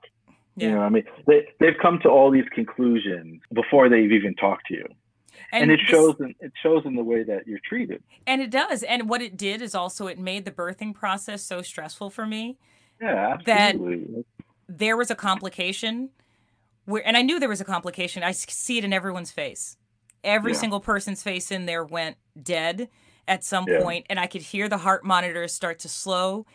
Yeah. 0.56 0.70
You 0.70 0.74
know, 0.74 0.80
I 0.80 0.88
mean, 0.88 1.04
they 1.28 1.46
they've 1.60 1.78
come 1.80 2.00
to 2.02 2.08
all 2.08 2.32
these 2.32 2.48
conclusions 2.52 3.42
before 3.52 3.88
they've 3.88 4.10
even 4.10 4.34
talked 4.34 4.66
to 4.66 4.74
you. 4.74 4.86
And, 5.52 5.64
and 5.64 5.72
it 5.72 5.80
this, 5.80 5.88
shows 5.88 6.16
in, 6.20 6.34
it 6.40 6.52
shows 6.62 6.84
in 6.84 6.94
the 6.94 7.02
way 7.02 7.22
that 7.22 7.46
you're 7.46 7.60
treated. 7.64 8.02
And 8.26 8.40
it 8.40 8.50
does. 8.50 8.82
And 8.82 9.08
what 9.08 9.22
it 9.22 9.36
did 9.36 9.62
is 9.62 9.74
also 9.74 10.06
it 10.06 10.18
made 10.18 10.44
the 10.44 10.50
birthing 10.50 10.94
process 10.94 11.42
so 11.42 11.62
stressful 11.62 12.10
for 12.10 12.26
me. 12.26 12.58
Yeah, 13.00 13.36
absolutely. 13.38 14.06
That 14.14 14.24
there 14.68 14.96
was 14.96 15.10
a 15.10 15.14
complication 15.14 16.10
where 16.84 17.06
and 17.06 17.16
I 17.16 17.22
knew 17.22 17.40
there 17.40 17.48
was 17.48 17.60
a 17.60 17.64
complication. 17.64 18.22
I 18.22 18.32
see 18.32 18.78
it 18.78 18.84
in 18.84 18.92
everyone's 18.92 19.30
face. 19.30 19.76
Every 20.22 20.52
yeah. 20.52 20.58
single 20.58 20.80
person's 20.80 21.22
face 21.22 21.50
in 21.50 21.66
there 21.66 21.84
went 21.84 22.16
dead 22.40 22.88
at 23.26 23.44
some 23.44 23.64
yeah. 23.68 23.80
point, 23.80 24.06
and 24.10 24.20
I 24.20 24.26
could 24.26 24.42
hear 24.42 24.68
the 24.68 24.78
heart 24.78 25.04
monitors 25.04 25.54
start 25.54 25.78
to 25.80 25.88
slow. 25.88 26.46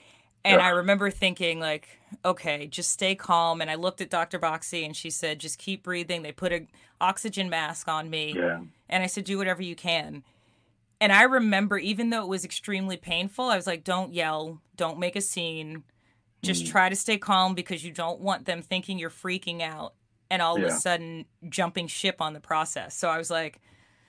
And. 0.44 0.62
I 0.62 0.70
remember 0.70 1.10
thinking, 1.10 1.60
like, 1.60 1.88
okay, 2.24 2.68
just 2.68 2.92
stay 2.92 3.16
calm. 3.16 3.62
And 3.62 3.72
I 3.72 3.76
looked 3.76 4.00
at 4.00 4.12
Dr. 4.12 4.38
Boxey, 4.38 4.86
and 4.86 4.96
she 4.96 5.10
said, 5.10 5.40
just 5.40 5.58
keep 5.58 5.82
breathing. 5.82 6.22
They 6.22 6.32
put 6.32 6.54
an 6.54 6.68
oxygen 7.02 7.50
mask 7.50 7.88
on 7.88 8.12
me, 8.12 8.36
yeah. 8.36 8.60
And 8.90 9.04
I 9.04 9.08
said, 9.08 9.26
do 9.26 9.38
whatever 9.38 9.62
you 9.62 9.76
can. 9.76 10.24
And 11.02 11.12
I 11.12 11.24
remember, 11.24 11.78
even 11.78 12.10
though 12.10 12.24
it 12.24 12.30
was 12.30 12.46
extremely 12.46 12.98
painful, 12.98 13.46
I 13.46 13.56
was 13.56 13.68
like, 13.68 13.84
don't 13.84 14.14
yell, 14.14 14.62
don't 14.76 15.00
make 15.00 15.16
a 15.16 15.22
scene, 15.22 15.84
just 16.42 16.66
mm. 16.66 16.70
try 16.70 16.90
to 16.90 16.96
stay 16.96 17.18
calm 17.18 17.54
because 17.56 17.84
you 17.84 17.92
don't 17.92 18.22
want 18.22 18.46
them 18.46 18.62
thinking 18.62 18.98
you're 18.98 19.10
freaking 19.10 19.62
out 19.62 19.94
and 20.30 20.42
all 20.42 20.58
yeah. 20.58 20.66
of 20.66 20.72
a 20.72 20.76
sudden 20.76 21.26
jumping 21.50 21.88
ship 21.88 22.22
on 22.22 22.34
the 22.34 22.40
process. 22.40 22.96
So 22.96 23.10
I 23.10 23.18
was 23.18 23.30
like, 23.30 23.62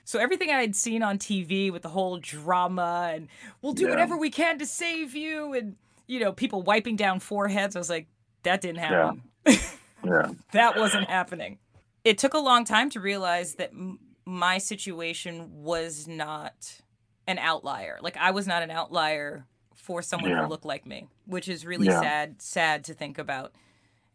so 0.04 0.20
everything 0.20 0.50
I 0.50 0.60
had 0.60 0.76
seen 0.76 1.02
on 1.02 1.18
TV 1.18 1.72
with 1.72 1.82
the 1.82 1.88
whole 1.88 2.18
drama 2.18 3.10
and 3.12 3.28
we'll 3.60 3.72
do 3.72 3.84
yeah. 3.84 3.90
whatever 3.90 4.16
we 4.16 4.30
can 4.30 4.58
to 4.58 4.66
save 4.66 5.14
you 5.16 5.52
and 5.52 5.76
you 6.06 6.20
know 6.20 6.32
people 6.32 6.62
wiping 6.62 6.94
down 6.94 7.18
foreheads, 7.18 7.74
I 7.74 7.80
was 7.80 7.90
like, 7.90 8.06
that 8.44 8.60
didn't 8.60 8.78
happen. 8.78 9.22
Yeah. 9.44 9.58
yeah. 10.04 10.30
that 10.52 10.78
wasn't 10.78 11.08
happening. 11.08 11.58
It 12.04 12.18
took 12.18 12.34
a 12.34 12.38
long 12.38 12.64
time 12.64 12.88
to 12.90 13.00
realize 13.00 13.56
that 13.56 13.70
m- 13.70 13.98
my 14.26 14.58
situation 14.58 15.62
was 15.62 16.08
not 16.08 16.80
an 17.26 17.38
outlier. 17.38 17.98
Like 18.02 18.16
I 18.16 18.32
was 18.32 18.46
not 18.46 18.62
an 18.62 18.70
outlier 18.70 19.46
for 19.74 20.02
someone 20.02 20.30
yeah. 20.30 20.42
who 20.42 20.48
looked 20.48 20.64
like 20.64 20.84
me, 20.84 21.08
which 21.26 21.48
is 21.48 21.64
really 21.64 21.88
sad 21.88 22.42
sad 22.42 22.84
to 22.84 22.94
think 22.94 23.18
about. 23.18 23.52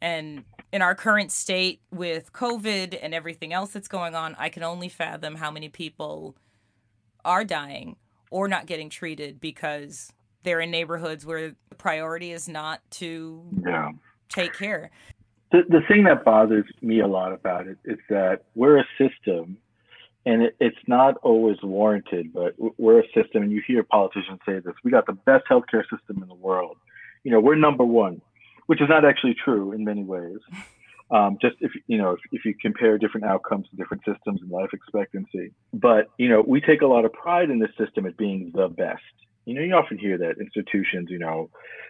And 0.01 0.43
in 0.73 0.81
our 0.81 0.95
current 0.95 1.31
state 1.31 1.81
with 1.91 2.33
COVID 2.33 2.97
and 3.01 3.13
everything 3.13 3.53
else 3.53 3.71
that's 3.71 3.87
going 3.87 4.15
on, 4.15 4.35
I 4.37 4.49
can 4.49 4.63
only 4.63 4.89
fathom 4.89 5.35
how 5.35 5.51
many 5.51 5.69
people 5.69 6.35
are 7.23 7.43
dying 7.43 7.95
or 8.31 8.47
not 8.47 8.65
getting 8.65 8.89
treated 8.89 9.39
because 9.39 10.11
they're 10.43 10.59
in 10.59 10.71
neighborhoods 10.71 11.25
where 11.25 11.55
the 11.69 11.75
priority 11.75 12.31
is 12.31 12.49
not 12.49 12.81
to 12.89 13.43
yeah. 13.65 13.91
take 14.27 14.53
care. 14.53 14.89
The, 15.51 15.61
the 15.69 15.81
thing 15.87 16.05
that 16.05 16.25
bothers 16.25 16.65
me 16.81 17.01
a 17.01 17.07
lot 17.07 17.31
about 17.31 17.67
it 17.67 17.77
is 17.85 17.99
that 18.09 18.45
we're 18.55 18.79
a 18.79 18.85
system 18.97 19.57
and 20.25 20.43
it, 20.43 20.55
it's 20.59 20.77
not 20.87 21.17
always 21.23 21.57
warranted, 21.63 22.33
but 22.33 22.55
we're 22.77 22.99
a 22.99 23.07
system, 23.13 23.43
and 23.43 23.51
you 23.51 23.61
hear 23.65 23.83
politicians 23.83 24.39
say 24.45 24.59
this 24.59 24.73
we 24.83 24.91
got 24.91 25.05
the 25.05 25.13
best 25.13 25.45
healthcare 25.49 25.83
system 25.83 26.21
in 26.21 26.27
the 26.27 26.35
world. 26.35 26.77
You 27.23 27.31
know, 27.31 27.39
we're 27.39 27.55
number 27.55 27.83
one 27.83 28.21
which 28.71 28.81
is 28.81 28.87
not 28.87 29.03
actually 29.03 29.33
true 29.33 29.73
in 29.73 29.83
many 29.83 30.03
ways. 30.03 30.39
Um, 31.13 31.37
just 31.41 31.57
if 31.59 31.73
you 31.87 31.97
know 31.97 32.11
if, 32.11 32.19
if 32.31 32.45
you 32.45 32.55
compare 32.55 32.97
different 32.97 33.25
outcomes 33.25 33.67
to 33.69 33.75
different 33.75 34.01
systems 34.05 34.39
and 34.41 34.49
life 34.49 34.69
expectancy, 34.71 35.51
but 35.73 36.05
you 36.17 36.29
know 36.29 36.41
we 36.47 36.61
take 36.61 36.83
a 36.83 36.87
lot 36.87 37.03
of 37.03 37.11
pride 37.11 37.49
in 37.49 37.59
this 37.59 37.71
system 37.77 38.05
at 38.05 38.15
being 38.15 38.53
the 38.55 38.69
best. 38.69 39.01
You 39.45 39.55
know, 39.55 39.61
you 39.61 39.73
often 39.73 39.97
hear 39.97 40.17
that 40.17 40.37
institutions, 40.39 41.09
you 41.09 41.19
know, 41.19 41.49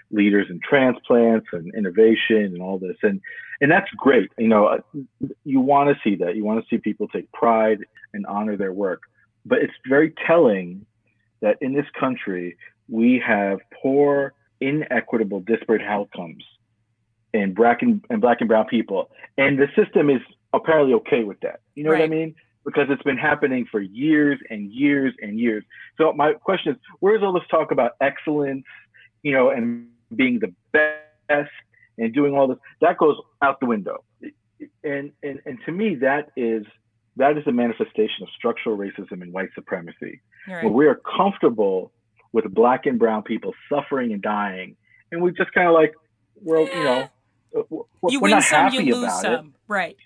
leaders 0.10 0.48
in 0.50 0.60
transplants 0.68 1.48
and 1.52 1.74
innovation 1.76 2.46
and 2.46 2.62
all 2.62 2.80
this, 2.80 2.98
and 3.04 3.22
and 3.60 3.72
that's 3.72 3.90
great. 3.96 4.32
You 4.38 4.48
know, 4.48 4.66
uh, 4.66 4.80
you 5.44 5.60
want 5.60 5.90
to 5.90 5.96
see 6.04 6.16
that. 6.24 6.36
You 6.36 6.44
want 6.44 6.64
to 6.64 6.68
see 6.70 6.80
people 6.80 7.08
take 7.08 7.32
pride 7.32 7.80
and 8.14 8.26
honor 8.26 8.58
their 8.58 8.74
work. 8.74 9.02
But 9.46 9.60
it's 9.60 9.74
very 9.88 10.14
telling 10.28 10.86
that 11.42 11.58
in 11.62 11.74
this 11.74 11.86
country 12.00 12.58
we 12.90 13.22
have 13.26 13.60
poor, 13.82 14.34
inequitable, 14.60 15.42
disparate 15.42 15.82
outcomes 15.82 16.44
in 17.34 17.54
black 17.54 17.82
and, 17.82 18.04
and 18.10 18.22
black 18.22 18.42
and 18.42 18.48
brown 18.48 18.66
people. 18.66 19.10
And 19.38 19.58
the 19.58 19.68
system 19.76 20.10
is 20.10 20.22
apparently 20.54 20.94
okay 20.96 21.24
with 21.24 21.40
that. 21.42 21.62
You 21.76 21.84
know 21.84 21.92
right. 21.92 22.00
what 22.00 22.06
I 22.06 22.10
mean? 22.10 22.36
Because 22.64 22.88
it's 22.90 23.02
been 23.04 23.18
happening 23.18 23.66
for 23.72 23.80
years 23.82 24.40
and 24.50 24.72
years 24.72 25.14
and 25.22 25.40
years. 25.40 25.64
So 25.98 26.14
my 26.14 26.34
question 26.34 26.74
is, 26.74 26.80
where's 27.00 27.24
all 27.24 27.34
this 27.34 27.44
talk 27.50 27.72
about 27.72 27.94
excellence, 28.02 28.66
you 29.24 29.32
know, 29.32 29.50
and 29.50 29.88
being 30.16 30.40
the 30.40 30.54
best 30.72 31.50
and 31.98 32.14
doing 32.14 32.36
all 32.36 32.48
this? 32.48 32.58
That 32.82 32.98
goes 32.98 33.18
out 33.42 33.60
the 33.60 33.66
window. 33.66 34.04
And 34.84 35.12
and 35.24 35.40
and 35.46 35.58
to 35.66 35.72
me, 35.72 35.96
that 35.96 36.30
is 36.38 36.66
that 37.18 37.38
is 37.38 37.44
a 37.48 37.52
manifestation 37.52 38.24
of 38.24 38.30
structural 38.38 38.78
racism 38.78 39.22
and 39.24 39.34
white 39.34 39.50
supremacy. 39.56 40.22
Right. 40.48 40.64
Where 40.64 40.74
we 40.74 40.86
are 40.88 41.02
comfortable 41.18 41.92
with 42.32 42.46
black 42.54 42.86
and 42.86 42.98
brown 43.00 43.24
people 43.24 43.54
suffering 43.70 44.14
and 44.14 44.22
dying, 44.22 44.76
and 45.12 45.22
we 45.22 45.32
just 45.32 45.52
kind 45.54 45.68
of 45.68 45.74
like, 45.74 45.94
well, 46.36 46.68
you 46.68 46.84
know, 46.84 47.10
we're, 47.70 48.12
you 48.12 48.20
we're 48.20 48.32
win 48.32 48.42
some, 48.42 48.74
you 48.74 48.96
lose 48.96 49.20
some. 49.20 49.48
It. 49.48 49.54
Right. 49.68 49.98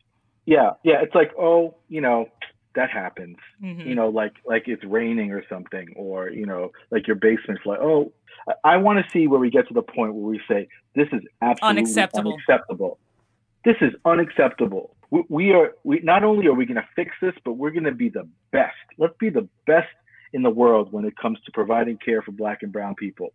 Yeah, 0.46 0.72
yeah. 0.84 1.02
It's 1.02 1.16
like, 1.16 1.32
oh, 1.40 1.76
you 1.90 2.02
know, 2.02 2.30
that 2.76 2.92
happens. 2.92 3.38
Mm-hmm. 3.64 3.88
You 3.88 3.96
know, 3.96 4.10
like 4.10 4.34
like 4.46 4.68
it's 4.68 4.84
raining 4.84 5.32
or 5.32 5.44
something, 5.50 5.94
or 5.96 6.30
you 6.30 6.46
know, 6.46 6.72
like 6.92 7.08
your 7.08 7.16
basement's 7.16 7.66
like, 7.66 7.80
oh, 7.80 8.12
I, 8.48 8.74
I 8.74 8.78
want 8.78 9.04
to 9.04 9.12
see 9.12 9.28
where 9.28 9.40
we 9.40 9.50
get 9.50 9.68
to 9.68 9.74
the 9.74 9.82
point 9.82 10.14
where 10.14 10.30
we 10.30 10.42
say 10.48 10.68
this 10.94 11.08
is 11.12 11.22
absolutely 11.42 11.82
unacceptable. 11.82 12.34
unacceptable. 12.34 13.00
This 13.64 13.78
is 13.82 13.94
unacceptable. 14.06 14.96
We, 15.10 15.24
we 15.30 15.52
are 15.54 15.74
we 15.84 16.00
not 16.02 16.24
only 16.24 16.48
are 16.48 16.54
we 16.54 16.66
going 16.66 16.76
to 16.76 16.88
fix 16.96 17.12
this, 17.22 17.34
but 17.44 17.54
we're 17.54 17.72
going 17.72 17.86
to 17.86 17.92
be 17.92 18.10
the 18.10 18.28
best. 18.52 18.76
Let's 18.98 19.16
be 19.20 19.30
the 19.30 19.48
best 19.66 19.88
in 20.34 20.44
the 20.44 20.50
world 20.50 20.92
when 20.92 21.06
it 21.06 21.16
comes 21.18 21.40
to 21.46 21.52
providing 21.54 21.98
care 21.98 22.22
for 22.22 22.32
Black 22.32 22.62
and 22.62 22.72
Brown 22.72 22.96
people. 22.96 23.34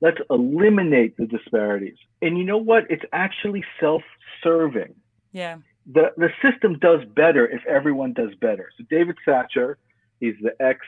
Let's 0.00 0.18
eliminate 0.30 1.16
the 1.16 1.26
disparities. 1.26 1.96
And 2.20 2.36
you 2.36 2.44
know 2.44 2.58
what? 2.58 2.90
It's 2.90 3.04
actually 3.12 3.64
self-serving. 3.80 4.94
Yeah. 5.32 5.58
The 5.90 6.12
the 6.16 6.28
system 6.42 6.78
does 6.78 7.00
better 7.14 7.46
if 7.46 7.64
everyone 7.66 8.12
does 8.12 8.34
better. 8.40 8.70
So 8.78 8.84
David 8.88 9.16
Satcher, 9.26 9.76
he's 10.20 10.34
the 10.40 10.54
ex 10.60 10.80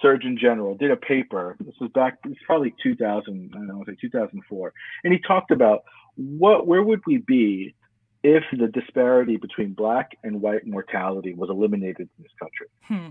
Surgeon 0.00 0.38
General, 0.40 0.74
did 0.74 0.90
a 0.90 0.96
paper. 0.96 1.56
This 1.60 1.74
was 1.80 1.90
back. 1.92 2.18
It's 2.24 2.40
probably 2.46 2.74
2000. 2.82 3.50
I 3.52 3.56
don't 3.56 3.66
know, 3.66 3.84
say 3.86 3.96
2004, 4.00 4.72
and 5.04 5.12
he 5.12 5.18
talked 5.18 5.50
about 5.50 5.84
what 6.16 6.66
where 6.66 6.82
would 6.82 7.00
we 7.06 7.18
be 7.18 7.74
if 8.22 8.44
the 8.52 8.68
disparity 8.68 9.36
between 9.36 9.72
black 9.72 10.16
and 10.22 10.40
white 10.40 10.66
mortality 10.66 11.34
was 11.34 11.48
eliminated 11.48 12.08
in 12.18 12.22
this 12.22 12.32
country. 12.38 12.66
Hmm. 12.86 13.08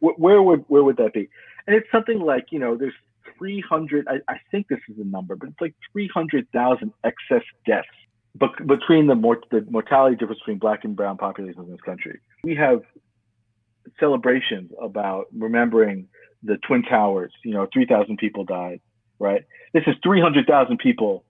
Where 0.00 0.42
would 0.42 0.64
where 0.68 0.84
would 0.84 0.96
that 0.98 1.12
be? 1.12 1.28
And 1.66 1.74
it's 1.74 1.90
something 1.90 2.20
like 2.20 2.46
you 2.50 2.58
know, 2.58 2.76
there's 2.76 2.94
300, 3.38 4.06
I, 4.08 4.32
I 4.32 4.36
think 4.50 4.68
this 4.68 4.80
is 4.88 4.96
the 4.96 5.04
number, 5.04 5.36
but 5.36 5.48
it's 5.48 5.60
like 5.60 5.74
300,000 5.92 6.92
excess 7.04 7.42
deaths 7.66 7.88
but 8.34 8.50
between 8.66 9.06
the, 9.06 9.14
mort- 9.14 9.46
the 9.50 9.64
mortality 9.70 10.16
difference 10.16 10.40
between 10.40 10.58
black 10.58 10.84
and 10.84 10.96
brown 10.96 11.16
populations 11.16 11.66
in 11.66 11.70
this 11.70 11.80
country. 11.80 12.20
We 12.42 12.54
have 12.56 12.82
celebrations 14.00 14.72
about 14.80 15.26
remembering 15.36 16.08
the 16.42 16.56
Twin 16.66 16.82
Towers, 16.82 17.32
you 17.44 17.52
know, 17.52 17.66
3,000 17.72 18.18
people 18.18 18.44
died, 18.44 18.80
right? 19.18 19.44
This 19.72 19.84
is 19.86 19.94
300,000 20.02 20.78
people. 20.78 21.24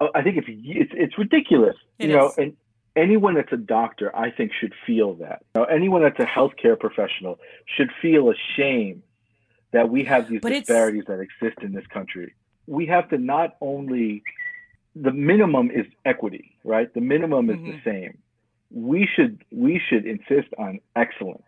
Oh, 0.00 0.08
I 0.14 0.22
think 0.22 0.36
it's, 0.36 0.46
it's, 0.48 0.92
it's 0.94 1.18
ridiculous, 1.18 1.76
it 1.98 2.08
you 2.08 2.16
know, 2.16 2.32
and 2.38 2.56
anyone 2.94 3.34
that's 3.34 3.52
a 3.52 3.56
doctor, 3.56 4.14
I 4.14 4.30
think 4.30 4.52
should 4.58 4.74
feel 4.86 5.14
that. 5.14 5.42
You 5.54 5.62
know, 5.62 5.64
anyone 5.64 6.02
that's 6.02 6.18
a 6.20 6.24
healthcare 6.24 6.78
professional 6.78 7.38
should 7.76 7.90
feel 8.00 8.30
ashamed 8.30 9.02
that 9.72 9.88
we 9.88 10.04
have 10.04 10.28
these 10.28 10.40
but 10.40 10.50
disparities 10.50 11.04
that 11.08 11.20
exist 11.20 11.58
in 11.62 11.72
this 11.72 11.86
country. 11.86 12.34
We 12.66 12.86
have 12.86 13.08
to 13.10 13.18
not 13.18 13.56
only 13.60 14.22
the 15.02 15.12
minimum 15.12 15.70
is 15.70 15.86
equity, 16.04 16.56
right? 16.64 16.92
The 16.92 17.00
minimum 17.00 17.50
is 17.50 17.56
mm-hmm. 17.56 17.70
the 17.70 17.80
same. 17.84 18.18
We 18.70 19.08
should 19.14 19.44
we 19.50 19.80
should 19.88 20.06
insist 20.06 20.48
on 20.58 20.80
excellence. 20.96 21.42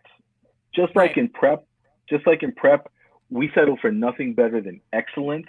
Just 0.73 0.95
like 0.95 1.11
right. 1.11 1.17
in 1.17 1.29
prep, 1.29 1.65
just 2.09 2.25
like 2.25 2.43
in 2.43 2.53
prep, 2.53 2.91
we 3.29 3.51
settle 3.53 3.77
for 3.79 3.91
nothing 3.91 4.33
better 4.33 4.61
than 4.61 4.81
excellence. 4.93 5.47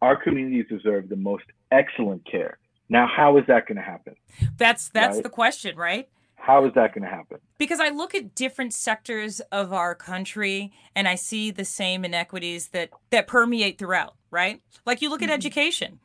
Our 0.00 0.16
communities 0.16 0.66
deserve 0.68 1.08
the 1.08 1.16
most 1.16 1.44
excellent 1.72 2.24
care. 2.30 2.58
Now, 2.88 3.06
how 3.06 3.36
is 3.36 3.44
that 3.48 3.66
going 3.66 3.76
to 3.76 3.82
happen? 3.82 4.14
That's 4.56 4.88
that's 4.88 5.16
right? 5.16 5.22
the 5.22 5.30
question, 5.30 5.76
right? 5.76 6.08
How 6.36 6.64
is 6.64 6.72
that 6.74 6.94
going 6.94 7.02
to 7.02 7.10
happen? 7.10 7.38
Because 7.58 7.80
I 7.80 7.88
look 7.88 8.14
at 8.14 8.34
different 8.34 8.72
sectors 8.72 9.40
of 9.52 9.72
our 9.72 9.94
country 9.94 10.72
and 10.94 11.08
I 11.08 11.16
see 11.16 11.50
the 11.50 11.64
same 11.64 12.04
inequities 12.04 12.68
that 12.68 12.90
that 13.10 13.26
permeate 13.26 13.78
throughout, 13.78 14.14
right? 14.30 14.62
Like 14.86 15.02
you 15.02 15.10
look 15.10 15.20
mm-hmm. 15.20 15.30
at 15.30 15.34
education. 15.34 15.98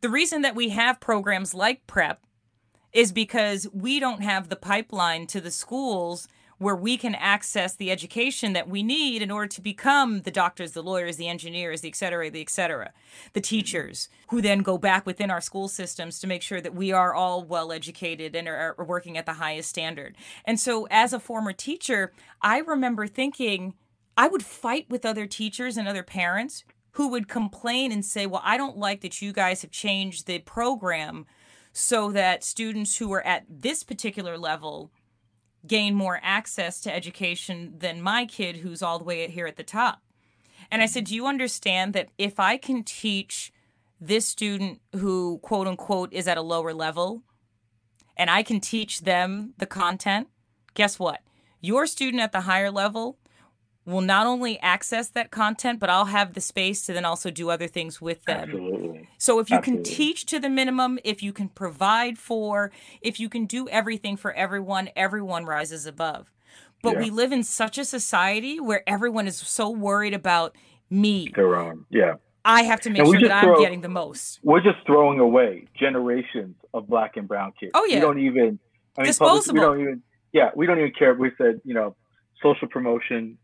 The 0.00 0.08
reason 0.08 0.42
that 0.42 0.54
we 0.54 0.70
have 0.70 1.00
programs 1.00 1.54
like 1.54 1.86
Prep 1.86 2.20
is 2.92 3.12
because 3.12 3.66
we 3.72 3.98
don't 3.98 4.22
have 4.22 4.48
the 4.48 4.56
pipeline 4.56 5.26
to 5.26 5.40
the 5.40 5.50
schools 5.50 6.28
where 6.58 6.76
we 6.76 6.96
can 6.96 7.14
access 7.16 7.74
the 7.74 7.90
education 7.90 8.52
that 8.52 8.68
we 8.68 8.82
need 8.82 9.20
in 9.22 9.30
order 9.30 9.48
to 9.48 9.60
become 9.60 10.22
the 10.22 10.30
doctors, 10.30 10.72
the 10.72 10.82
lawyers, 10.82 11.16
the 11.16 11.28
engineers, 11.28 11.80
the 11.80 11.88
et 11.88 11.96
cetera, 11.96 12.30
the 12.30 12.40
et 12.40 12.48
cetera, 12.50 12.92
the 13.32 13.40
mm-hmm. 13.40 13.56
teachers, 13.56 14.08
who 14.28 14.40
then 14.40 14.60
go 14.60 14.78
back 14.78 15.04
within 15.04 15.30
our 15.30 15.40
school 15.40 15.68
systems 15.68 16.20
to 16.20 16.26
make 16.26 16.42
sure 16.42 16.60
that 16.60 16.74
we 16.74 16.92
are 16.92 17.12
all 17.12 17.42
well 17.42 17.72
educated 17.72 18.36
and 18.36 18.48
are, 18.48 18.74
are 18.78 18.84
working 18.84 19.18
at 19.18 19.26
the 19.26 19.34
highest 19.34 19.68
standard. 19.68 20.16
And 20.44 20.58
so, 20.58 20.86
as 20.90 21.12
a 21.12 21.20
former 21.20 21.52
teacher, 21.52 22.12
I 22.40 22.58
remember 22.58 23.06
thinking 23.06 23.74
I 24.16 24.28
would 24.28 24.44
fight 24.44 24.86
with 24.88 25.04
other 25.04 25.26
teachers 25.26 25.76
and 25.76 25.88
other 25.88 26.04
parents 26.04 26.64
who 26.94 27.08
would 27.08 27.28
complain 27.28 27.92
and 27.92 28.04
say, 28.04 28.26
Well, 28.26 28.42
I 28.44 28.56
don't 28.56 28.78
like 28.78 29.00
that 29.02 29.20
you 29.20 29.32
guys 29.32 29.62
have 29.62 29.70
changed 29.70 30.26
the 30.26 30.38
program 30.40 31.26
so 31.72 32.12
that 32.12 32.44
students 32.44 32.96
who 32.96 33.12
are 33.12 33.26
at 33.26 33.44
this 33.48 33.82
particular 33.82 34.38
level 34.38 34.92
gain 35.66 35.94
more 35.94 36.20
access 36.22 36.80
to 36.80 36.94
education 36.94 37.74
than 37.78 38.00
my 38.00 38.26
kid 38.26 38.58
who's 38.58 38.82
all 38.82 38.98
the 38.98 39.04
way 39.04 39.28
here 39.28 39.46
at 39.46 39.56
the 39.56 39.64
top. 39.64 40.02
And 40.70 40.82
I 40.82 40.86
said, 40.86 41.04
Do 41.04 41.14
you 41.14 41.26
understand 41.26 41.94
that 41.94 42.10
if 42.16 42.38
I 42.38 42.56
can 42.56 42.84
teach 42.84 43.52
this 44.00 44.26
student 44.26 44.80
who, 44.94 45.38
quote 45.38 45.66
unquote, 45.66 46.12
is 46.12 46.28
at 46.28 46.38
a 46.38 46.42
lower 46.42 46.72
level, 46.72 47.22
and 48.16 48.30
I 48.30 48.44
can 48.44 48.60
teach 48.60 49.00
them 49.00 49.54
the 49.58 49.66
content, 49.66 50.28
guess 50.74 50.98
what? 50.98 51.22
Your 51.60 51.86
student 51.86 52.22
at 52.22 52.30
the 52.30 52.42
higher 52.42 52.70
level 52.70 53.18
will 53.86 54.00
not 54.00 54.26
only 54.26 54.58
access 54.60 55.08
that 55.10 55.30
content, 55.30 55.78
but 55.78 55.90
I'll 55.90 56.06
have 56.06 56.32
the 56.34 56.40
space 56.40 56.86
to 56.86 56.92
then 56.92 57.04
also 57.04 57.30
do 57.30 57.50
other 57.50 57.66
things 57.66 58.00
with 58.00 58.22
them. 58.24 58.40
Absolutely. 58.50 59.08
So 59.18 59.38
if 59.40 59.50
you 59.50 59.56
Absolutely. 59.58 59.84
can 59.84 59.94
teach 59.96 60.26
to 60.26 60.38
the 60.40 60.48
minimum, 60.48 60.98
if 61.04 61.22
you 61.22 61.32
can 61.32 61.48
provide 61.48 62.16
for, 62.18 62.70
if 63.02 63.20
you 63.20 63.28
can 63.28 63.44
do 63.44 63.68
everything 63.68 64.16
for 64.16 64.32
everyone, 64.32 64.88
everyone 64.96 65.44
rises 65.44 65.84
above. 65.86 66.30
But 66.82 66.94
Yeah. 66.94 66.98
we 67.00 67.10
live 67.10 67.32
in 67.32 67.42
such 67.42 67.76
a 67.78 67.84
society 67.84 68.58
where 68.60 68.82
everyone 68.86 69.26
is 69.26 69.36
so 69.36 69.68
worried 69.70 70.14
about 70.14 70.56
me. 70.90 71.30
Their 71.34 71.56
own. 71.56 71.84
Yeah. 71.90 72.14
I 72.46 72.62
have 72.64 72.80
to 72.82 72.90
make 72.90 73.02
sure 73.04 73.12
that 73.12 73.20
just 73.22 73.32
I'm 73.44 73.60
getting 73.60 73.80
the 73.80 73.88
most. 73.88 74.38
We're 74.42 74.60
just 74.60 74.76
throwing 74.86 75.18
away 75.18 75.66
generations 75.78 76.56
of 76.74 76.86
black 76.86 77.16
and 77.16 77.26
brown 77.26 77.52
kids. 77.58 77.72
Oh, 77.74 77.84
yeah. 77.86 77.96
We 77.96 78.00
don't 78.00 78.18
even 78.18 78.40
I 78.40 78.42
mean, 78.42 78.58
public- 78.96 79.06
Disposable. 79.08 79.54
we 79.54 79.60
don't 79.60 79.80
even 79.80 80.02
yeah, 80.32 80.50
we 80.56 80.66
don't 80.66 80.78
even 80.78 80.92
care 80.98 81.12
if 81.12 81.18
we 81.18 81.30
said, 81.38 81.60
you 81.64 81.74
know, 81.74 81.96
social 82.42 82.66
promotion. 82.68 83.38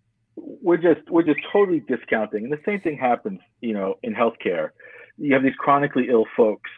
We're 0.62 0.76
just 0.76 1.08
we're 1.10 1.22
just 1.22 1.40
totally 1.52 1.80
discounting. 1.80 2.44
And 2.44 2.52
the 2.52 2.60
same 2.64 2.80
thing 2.80 2.96
happens, 2.98 3.40
you 3.60 3.74
know, 3.74 3.96
in 4.02 4.14
healthcare. 4.14 4.70
You 5.18 5.34
have 5.34 5.42
these 5.42 5.54
chronically 5.58 6.08
ill 6.08 6.26
folks 6.36 6.70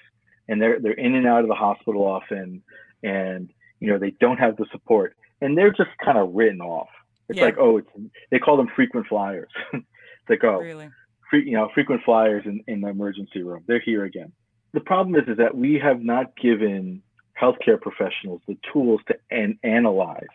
and 0.48 0.60
they're 0.60 0.80
they're 0.80 0.92
in 0.92 1.14
and 1.14 1.26
out 1.26 1.42
of 1.42 1.48
the 1.48 1.54
hospital 1.54 2.02
often 2.02 2.62
and 3.02 3.50
you 3.80 3.88
know, 3.88 3.98
they 3.98 4.12
don't 4.20 4.38
have 4.38 4.56
the 4.56 4.66
support. 4.70 5.16
And 5.40 5.58
they're 5.58 5.72
just 5.72 5.90
kind 6.04 6.16
of 6.16 6.32
written 6.34 6.60
off. 6.60 6.88
It's 7.28 7.38
Yeah. 7.38 7.46
like, 7.46 7.56
oh, 7.58 7.78
it's 7.78 7.88
they 8.30 8.38
call 8.38 8.56
them 8.56 8.68
frequent 8.76 9.06
flyers. 9.08 9.50
it's 9.72 9.84
like, 10.28 10.44
oh, 10.44 10.58
Really. 10.60 10.88
free, 11.30 11.44
you 11.44 11.56
know, 11.56 11.68
frequent 11.74 12.02
flyers 12.04 12.44
in, 12.46 12.62
in 12.68 12.80
the 12.80 12.88
emergency 12.88 13.42
room. 13.42 13.64
They're 13.66 13.80
here 13.80 14.04
again. 14.04 14.32
The 14.72 14.80
problem 14.80 15.14
is, 15.16 15.28
is 15.28 15.36
that 15.38 15.54
we 15.56 15.78
have 15.82 16.00
not 16.02 16.36
given 16.36 17.02
healthcare 17.40 17.80
professionals 17.80 18.40
the 18.46 18.56
tools 18.72 19.00
to 19.08 19.16
an, 19.30 19.58
analyze, 19.64 20.26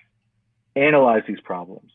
analyze 0.76 1.24
these 1.28 1.40
problems. 1.42 1.92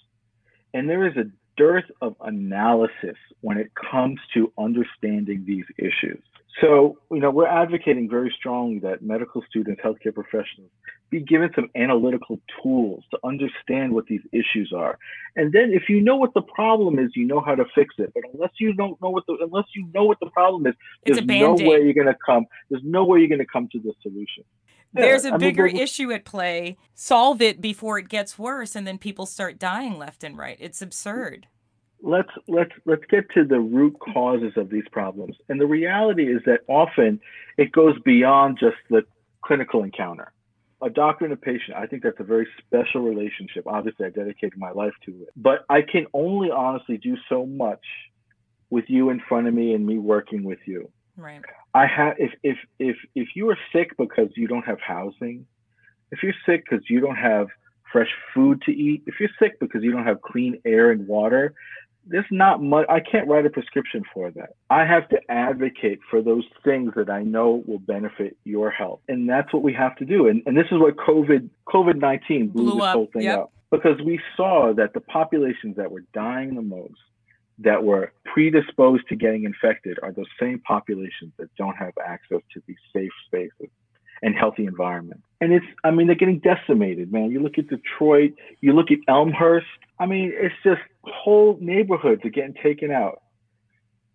And 0.74 0.88
there 0.88 1.06
is 1.06 1.16
a 1.16 1.24
dearth 1.56 1.90
of 2.00 2.16
analysis 2.20 3.16
when 3.40 3.58
it 3.58 3.70
comes 3.74 4.18
to 4.34 4.52
understanding 4.58 5.44
these 5.46 5.66
issues. 5.78 6.22
So, 6.60 6.98
you 7.10 7.20
know, 7.20 7.30
we're 7.30 7.46
advocating 7.46 8.08
very 8.08 8.32
strongly 8.36 8.78
that 8.80 9.02
medical 9.02 9.42
students, 9.48 9.80
healthcare 9.82 10.14
professionals 10.14 10.70
be 11.12 11.20
given 11.20 11.50
some 11.54 11.68
analytical 11.76 12.40
tools 12.62 13.04
to 13.10 13.18
understand 13.22 13.92
what 13.92 14.06
these 14.06 14.22
issues 14.32 14.72
are. 14.74 14.98
And 15.36 15.52
then 15.52 15.70
if 15.70 15.88
you 15.88 16.00
know 16.00 16.16
what 16.16 16.32
the 16.34 16.40
problem 16.40 16.98
is, 16.98 17.10
you 17.14 17.26
know 17.26 17.40
how 17.40 17.54
to 17.54 17.64
fix 17.74 17.94
it. 17.98 18.12
But 18.14 18.24
unless 18.32 18.50
you 18.58 18.72
don't 18.72 19.00
know 19.00 19.10
what 19.10 19.24
the 19.26 19.36
unless 19.40 19.66
you 19.76 19.86
know 19.94 20.04
what 20.04 20.18
the 20.20 20.30
problem 20.30 20.66
is, 20.66 20.74
there's 21.04 21.24
no 21.24 21.52
way 21.52 21.82
you're 21.82 21.92
gonna 21.92 22.16
come 22.24 22.46
there's 22.70 22.82
no 22.82 23.04
way 23.04 23.20
you're 23.20 23.28
gonna 23.28 23.44
come 23.46 23.68
to 23.72 23.78
the 23.78 23.92
solution. 24.02 24.44
There's 24.92 25.24
I 25.24 25.30
a 25.30 25.32
mean, 25.32 25.40
bigger 25.40 25.68
there's- 25.68 25.80
issue 25.90 26.12
at 26.12 26.24
play. 26.24 26.76
Solve 26.94 27.40
it 27.42 27.60
before 27.60 27.98
it 27.98 28.08
gets 28.08 28.38
worse, 28.38 28.76
and 28.76 28.86
then 28.86 28.98
people 28.98 29.26
start 29.26 29.58
dying 29.58 29.98
left 29.98 30.22
and 30.24 30.36
right. 30.36 30.56
It's 30.60 30.82
absurd. 30.82 31.46
let's 32.04 32.30
let's 32.48 32.72
let's 32.84 33.04
get 33.10 33.30
to 33.32 33.44
the 33.44 33.60
root 33.60 33.94
causes 34.12 34.52
of 34.56 34.68
these 34.70 34.88
problems. 34.90 35.36
And 35.48 35.60
the 35.60 35.66
reality 35.66 36.24
is 36.34 36.42
that 36.46 36.60
often 36.68 37.20
it 37.56 37.70
goes 37.72 37.94
beyond 38.04 38.58
just 38.58 38.76
the 38.90 39.02
clinical 39.44 39.84
encounter. 39.84 40.32
A 40.82 40.90
doctor 40.90 41.24
and 41.26 41.32
a 41.32 41.36
patient, 41.36 41.76
I 41.76 41.86
think 41.86 42.02
that's 42.02 42.18
a 42.18 42.24
very 42.24 42.48
special 42.58 43.02
relationship. 43.02 43.68
Obviously, 43.68 44.04
I 44.06 44.10
dedicated 44.10 44.58
my 44.58 44.72
life 44.72 44.94
to 45.06 45.12
it. 45.22 45.28
But 45.36 45.64
I 45.70 45.82
can 45.82 46.06
only 46.12 46.50
honestly 46.50 46.96
do 46.98 47.16
so 47.28 47.46
much 47.46 47.84
with 48.68 48.86
you 48.88 49.10
in 49.10 49.20
front 49.28 49.46
of 49.46 49.54
me 49.54 49.74
and 49.74 49.86
me 49.86 49.98
working 49.98 50.42
with 50.42 50.58
you. 50.66 50.90
Right. 51.16 51.42
I 51.74 51.86
have 51.86 52.14
if 52.18 52.32
if 52.42 52.56
if 52.78 52.96
if 53.14 53.28
you 53.34 53.48
are 53.50 53.58
sick 53.72 53.96
because 53.98 54.28
you 54.36 54.46
don't 54.46 54.64
have 54.64 54.80
housing, 54.80 55.46
if 56.10 56.22
you're 56.22 56.34
sick 56.46 56.64
because 56.68 56.84
you 56.88 57.00
don't 57.00 57.16
have 57.16 57.48
fresh 57.92 58.10
food 58.34 58.62
to 58.62 58.72
eat, 58.72 59.02
if 59.06 59.20
you're 59.20 59.28
sick 59.38 59.58
because 59.60 59.82
you 59.82 59.92
don't 59.92 60.06
have 60.06 60.22
clean 60.22 60.60
air 60.64 60.90
and 60.90 61.06
water, 61.06 61.54
there's 62.06 62.24
not 62.30 62.62
much. 62.62 62.86
I 62.88 63.00
can't 63.00 63.28
write 63.28 63.46
a 63.46 63.50
prescription 63.50 64.02
for 64.12 64.30
that. 64.32 64.50
I 64.70 64.84
have 64.84 65.08
to 65.10 65.18
advocate 65.30 66.00
for 66.10 66.22
those 66.22 66.44
things 66.64 66.92
that 66.96 67.10
I 67.10 67.22
know 67.22 67.62
will 67.66 67.78
benefit 67.78 68.36
your 68.44 68.70
health, 68.70 69.00
and 69.08 69.28
that's 69.28 69.52
what 69.52 69.62
we 69.62 69.72
have 69.74 69.96
to 69.96 70.04
do. 70.04 70.28
And 70.28 70.42
and 70.46 70.56
this 70.56 70.66
is 70.72 70.78
what 70.78 70.96
COVID 70.96 71.48
COVID 71.68 71.96
nineteen 71.96 72.48
blew, 72.48 72.64
Blew 72.64 72.74
this 72.74 72.84
up, 72.84 72.94
whole 72.94 73.08
thing 73.12 73.22
yep. 73.22 73.38
up 73.38 73.52
because 73.70 74.00
we 74.04 74.20
saw 74.36 74.72
that 74.74 74.92
the 74.94 75.00
populations 75.00 75.76
that 75.76 75.90
were 75.90 76.04
dying 76.12 76.54
the 76.54 76.62
most 76.62 77.00
that 77.58 77.82
were 77.82 78.12
predisposed 78.24 79.06
to 79.08 79.16
getting 79.16 79.44
infected 79.44 79.98
are 80.02 80.12
those 80.12 80.26
same 80.40 80.58
populations 80.60 81.32
that 81.38 81.54
don't 81.56 81.76
have 81.76 81.92
access 82.04 82.40
to 82.54 82.62
these 82.66 82.76
safe 82.94 83.10
spaces 83.26 83.70
and 84.22 84.34
healthy 84.36 84.66
environments. 84.66 85.24
And 85.40 85.52
it's, 85.52 85.66
I 85.84 85.90
mean, 85.90 86.06
they're 86.06 86.16
getting 86.16 86.38
decimated, 86.38 87.12
man. 87.12 87.30
You 87.30 87.40
look 87.40 87.58
at 87.58 87.68
Detroit, 87.68 88.32
you 88.60 88.72
look 88.72 88.90
at 88.90 88.98
Elmhurst. 89.08 89.66
I 89.98 90.06
mean, 90.06 90.32
it's 90.34 90.54
just 90.62 90.80
whole 91.04 91.58
neighborhoods 91.60 92.24
are 92.24 92.30
getting 92.30 92.54
taken 92.62 92.90
out. 92.90 93.22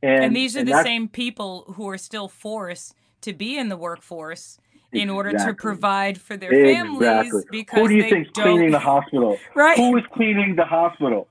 And, 0.01 0.25
And, 0.25 0.35
these 0.35 0.55
are 0.55 0.61
and 0.61 0.69
the 0.69 0.83
same 0.83 1.07
people 1.09 1.73
who 1.75 1.89
are 1.89 1.97
still 1.97 2.27
forced 2.27 2.95
to 3.21 3.33
be 3.33 3.57
in 3.57 3.67
the 3.69 3.77
workforce 3.77 4.57
in 4.93 5.09
order 5.09 5.31
to 5.33 5.53
provide 5.53 6.19
for 6.19 6.38
their 6.38 6.51
Exactly. 6.51 6.99
families 6.99 7.45
because 7.51 7.79
Who 7.81 7.88
do 7.89 7.95
you 7.95 8.09
think's 8.09 8.31
don't. 8.31 8.45
cleaning 8.45 8.71
the 8.71 8.79
hospital? 8.79 9.38
right. 9.55 9.77
Who 9.77 9.97
is 9.97 10.03
cleaning 10.13 10.55
the 10.55 10.65
hospital? 10.65 11.27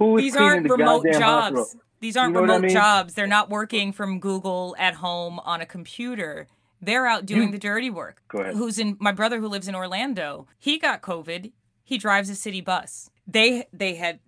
Who 0.00 0.16
is 0.18 0.24
These 0.24 0.36
aren't 0.36 0.66
the 0.66 0.74
remote 0.74 1.04
jobs. 1.04 1.18
hospital? 1.56 1.68
These 2.00 2.16
aren't 2.16 2.32
know 2.34 2.40
what 2.40 2.50
I 2.50 2.54
remote 2.54 2.66
mean? 2.66 2.74
jobs. 2.74 3.14
They're 3.14 3.26
not 3.28 3.50
working 3.50 3.92
from 3.92 4.18
Google 4.18 4.74
at 4.78 4.94
home 4.94 5.38
on 5.40 5.60
a 5.60 5.66
computer. 5.66 6.48
They're 6.80 7.06
out 7.06 7.26
doing 7.26 7.42
You- 7.48 7.52
the 7.52 7.58
dirty 7.58 7.90
work. 7.90 8.22
Go 8.28 8.38
ahead. 8.38 8.54
Who's 8.56 8.78
in 8.78 8.96
my 8.98 9.12
brother 9.12 9.38
who 9.38 9.46
lives 9.48 9.68
in 9.68 9.74
Orlando? 9.74 10.46
He 10.58 10.78
got 10.78 11.02
COVID. 11.02 11.52
He 11.84 11.98
drives 11.98 12.30
a 12.30 12.34
city 12.34 12.60
bus. 12.62 13.10
They 13.26 13.66
they 13.72 13.94
had 13.96 14.20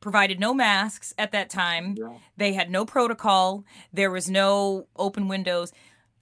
provided 0.00 0.38
no 0.40 0.52
masks 0.52 1.14
at 1.16 1.30
that 1.32 1.48
time. 1.48 1.94
Yeah. 1.96 2.18
They 2.36 2.52
had 2.52 2.68
no 2.70 2.84
protocol. 2.84 3.64
There 3.92 4.10
was 4.10 4.28
no 4.28 4.88
open 4.96 5.28
windows. 5.28 5.72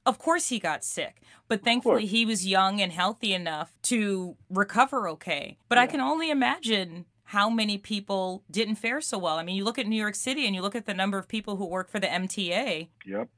Of 0.04 0.18
course 0.18 0.48
he 0.50 0.58
got 0.58 0.84
sick, 0.84 1.22
but 1.48 1.62
thankfully 1.64 2.06
he 2.06 2.26
was 2.26 2.46
young 2.46 2.80
and 2.80 2.92
healthy 2.92 3.32
enough 3.32 3.72
to 3.84 4.36
recover 4.50 5.08
okay. 5.08 5.56
But 5.68 5.78
I 5.78 5.86
can 5.86 6.00
only 6.00 6.30
imagine 6.30 7.06
how 7.32 7.48
many 7.48 7.78
people 7.78 8.42
didn't 8.50 8.74
fare 8.74 9.00
so 9.00 9.16
well. 9.16 9.38
I 9.38 9.42
mean, 9.42 9.56
you 9.56 9.64
look 9.64 9.78
at 9.78 9.86
New 9.86 9.96
York 9.96 10.14
City 10.14 10.44
and 10.46 10.54
you 10.54 10.60
look 10.60 10.74
at 10.76 10.84
the 10.84 10.92
number 10.92 11.16
of 11.16 11.28
people 11.28 11.56
who 11.56 11.64
work 11.66 11.88
for 11.90 11.98
the 11.98 12.06
MTA 12.06 12.88
Yep. 13.06 13.28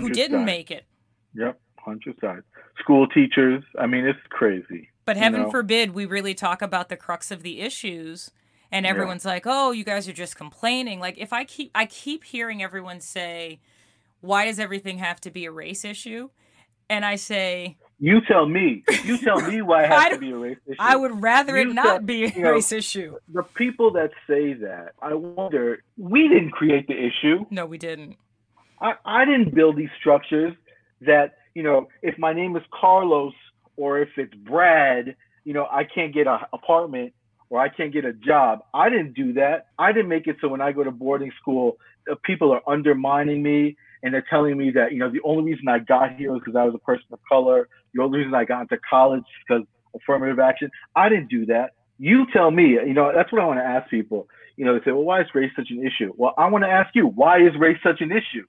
who 0.00 0.10
didn't 0.10 0.38
died. 0.38 0.46
make 0.46 0.70
it. 0.72 0.84
Yep. 1.34 1.60
Hundred 1.78 2.16
sides. 2.20 2.42
School 2.80 3.06
teachers. 3.06 3.62
I 3.78 3.86
mean, 3.86 4.04
it's 4.04 4.18
crazy. 4.30 4.90
But 5.04 5.16
heaven 5.16 5.42
know? 5.42 5.50
forbid 5.52 5.94
we 5.94 6.06
really 6.06 6.34
talk 6.34 6.60
about 6.60 6.88
the 6.88 6.96
crux 6.96 7.30
of 7.30 7.44
the 7.44 7.60
issues 7.60 8.32
and 8.72 8.84
Yeah. 8.84 8.90
everyone's 8.90 9.24
like, 9.24 9.44
"Oh, 9.46 9.70
you 9.70 9.84
guys 9.84 10.08
are 10.08 10.12
just 10.12 10.34
complaining." 10.36 10.98
Like 10.98 11.16
if 11.16 11.32
I 11.32 11.44
keep 11.44 11.70
I 11.72 11.86
keep 11.86 12.24
hearing 12.24 12.64
everyone 12.64 13.00
say, 13.00 13.60
"Why 14.20 14.46
does 14.46 14.58
everything 14.58 14.98
have 14.98 15.20
to 15.20 15.30
be 15.30 15.44
a 15.44 15.52
race 15.52 15.84
issue?" 15.84 16.30
And 16.90 17.04
I 17.04 17.14
say, 17.14 17.76
You 17.98 18.20
tell 18.20 18.46
me. 18.46 18.84
You 19.04 19.16
tell 19.18 19.40
me 19.40 19.62
why 19.62 19.84
it 19.84 19.88
has 19.90 20.12
to 20.12 20.18
be 20.18 20.30
a 20.30 20.36
race 20.36 20.58
issue. 20.66 20.76
I 20.78 20.96
would 20.96 21.22
rather 21.22 21.56
it 21.56 21.68
You 21.68 21.74
not 21.74 21.86
said- 21.86 22.06
be 22.06 22.24
a 22.24 22.28
you 22.28 22.42
know- 22.42 22.52
race 22.52 22.72
issue. 22.72 23.16
The 23.32 23.42
people 23.42 23.90
that 23.92 24.10
say 24.28 24.52
that, 24.54 24.92
I 25.00 25.14
wonder. 25.14 25.82
We 25.96 26.28
didn't 26.28 26.50
create 26.50 26.86
the 26.88 26.94
issue. 26.94 27.46
No, 27.50 27.64
we 27.66 27.78
didn't. 27.78 28.16
I, 28.80 28.94
I 29.06 29.24
didn't 29.24 29.54
build 29.54 29.76
these 29.76 29.88
structures. 29.98 30.54
That 31.02 31.34
you 31.54 31.62
know, 31.62 31.88
if 32.02 32.18
my 32.18 32.32
name 32.34 32.56
is 32.56 32.62
Carlos 32.70 33.32
or 33.76 33.98
if 34.00 34.10
it's 34.16 34.34
Brad, 34.34 35.16
you 35.44 35.52
know, 35.54 35.66
I 35.70 35.84
can't 35.84 36.12
get 36.12 36.26
an 36.26 36.40
apartment 36.52 37.12
or 37.48 37.60
I 37.60 37.68
can't 37.68 37.92
get 37.92 38.04
a 38.04 38.12
job. 38.12 38.60
I 38.74 38.88
didn't 38.90 39.14
do 39.14 39.32
that. 39.34 39.66
I 39.78 39.92
didn't 39.92 40.08
make 40.08 40.26
it 40.26 40.36
so 40.40 40.48
when 40.48 40.60
I 40.60 40.72
go 40.72 40.84
to 40.84 40.90
boarding 40.90 41.30
school, 41.40 41.78
uh, 42.10 42.14
people 42.24 42.52
are 42.52 42.62
undermining 42.66 43.42
me 43.42 43.76
and 44.06 44.14
they're 44.14 44.24
telling 44.30 44.56
me 44.56 44.70
that 44.70 44.92
you 44.92 45.00
know 45.00 45.10
the 45.10 45.20
only 45.24 45.52
reason 45.52 45.66
I 45.68 45.80
got 45.80 46.14
here 46.14 46.30
was 46.30 46.40
because 46.44 46.56
I 46.56 46.62
was 46.62 46.74
a 46.74 46.78
person 46.78 47.06
of 47.12 47.18
color. 47.28 47.68
The 47.92 48.02
only 48.02 48.20
reason 48.20 48.34
I 48.34 48.44
got 48.44 48.60
into 48.62 48.78
college 48.88 49.24
because 49.46 49.66
affirmative 49.96 50.38
action. 50.38 50.70
I 50.94 51.08
didn't 51.08 51.28
do 51.28 51.44
that. 51.46 51.72
You 51.98 52.26
tell 52.32 52.50
me. 52.52 52.74
You 52.74 52.94
know, 52.94 53.10
that's 53.12 53.32
what 53.32 53.42
I 53.42 53.46
want 53.46 53.58
to 53.58 53.64
ask 53.64 53.90
people. 53.90 54.28
You 54.56 54.64
know, 54.64 54.78
they 54.78 54.84
say, 54.84 54.92
well, 54.92 55.02
why 55.02 55.22
is 55.22 55.26
race 55.34 55.50
such 55.56 55.70
an 55.70 55.84
issue? 55.84 56.12
Well, 56.16 56.34
I 56.38 56.46
want 56.48 56.64
to 56.64 56.70
ask 56.70 56.94
you, 56.94 57.08
why 57.08 57.40
is 57.40 57.52
race 57.58 57.78
such 57.82 58.00
an 58.00 58.12
issue? 58.12 58.46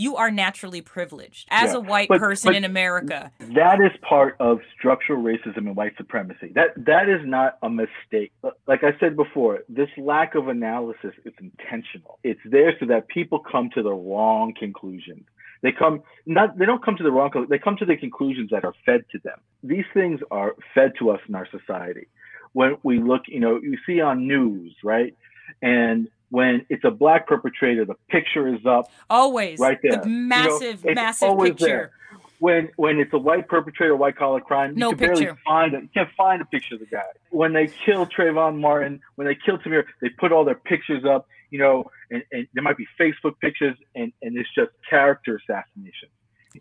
You 0.00 0.16
are 0.16 0.30
naturally 0.30 0.80
privileged 0.80 1.46
as 1.50 1.72
Yeah, 1.72 1.78
a 1.78 1.80
white 1.80 2.08
but- 2.08 2.20
person 2.20 2.48
but- 2.50 2.56
in 2.56 2.64
America. 2.64 3.30
That 3.60 3.80
is 3.80 3.92
part 4.00 4.34
of 4.40 4.60
structural 4.76 5.22
racism 5.22 5.58
and 5.68 5.76
white 5.76 5.94
supremacy. 5.96 6.48
That 6.54 6.70
that 6.86 7.08
is 7.08 7.20
not 7.26 7.58
a 7.62 7.68
mistake. 7.68 8.32
Like 8.66 8.82
I 8.82 8.92
said 8.98 9.14
before, 9.16 9.54
this 9.68 9.90
lack 9.98 10.34
of 10.34 10.48
analysis 10.48 11.14
is 11.24 11.34
intentional. 11.40 12.18
It's 12.24 12.40
there 12.44 12.72
so 12.80 12.86
that 12.86 13.08
people 13.08 13.38
come 13.40 13.68
to 13.76 13.82
the 13.82 13.92
wrong 13.92 14.54
conclusions. 14.58 15.24
They 15.62 15.72
come 15.72 16.02
not 16.24 16.56
they 16.58 16.64
don't 16.64 16.82
come 16.82 16.96
to 16.96 17.02
the 17.02 17.12
wrong 17.12 17.30
they 17.50 17.58
come 17.58 17.76
to 17.76 17.84
the 17.84 17.96
conclusions 17.96 18.48
that 18.50 18.64
are 18.64 18.74
fed 18.86 19.04
to 19.12 19.18
them. 19.26 19.38
These 19.62 19.84
things 19.92 20.20
are 20.30 20.54
fed 20.74 20.92
to 21.00 21.10
us 21.10 21.20
in 21.28 21.34
our 21.34 21.48
society. 21.58 22.06
When 22.52 22.78
we 22.82 22.98
look, 22.98 23.22
you 23.28 23.40
know, 23.44 23.60
you 23.60 23.76
see 23.86 24.00
on 24.00 24.26
news, 24.26 24.74
right? 24.82 25.14
And 25.62 26.08
when 26.30 26.64
it's 26.68 26.84
a 26.84 26.90
black 26.90 27.26
perpetrator, 27.26 27.84
the 27.84 27.94
picture 28.08 28.46
is 28.52 28.64
up. 28.66 28.90
Always. 29.08 29.58
Right 29.58 29.78
there. 29.82 29.98
The 30.00 30.08
You 30.08 30.14
know, 30.14 30.26
massive, 30.28 30.84
massive 30.84 31.38
picture. 31.38 31.66
there. 31.66 31.90
when 32.38 32.70
when 32.76 32.98
it's 32.98 33.12
a 33.12 33.18
white 33.18 33.48
perpetrator, 33.48 33.94
white 33.96 34.16
collar 34.16 34.40
crime, 34.40 34.70
you 34.72 34.76
No 34.78 34.90
can 34.90 34.98
barely 34.98 35.26
picture. 35.26 35.38
find 35.44 35.74
it. 35.74 35.82
You 35.82 35.88
can't 35.92 36.08
find 36.16 36.40
a 36.40 36.44
picture 36.46 36.74
of 36.74 36.80
the 36.80 36.86
guy. 36.86 37.02
When 37.30 37.52
they 37.52 37.66
kill 37.84 38.06
Trayvon 38.06 38.58
Martin, 38.60 39.00
when 39.16 39.26
they 39.26 39.34
kill 39.34 39.58
Tamir, 39.58 39.84
they 40.00 40.08
put 40.08 40.32
all 40.32 40.44
their 40.44 40.54
pictures 40.54 41.04
up, 41.04 41.26
you 41.50 41.58
know, 41.58 41.90
and, 42.10 42.22
and 42.32 42.46
there 42.54 42.62
might 42.62 42.76
be 42.78 42.86
Facebook 42.98 43.38
pictures, 43.40 43.76
and 43.94 44.12
and 44.22 44.36
it's 44.38 44.48
just 44.54 44.70
character 44.88 45.36
assassination. 45.42 46.08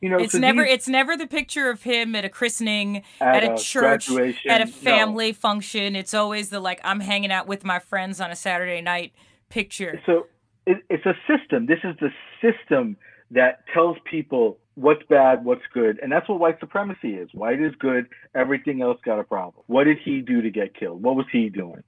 You 0.01 0.09
know, 0.09 0.17
It's 0.19 0.33
so 0.33 0.39
never 0.39 0.63
these- 0.63 0.73
it's 0.73 0.87
never 0.87 1.17
the 1.17 1.25
picture 1.25 1.69
of 1.69 1.81
him 1.83 2.13
at 2.15 2.23
a 2.25 2.29
christening, 2.29 3.01
at 3.21 3.43
a 3.43 3.55
church, 3.57 4.07
at 4.11 4.61
a 4.61 4.65
no. 4.65 4.71
family 4.71 5.31
function. 5.33 5.95
It's 5.95 6.13
always 6.13 6.49
the 6.49 6.59
like 6.59 6.79
I'm 6.83 6.99
hanging 6.99 7.31
out 7.31 7.47
with 7.47 7.63
my 7.63 7.79
friends 7.79 8.19
on 8.21 8.29
a 8.31 8.35
Saturday 8.35 8.81
night 8.81 9.13
picture. 9.49 10.01
So 10.05 10.27
it, 10.65 10.77
it's 10.89 11.05
a 11.05 11.15
system. 11.27 11.65
This 11.65 11.79
is 11.83 11.95
the 11.99 12.09
system 12.41 12.97
that 13.31 13.63
tells 13.73 13.97
people 14.09 14.57
what's 14.75 15.03
bad, 15.09 15.43
what's 15.43 15.63
good, 15.73 15.99
and 16.01 16.11
that's 16.11 16.27
what 16.29 16.39
white 16.39 16.59
supremacy 16.59 17.09
is. 17.09 17.29
White 17.33 17.61
is 17.61 17.73
good. 17.79 18.07
Everything 18.33 18.81
else 18.81 18.99
got 19.03 19.19
a 19.19 19.23
problem. 19.23 19.63
What 19.67 19.83
did 19.83 19.97
he 20.03 20.21
do 20.21 20.41
to 20.41 20.49
get 20.49 20.73
killed? 20.75 21.03
What 21.03 21.15
was 21.15 21.25
he 21.31 21.49
doing? 21.49 21.83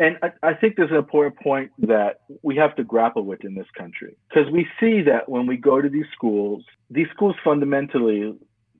And 0.00 0.16
I, 0.22 0.30
I 0.42 0.54
think 0.54 0.76
there's 0.76 0.90
an 0.90 0.96
important 0.96 1.38
point 1.40 1.72
that 1.78 2.22
we 2.42 2.56
have 2.56 2.74
to 2.76 2.84
grapple 2.84 3.24
with 3.24 3.44
in 3.44 3.54
this 3.54 3.66
country 3.76 4.16
because 4.28 4.50
we 4.50 4.66
see 4.80 5.02
that 5.02 5.28
when 5.28 5.46
we 5.46 5.58
go 5.58 5.80
to 5.80 5.88
these 5.88 6.06
schools, 6.14 6.64
these 6.88 7.06
schools 7.14 7.36
fundamentally, 7.44 8.34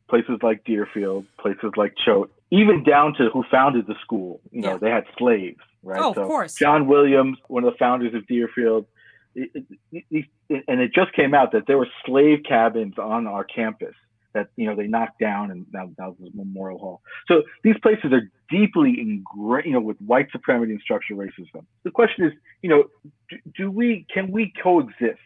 places 0.09 0.39
like 0.43 0.65
Deerfield, 0.65 1.27
places 1.39 1.73
like 1.77 1.95
Choate, 2.05 2.33
even 2.51 2.83
down 2.85 3.15
to 3.15 3.29
who 3.33 3.45
founded 3.51 3.87
the 3.87 3.95
school, 4.03 4.41
you 4.51 4.61
know, 4.63 4.73
Yeah. 4.73 4.79
they 4.79 4.91
had 4.91 5.05
slaves, 5.19 5.61
right? 5.83 6.01
Oh, 6.01 6.11
of 6.11 6.17
course. 6.27 6.55
John 6.57 6.87
Williams, 6.87 7.39
one 7.49 7.65
of 7.65 7.73
the 7.73 7.79
founders 7.79 8.15
of 8.15 8.27
Deerfield, 8.27 8.87
it- 9.35 9.65
it- 9.93 10.27
it- 10.49 10.65
and 10.67 10.81
it 10.81 10.93
just 10.93 11.13
came 11.13 11.35
out 11.35 11.53
that 11.53 11.67
there 11.67 11.79
were 11.79 11.89
slave 12.05 12.43
cabins 12.43 12.99
on 12.99 13.27
our 13.29 13.45
campus 13.45 13.95
that 14.33 14.49
you 14.57 14.67
know 14.67 14.75
they 14.77 14.87
knocked 14.87 15.19
down, 15.19 15.51
and 15.51 15.67
now, 15.73 15.91
now 15.99 16.15
there's 16.19 16.33
Memorial 16.35 16.79
Hall. 16.79 17.03
So 17.27 17.43
these 17.63 17.77
places 17.79 18.13
are 18.13 18.29
deeply 18.49 19.01
ingrained, 19.01 19.67
you 19.67 19.73
know, 19.73 19.81
with 19.81 19.99
white 20.01 20.31
supremacy 20.31 20.73
and 20.73 20.81
structural 20.81 21.19
racism. 21.21 21.65
The 21.85 21.91
question 21.91 22.25
is, 22.25 22.33
you 22.63 22.71
know, 22.71 22.85
do, 23.29 23.39
do 23.57 23.71
we 23.71 24.05
can 24.13 24.31
we 24.31 24.53
coexist? 24.63 25.21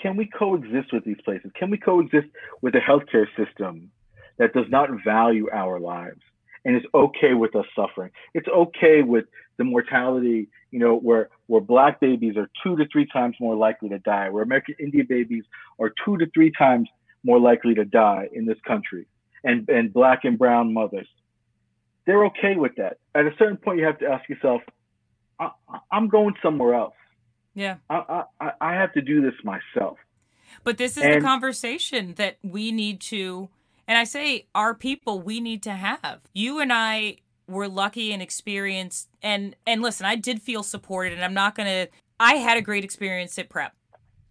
Can 0.00 0.16
we 0.16 0.26
coexist 0.26 0.92
with 0.92 1.04
these 1.04 1.20
places? 1.22 1.50
Can 1.54 1.70
we 1.70 1.76
coexist 1.78 2.28
with 2.62 2.74
a 2.74 2.80
healthcare 2.80 3.26
system 3.36 3.90
that 4.36 4.52
does 4.52 4.68
not 4.70 4.90
value 5.04 5.48
our 5.50 5.80
lives 5.80 6.20
and 6.64 6.76
is 6.76 6.82
okay 6.94 7.34
with 7.34 7.54
us 7.56 7.66
suffering? 7.74 8.10
It's 8.34 8.48
okay 8.48 9.02
with 9.02 9.24
the 9.56 9.64
mortality, 9.64 10.48
you 10.70 10.78
know, 10.78 10.96
where 10.96 11.30
where 11.46 11.60
black 11.60 12.00
babies 12.00 12.36
are 12.36 12.48
two 12.62 12.76
to 12.76 12.86
three 12.92 13.06
times 13.06 13.36
more 13.40 13.56
likely 13.56 13.88
to 13.88 13.98
die, 13.98 14.28
where 14.30 14.42
American 14.42 14.76
Indian 14.78 15.06
babies 15.08 15.44
are 15.80 15.92
two 16.04 16.16
to 16.18 16.26
three 16.34 16.52
times 16.52 16.88
more 17.24 17.40
likely 17.40 17.74
to 17.74 17.84
die 17.84 18.28
in 18.32 18.46
this 18.46 18.58
country, 18.66 19.06
and 19.44 19.68
and 19.68 19.92
black 19.92 20.20
and 20.24 20.38
brown 20.38 20.72
mothers, 20.72 21.08
they're 22.06 22.24
okay 22.26 22.56
with 22.56 22.72
that. 22.76 22.98
At 23.14 23.26
a 23.26 23.32
certain 23.38 23.56
point, 23.56 23.78
you 23.78 23.84
have 23.84 23.98
to 23.98 24.06
ask 24.06 24.28
yourself, 24.28 24.62
I, 25.40 25.50
I'm 25.90 26.08
going 26.08 26.34
somewhere 26.42 26.74
else. 26.74 26.94
Yeah. 27.54 27.76
I, 27.90 28.24
I 28.40 28.50
I 28.60 28.74
have 28.74 28.92
to 28.92 29.00
do 29.00 29.20
this 29.20 29.34
myself. 29.42 29.98
But 30.64 30.78
this 30.78 30.96
is 30.96 31.02
the 31.02 31.20
conversation 31.20 32.14
that 32.14 32.38
we 32.42 32.72
need 32.72 33.00
to, 33.02 33.48
and 33.88 33.98
I 33.98 34.04
say 34.04 34.46
our 34.54 34.74
people, 34.74 35.20
we 35.20 35.40
need 35.40 35.62
to 35.64 35.72
have. 35.72 36.20
You 36.34 36.60
and 36.60 36.72
I 36.72 37.16
were 37.48 37.66
lucky 37.66 38.12
and 38.12 38.22
experienced, 38.22 39.08
and 39.22 39.56
and 39.66 39.82
listen, 39.82 40.06
I 40.06 40.14
did 40.14 40.40
feel 40.42 40.62
supported, 40.62 41.14
and 41.14 41.24
I'm 41.24 41.34
not 41.34 41.54
gonna. 41.56 41.88
I 42.20 42.34
had 42.34 42.56
a 42.58 42.62
great 42.62 42.84
experience 42.84 43.38
at 43.38 43.48
prep. 43.48 43.72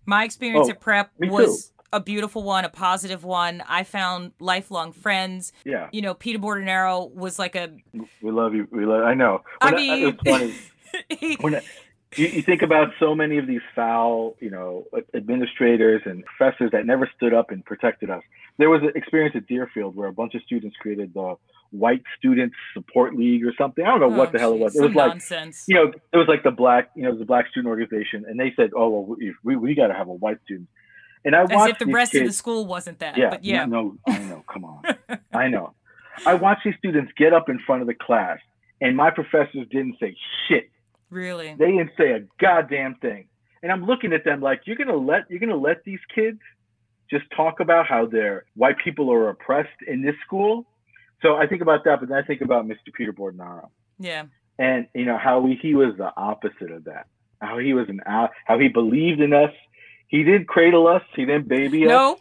My 0.06 0.24
experience 0.24 0.68
Oh, 0.68 0.72
at 0.72 0.80
prep 0.80 1.12
was 1.20 1.72
a 1.94 2.00
beautiful 2.00 2.44
one, 2.44 2.64
a 2.66 2.70
positive 2.70 3.24
one. 3.24 3.64
I 3.68 3.84
found 3.84 4.34
lifelong 4.40 4.92
friends. 4.92 5.52
Yeah, 5.66 5.88
You 5.92 6.02
know, 6.02 6.14
Peter 6.14 6.38
Bordenaro 6.40 7.12
was 7.14 7.40
like 7.40 7.56
a. 7.56 7.72
we 8.22 8.32
love 8.32 8.54
you. 8.54 8.68
We 8.72 8.86
love. 8.86 9.04
I 9.04 9.14
know. 9.14 9.42
I 9.62 9.66
When 9.72 9.76
mean, 9.76 10.08
it's 10.24 10.24
funny. 11.10 11.36
when 11.42 11.56
I- 11.56 11.62
you, 12.16 12.28
you 12.28 12.42
think 12.42 12.62
about 12.62 12.90
so 13.00 13.14
many 13.14 13.38
of 13.38 13.48
these 13.48 13.62
foul, 13.76 14.36
you 14.40 14.50
know, 14.50 14.86
administrators 15.14 16.02
and 16.06 16.24
professors 16.26 16.72
that 16.72 16.86
never 16.86 17.10
stood 17.16 17.34
up 17.34 17.52
and 17.52 17.64
protected 17.66 18.10
us. 18.10 18.24
There 18.58 18.70
was 18.70 18.82
an 18.82 18.92
experience 18.96 19.36
at 19.36 19.46
Deerfield 19.48 19.96
where 19.96 20.08
a 20.08 20.14
bunch 20.14 20.34
of 20.36 20.42
students 20.44 20.76
created 20.80 21.14
the 21.14 21.36
White 21.72 22.04
Students 22.18 22.56
Support 22.74 23.16
League 23.16 23.46
or 23.46 23.54
something. 23.58 23.84
I 23.86 23.90
don't 23.90 24.00
know 24.00 24.08
what 24.08 24.30
Oh, 24.30 24.32
the 24.32 24.40
hell 24.40 24.54
it 24.54 24.60
was. 24.60 24.76
It 24.76 24.82
was 24.82 24.96
like, 24.96 25.10
nonsense. 25.10 25.66
you 25.68 25.76
know, 25.76 25.92
it 26.14 26.18
was 26.18 26.28
like 26.28 26.44
the 26.44 26.52
black, 26.52 26.92
you 26.96 27.04
know, 27.04 27.16
the 27.18 27.26
black 27.26 27.48
student 27.50 27.68
organization, 27.70 28.26
and 28.28 28.40
they 28.40 28.54
said, 28.56 28.72
"Oh, 28.76 28.90
well, 28.90 29.04
we 29.06 29.34
we, 29.44 29.56
we 29.58 29.76
got 29.76 29.88
to 29.88 29.94
have 29.94 30.08
a 30.08 30.14
white 30.14 30.42
student." 30.46 30.70
And 31.26 31.36
I 31.36 31.44
As 31.44 31.50
watched 31.52 31.74
if 31.74 31.80
the 31.80 31.88
rest 31.94 32.16
of 32.16 32.26
the 32.26 32.32
school 32.32 32.66
wasn't 32.66 33.00
that. 33.00 33.18
yeah, 33.18 33.30
but 33.32 33.44
yeah. 33.44 33.66
no, 33.66 33.98
no, 34.08 34.14
I 34.14 34.20
know. 34.20 34.44
Come 34.52 34.64
on, 34.64 34.84
I 35.34 35.50
know. 35.50 35.74
I 36.26 36.36
watched 36.36 36.62
these 36.64 36.76
students 36.80 37.12
get 37.18 37.34
up 37.34 37.50
in 37.50 37.60
front 37.60 37.82
of 37.82 37.88
the 37.88 37.94
class, 37.94 38.40
and 38.80 38.96
my 38.96 39.12
professors 39.12 39.68
didn't 39.70 39.98
say 40.00 40.16
shit. 40.48 40.70
Really. 41.10 41.56
They 41.58 41.72
didn't 41.72 41.92
say 41.98 42.12
a 42.12 42.22
goddamn 42.40 42.96
thing. 42.96 43.28
And 43.64 43.72
I'm 43.72 43.86
looking 43.86 44.14
at 44.14 44.24
them 44.24 44.42
like, 44.42 44.62
you're 44.66 44.76
gonna 44.76 44.96
let 44.96 45.30
you're 45.30 45.40
gonna 45.40 45.56
let 45.56 45.84
these 45.84 46.00
kids 46.14 46.40
just 47.10 47.26
talk 47.36 47.60
about 47.60 47.88
how 47.88 48.06
their 48.06 48.46
white 48.56 48.78
people 48.84 49.12
are 49.12 49.30
oppressed 49.30 49.82
in 49.88 50.02
this 50.02 50.16
school. 50.26 50.66
So 51.22 51.36
I 51.36 51.48
think 51.48 51.62
about 51.62 51.84
that, 51.86 52.00
but 52.00 52.10
then 52.10 52.18
I 52.18 52.22
think 52.22 52.42
about 52.42 52.68
Mr. 52.68 52.94
Peter 52.94 53.12
Bordenaro 53.14 53.70
Yeah. 53.98 54.26
and 54.60 54.88
you 54.94 55.06
know 55.06 55.18
how 55.18 55.46
he, 55.46 55.56
he 55.56 55.74
was 55.74 55.96
the 55.98 56.12
opposite 56.16 56.72
of 56.72 56.84
that. 56.84 57.08
How 57.42 57.58
he 57.58 57.74
was 57.74 57.88
an 57.90 58.02
out, 58.06 58.32
how 58.46 58.60
he 58.60 58.68
believed 58.68 59.22
in 59.22 59.34
us. 59.34 59.52
He 60.08 60.24
didn't 60.24 60.48
cradle 60.48 60.88
us. 60.88 61.02
He 61.16 61.26
didn't 61.26 61.48
baby 61.48 61.86
us. 61.86 61.90
No. 61.90 62.18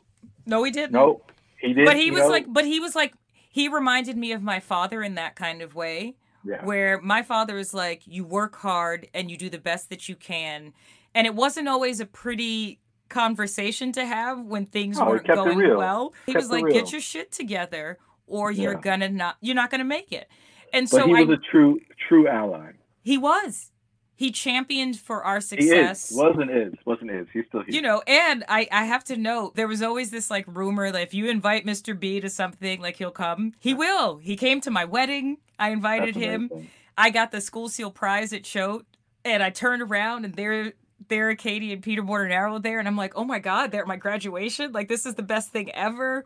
No, 0.47 0.63
he 0.63 0.71
didn't. 0.71 0.93
no, 0.93 1.23
he 1.61 1.69
didn't. 1.69 1.87
but 1.87 1.97
he 1.97 2.11
was 2.11 2.21
know? 2.23 2.29
like 2.29 2.47
but 2.49 2.65
he 2.65 2.79
was 2.81 2.95
like 2.95 3.13
he 3.51 3.69
reminded 3.69 4.17
me 4.17 4.33
of 4.33 4.43
my 4.43 4.61
father 4.61 5.03
in 5.03 5.17
that 5.17 5.35
kind 5.35 5.61
of 5.63 5.75
way 5.75 6.15
yeah. 6.47 6.65
where 6.65 7.01
my 7.01 7.23
father 7.23 7.59
is 7.59 7.75
like 7.75 8.03
you 8.07 8.25
work 8.25 8.57
hard 8.57 9.09
and 9.15 9.31
you 9.31 9.37
do 9.37 9.49
the 9.51 9.59
best 9.59 9.91
that 9.91 10.09
you 10.09 10.17
can 10.17 10.73
and 11.15 11.27
it 11.27 11.35
wasn't 11.35 11.69
always 11.69 12.01
a 12.01 12.07
pretty 12.07 12.81
conversation 13.09 13.93
to 13.93 14.05
have 14.05 14.41
when 14.45 14.67
things 14.67 14.99
No, 14.99 15.05
he 15.07 15.11
weren't 15.13 15.27
going 15.27 15.77
well 15.77 16.13
he 16.27 16.33
Kept 16.33 16.43
was 16.43 16.51
like 16.51 16.67
get 16.73 16.93
your 16.93 17.01
shit 17.01 17.31
together 17.33 17.99
or 18.27 18.51
you're 18.51 18.73
Yeah. 18.75 18.81
gonna 18.81 19.09
not 19.09 19.37
you're 19.41 19.55
not 19.55 19.71
gonna 19.71 19.85
make 19.85 20.13
it 20.13 20.29
and 20.73 20.89
But 20.91 21.01
so 21.03 21.07
he 21.07 21.25
was 21.25 21.39
a 21.39 21.41
true 21.51 21.79
true 22.09 22.27
ally. 22.29 22.73
he 23.03 23.17
was 23.19 23.71
he 24.17 24.31
championed 24.33 24.99
for 24.99 25.23
our 25.23 25.41
success. 25.41 26.09
He 26.09 26.15
is. 26.15 26.19
Wasn't 26.21 26.51
is. 26.51 26.75
Wasn't 26.85 27.11
is. 27.11 27.27
He's 27.33 27.45
still 27.49 27.61
here. 27.63 27.75
you 27.75 27.83
know, 27.83 28.03
and 28.07 28.45
I, 28.49 28.67
I 28.73 28.85
have 28.85 29.05
to 29.05 29.17
note 29.17 29.55
there 29.57 29.69
was 29.69 29.83
always 29.83 30.11
this 30.11 30.31
like 30.31 30.45
rumor 30.49 30.91
that 30.91 31.03
if 31.03 31.15
you 31.15 31.29
invite 31.29 31.67
Mr. 31.67 31.99
B 31.99 32.19
to 32.21 32.31
something, 32.31 32.81
like 32.81 32.97
he'll 32.97 33.11
come. 33.11 33.53
He 33.61 33.75
will. 33.75 34.17
He 34.17 34.37
came 34.37 34.61
to 34.63 34.71
my 34.71 34.85
wedding. 34.87 35.37
I 35.59 35.71
invited 35.71 36.15
That's 36.15 36.25
him. 36.25 36.49
amazing. 36.51 36.71
I 36.99 37.11
got 37.11 37.31
the 37.31 37.41
school 37.43 37.69
seal 37.69 37.91
prize 37.91 38.33
at 38.33 38.43
Choate, 38.45 38.87
and 39.25 39.43
I 39.43 39.51
turned 39.51 39.83
around 39.83 40.25
and 40.25 40.35
there 40.35 40.73
there 41.09 41.29
are 41.29 41.35
Katie 41.35 41.73
and 41.75 41.83
Peter 41.83 42.03
Bordenaro 42.03 42.61
there, 42.63 42.79
and 42.79 42.89
I'm 42.89 42.97
like, 42.97 43.13
oh 43.17 43.25
my 43.25 43.39
god, 43.39 43.71
they're 43.71 43.83
at 43.83 43.87
my 43.87 43.97
graduation. 43.97 44.73
Like 44.73 44.89
this 44.89 45.05
is 45.05 45.15
the 45.15 45.23
best 45.23 45.51
thing 45.53 45.71
ever. 45.73 46.25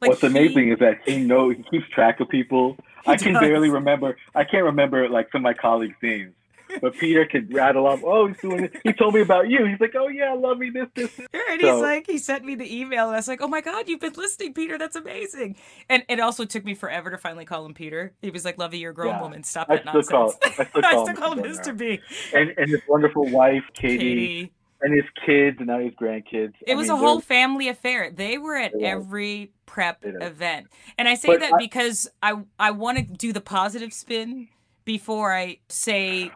Like 0.00 0.10
What's 0.10 0.20
he- 0.20 0.28
amazing 0.28 0.70
is 0.70 0.78
that 0.78 1.00
he 1.04 1.18
knows 1.18 1.56
he 1.56 1.62
keeps 1.70 1.88
track 1.88 2.20
of 2.20 2.28
people. 2.28 2.76
I 3.04 3.16
can 3.16 3.32
does. 3.32 3.40
barely 3.40 3.68
remember. 3.68 4.16
I 4.32 4.44
can't 4.44 4.64
remember 4.64 5.08
like 5.08 5.32
some 5.32 5.40
of 5.40 5.42
my 5.42 5.54
colleagues' 5.54 5.96
names, 6.02 6.34
but 6.80 6.94
Peter 6.94 7.26
could 7.26 7.52
rattle 7.52 7.86
off. 7.86 8.00
Oh, 8.04 8.26
he's 8.28 8.38
doing 8.38 8.64
it. 8.64 8.72
He 8.84 8.92
told 8.92 9.14
me 9.14 9.20
about 9.20 9.48
you. 9.48 9.66
He's 9.66 9.80
like, 9.80 9.94
oh 9.96 10.08
yeah, 10.08 10.32
I 10.32 10.34
love 10.34 10.58
me, 10.58 10.70
This, 10.70 10.88
this. 10.94 11.16
this." 11.16 11.28
And 11.32 11.60
So- 11.60 11.74
he's 11.74 11.82
like, 11.82 12.06
he 12.06 12.18
sent 12.18 12.44
me 12.44 12.54
the 12.54 12.80
email, 12.80 13.06
and 13.06 13.14
I 13.14 13.18
was 13.18 13.28
like, 13.28 13.42
oh 13.42 13.48
my 13.48 13.60
god, 13.60 13.88
you've 13.88 14.00
been 14.00 14.14
listening, 14.14 14.54
Peter. 14.54 14.78
That's 14.78 14.96
amazing. 14.96 15.56
And 15.88 16.02
it 16.08 16.20
also 16.20 16.44
took 16.44 16.64
me 16.64 16.74
forever 16.74 17.10
to 17.10 17.18
finally 17.18 17.44
call 17.44 17.66
him 17.66 17.74
Peter. 17.74 18.12
He 18.22 18.30
was 18.30 18.44
like, 18.44 18.58
Lovey, 18.58 18.78
you're 18.78 18.92
a 18.92 18.94
grown 18.94 19.14
Yeah. 19.14 19.22
woman. 19.22 19.42
Stop 19.44 19.68
I 19.70 19.76
that 19.76 19.84
nonsense. 19.84 20.08
call. 20.08 20.34
I 20.42 20.64
still 20.64 20.66
I 20.84 20.92
call, 20.92 21.06
still 21.06 21.16
call 21.16 21.32
him 21.32 21.44
Mr. 21.44 21.76
B. 21.76 22.00
And 22.34 22.50
and 22.56 22.70
his 22.70 22.80
wonderful 22.88 23.28
wife, 23.30 23.64
Katie, 23.74 23.98
Katie. 23.98 24.52
and 24.80 24.94
his 24.94 25.04
kids, 25.26 25.56
and 25.58 25.66
now 25.68 25.78
his 25.78 25.92
grandkids. 25.94 26.54
It 26.66 26.72
I 26.72 26.74
was 26.74 26.88
mean, 26.88 26.96
a 26.96 27.00
whole 27.00 27.20
family 27.20 27.68
affair. 27.68 28.10
They 28.10 28.38
were 28.38 28.56
at 28.56 28.72
every 28.80 29.52
prep 29.66 29.98
event. 30.04 30.66
And 30.98 31.08
I 31.08 31.14
say 31.14 31.28
But 31.28 31.40
that 31.40 31.52
I- 31.54 31.58
because 31.58 32.08
I 32.22 32.34
I 32.58 32.70
want 32.72 32.98
to 32.98 33.04
do 33.04 33.32
the 33.32 33.40
positive 33.40 33.92
spin 33.92 34.48
before 34.84 35.32
I 35.32 35.58
say 35.68 36.30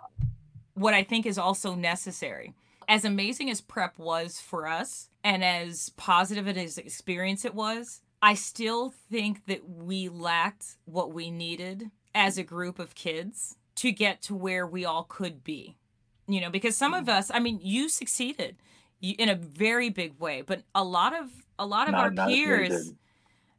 what 0.77 0.95
I 0.95 1.03
think 1.03 1.27
is 1.27 1.39
also 1.39 1.75
necessary. 1.75 2.55
As 2.89 3.05
amazing 3.05 3.51
as 3.51 3.61
prep 3.61 3.99
was 3.99 4.41
for 4.41 4.69
us 4.69 5.09
and 5.25 5.43
as 5.43 5.89
positive 5.97 6.47
as 6.47 6.79
experience 6.79 7.45
it 7.45 7.55
was, 7.55 8.03
I 8.23 8.35
still 8.35 8.91
think 9.11 9.47
that 9.47 9.69
we 9.69 10.09
lacked 10.09 10.77
what 10.85 11.13
we 11.13 11.31
needed 11.31 11.91
as 12.15 12.39
a 12.39 12.45
group 12.45 12.79
of 12.79 12.95
kids 12.95 13.57
to 13.77 13.91
get 13.91 14.23
to 14.23 14.35
where 14.35 14.67
we 14.67 14.85
all 14.85 15.05
could 15.05 15.43
be. 15.43 15.77
You 16.29 16.41
know, 16.41 16.51
because 16.51 16.77
some 16.77 16.95
of 16.95 17.09
us, 17.09 17.31
I 17.33 17.41
mean, 17.41 17.59
you 17.63 17.89
succeeded 17.89 18.57
in 19.01 19.29
a 19.29 19.35
very 19.35 19.91
big 19.91 20.19
way, 20.19 20.43
but 20.43 20.63
a 20.75 20.85
lot 20.85 21.15
of 21.15 21.31
a 21.59 21.67
lot 21.67 21.89
of 21.89 21.93
Not- 21.93 22.01
our 22.05 22.11
not 22.11 22.29
peers 22.29 22.93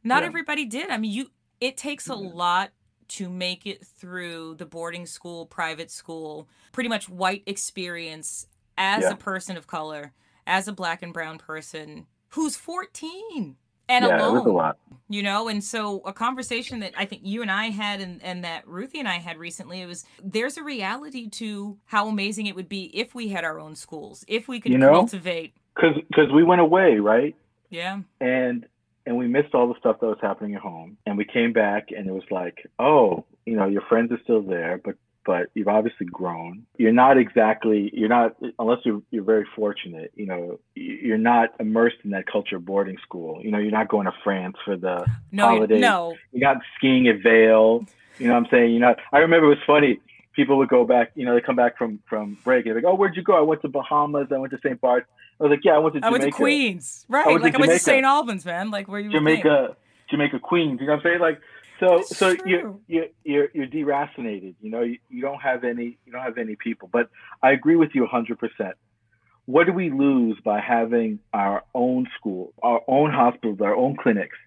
not 0.03 0.21
Yeah. 0.21 0.27
everybody 0.27 0.65
did. 0.65 0.89
I 0.89 0.97
mean, 0.97 1.11
you 1.11 1.31
it 1.59 1.75
takes 1.77 2.07
a 2.07 2.13
Mhm. 2.13 2.33
lot 2.35 2.71
to 3.09 3.29
make 3.29 3.65
it 3.65 3.85
through 3.85 4.55
the 4.55 4.65
boarding 4.65 5.05
school, 5.05 5.45
private 5.45 5.89
school, 5.91 6.47
pretty 6.71 6.89
much 6.89 7.09
white 7.09 7.43
experience 7.45 8.47
as 8.77 9.03
Yeah. 9.03 9.11
a 9.11 9.15
person 9.15 9.57
of 9.57 9.67
color, 9.67 10.13
as 10.45 10.67
a 10.67 10.73
black 10.73 11.01
and 11.03 11.13
brown 11.13 11.37
person 11.37 12.05
who's 12.29 12.55
14 12.55 13.55
and 13.89 14.05
yeah, 14.05 14.17
alone 14.17 14.35
it 14.37 14.39
was 14.39 14.45
a 14.45 14.49
lot. 14.49 14.77
you 15.09 15.23
know 15.23 15.47
and 15.47 15.63
so 15.63 15.99
a 16.05 16.11
conversation 16.11 16.79
that 16.81 16.91
i 16.97 17.05
think 17.05 17.21
you 17.23 17.41
and 17.41 17.49
i 17.49 17.67
had 17.67 18.01
and, 18.01 18.21
and 18.21 18.43
that 18.43 18.67
ruthie 18.67 18.99
and 18.99 19.07
i 19.07 19.15
had 19.15 19.37
recently 19.37 19.81
it 19.81 19.85
was 19.85 20.03
there's 20.21 20.57
a 20.57 20.63
reality 20.63 21.29
to 21.29 21.77
how 21.85 22.07
amazing 22.09 22.45
it 22.47 22.55
would 22.55 22.67
be 22.67 22.85
if 22.97 23.15
we 23.15 23.29
had 23.29 23.45
our 23.45 23.59
own 23.59 23.75
schools 23.75 24.25
if 24.27 24.47
we 24.49 24.59
could 24.59 24.73
You 24.73 24.77
know? 24.77 24.91
cultivate 24.91 25.53
Because 25.75 26.31
we 26.33 26.43
went 26.43 26.59
away, 26.61 26.99
right? 26.99 27.33
yeah 27.69 27.99
and 28.19 28.65
and 29.07 29.17
we 29.17 29.27
missed 29.27 29.55
all 29.55 29.67
the 29.69 29.79
stuff 29.79 29.99
that 30.01 30.05
was 30.05 30.19
happening 30.21 30.53
at 30.53 30.61
home. 30.61 30.97
And 31.05 31.17
we 31.17 31.25
came 31.25 31.53
back 31.53 31.87
and 31.95 32.07
it 32.07 32.11
was 32.11 32.29
like 32.29 32.69
oh 32.77 33.25
you 33.45 33.55
know 33.55 33.65
your 33.65 33.81
friends 33.83 34.11
are 34.11 34.19
still 34.23 34.41
there 34.41 34.79
but 34.83 34.95
but 35.25 35.49
you've 35.55 35.67
obviously 35.67 36.05
grown. 36.05 36.65
You're 36.77 36.93
not 36.93 37.17
exactly 37.17 37.89
you're 37.93 38.09
not 38.09 38.35
unless 38.59 38.79
you're, 38.85 39.01
you're 39.09 39.23
very 39.23 39.47
fortunate 39.55 40.11
you 40.15 40.25
know 40.25 40.59
you're 40.75 41.17
not 41.17 41.53
immersed 41.59 41.97
in 42.03 42.11
that 42.11 42.27
culture 42.27 42.59
boarding 42.59 42.97
school. 43.01 43.41
You 43.43 43.51
know 43.51 43.57
you're 43.57 43.71
not 43.71 43.87
going 43.87 44.05
to 44.05 44.13
france 44.23 44.57
for 44.63 44.75
the 44.77 45.05
no 45.31 45.47
Holidays. 45.47 45.81
no. 45.81 46.15
You're 46.31 46.53
not 46.53 46.61
skiing 46.77 47.07
at 47.07 47.23
Vail 47.23 47.85
you 48.19 48.27
know 48.27 48.33
what 48.33 48.45
i'm 48.45 48.47
saying? 48.49 48.73
You 48.73 48.79
know 48.79 48.95
i 49.13 49.19
remember 49.19 49.45
it 49.45 49.49
was 49.49 49.63
funny 49.67 49.99
people 50.37 50.57
would 50.57 50.69
go 50.69 50.85
back 50.85 51.11
you 51.15 51.25
know 51.25 51.35
they 51.35 51.41
come 51.41 51.57
back 51.57 51.77
from 51.77 51.99
from 52.07 52.37
break 52.45 52.65
and 52.65 52.75
they're 52.75 52.81
like 52.81 52.89
oh 52.89 52.95
where'd 52.95 53.17
you 53.17 53.23
go 53.23 53.37
i 53.37 53.41
went 53.41 53.61
to 53.61 53.67
bahamas 53.67 54.27
i 54.31 54.37
went 54.37 54.51
to 54.51 54.59
st 54.63 54.79
bart's 54.79 55.07
i 55.39 55.43
was 55.43 55.49
like 55.49 55.65
yeah 55.65 55.73
i 55.73 55.77
went 55.77 55.93
to 55.93 55.99
i 55.99 56.07
jamaica 56.07 56.23
went 56.23 56.31
to 56.31 56.37
queens 56.37 57.05
right 57.09 57.27
went 57.27 57.39
to 57.39 57.43
like 57.43 57.55
i 57.55 57.59
went 57.59 57.71
to 57.73 57.79
st 57.79 58.05
albans 58.05 58.45
man 58.45 58.71
like 58.71 58.87
where 58.87 59.01
you. 59.01 59.11
Jamaica, 59.11 59.75
Jamaica 60.09 60.39
Queens. 60.39 60.79
You 60.79 60.87
know 60.87 60.93
what 60.93 60.99
I'm 60.99 61.03
saying? 61.03 61.19
Like, 61.19 61.41
so, 61.79 61.97
That's 61.97 62.17
so 62.17 62.35
you 62.45 62.81
you 62.87 63.09
you're 63.23 63.49
you're 63.53 63.67
deracinated. 63.67 64.55
You 64.61 64.71
know, 64.71 64.81
you, 64.81 64.97
you 65.09 65.21
don't 65.21 65.41
have 65.41 65.63
any 65.63 65.97
you 66.05 66.11
don't 66.11 66.23
have 66.23 66.37
any 66.37 66.55
people. 66.55 66.89
But 66.91 67.09
I 67.43 67.51
agree 67.51 67.75
with 67.75 67.91
you 67.93 68.01
100. 68.01 68.39
percent 68.39 68.75
What 69.45 69.67
do 69.67 69.73
we 69.73 69.91
lose 69.91 70.39
by 70.43 70.59
having 70.59 71.19
our 71.33 71.63
own 71.75 72.07
school, 72.17 72.53
our 72.63 72.81
own 72.87 73.11
hospitals, 73.11 73.61
our 73.61 73.75
own 73.75 73.95
clinics? 73.95 74.37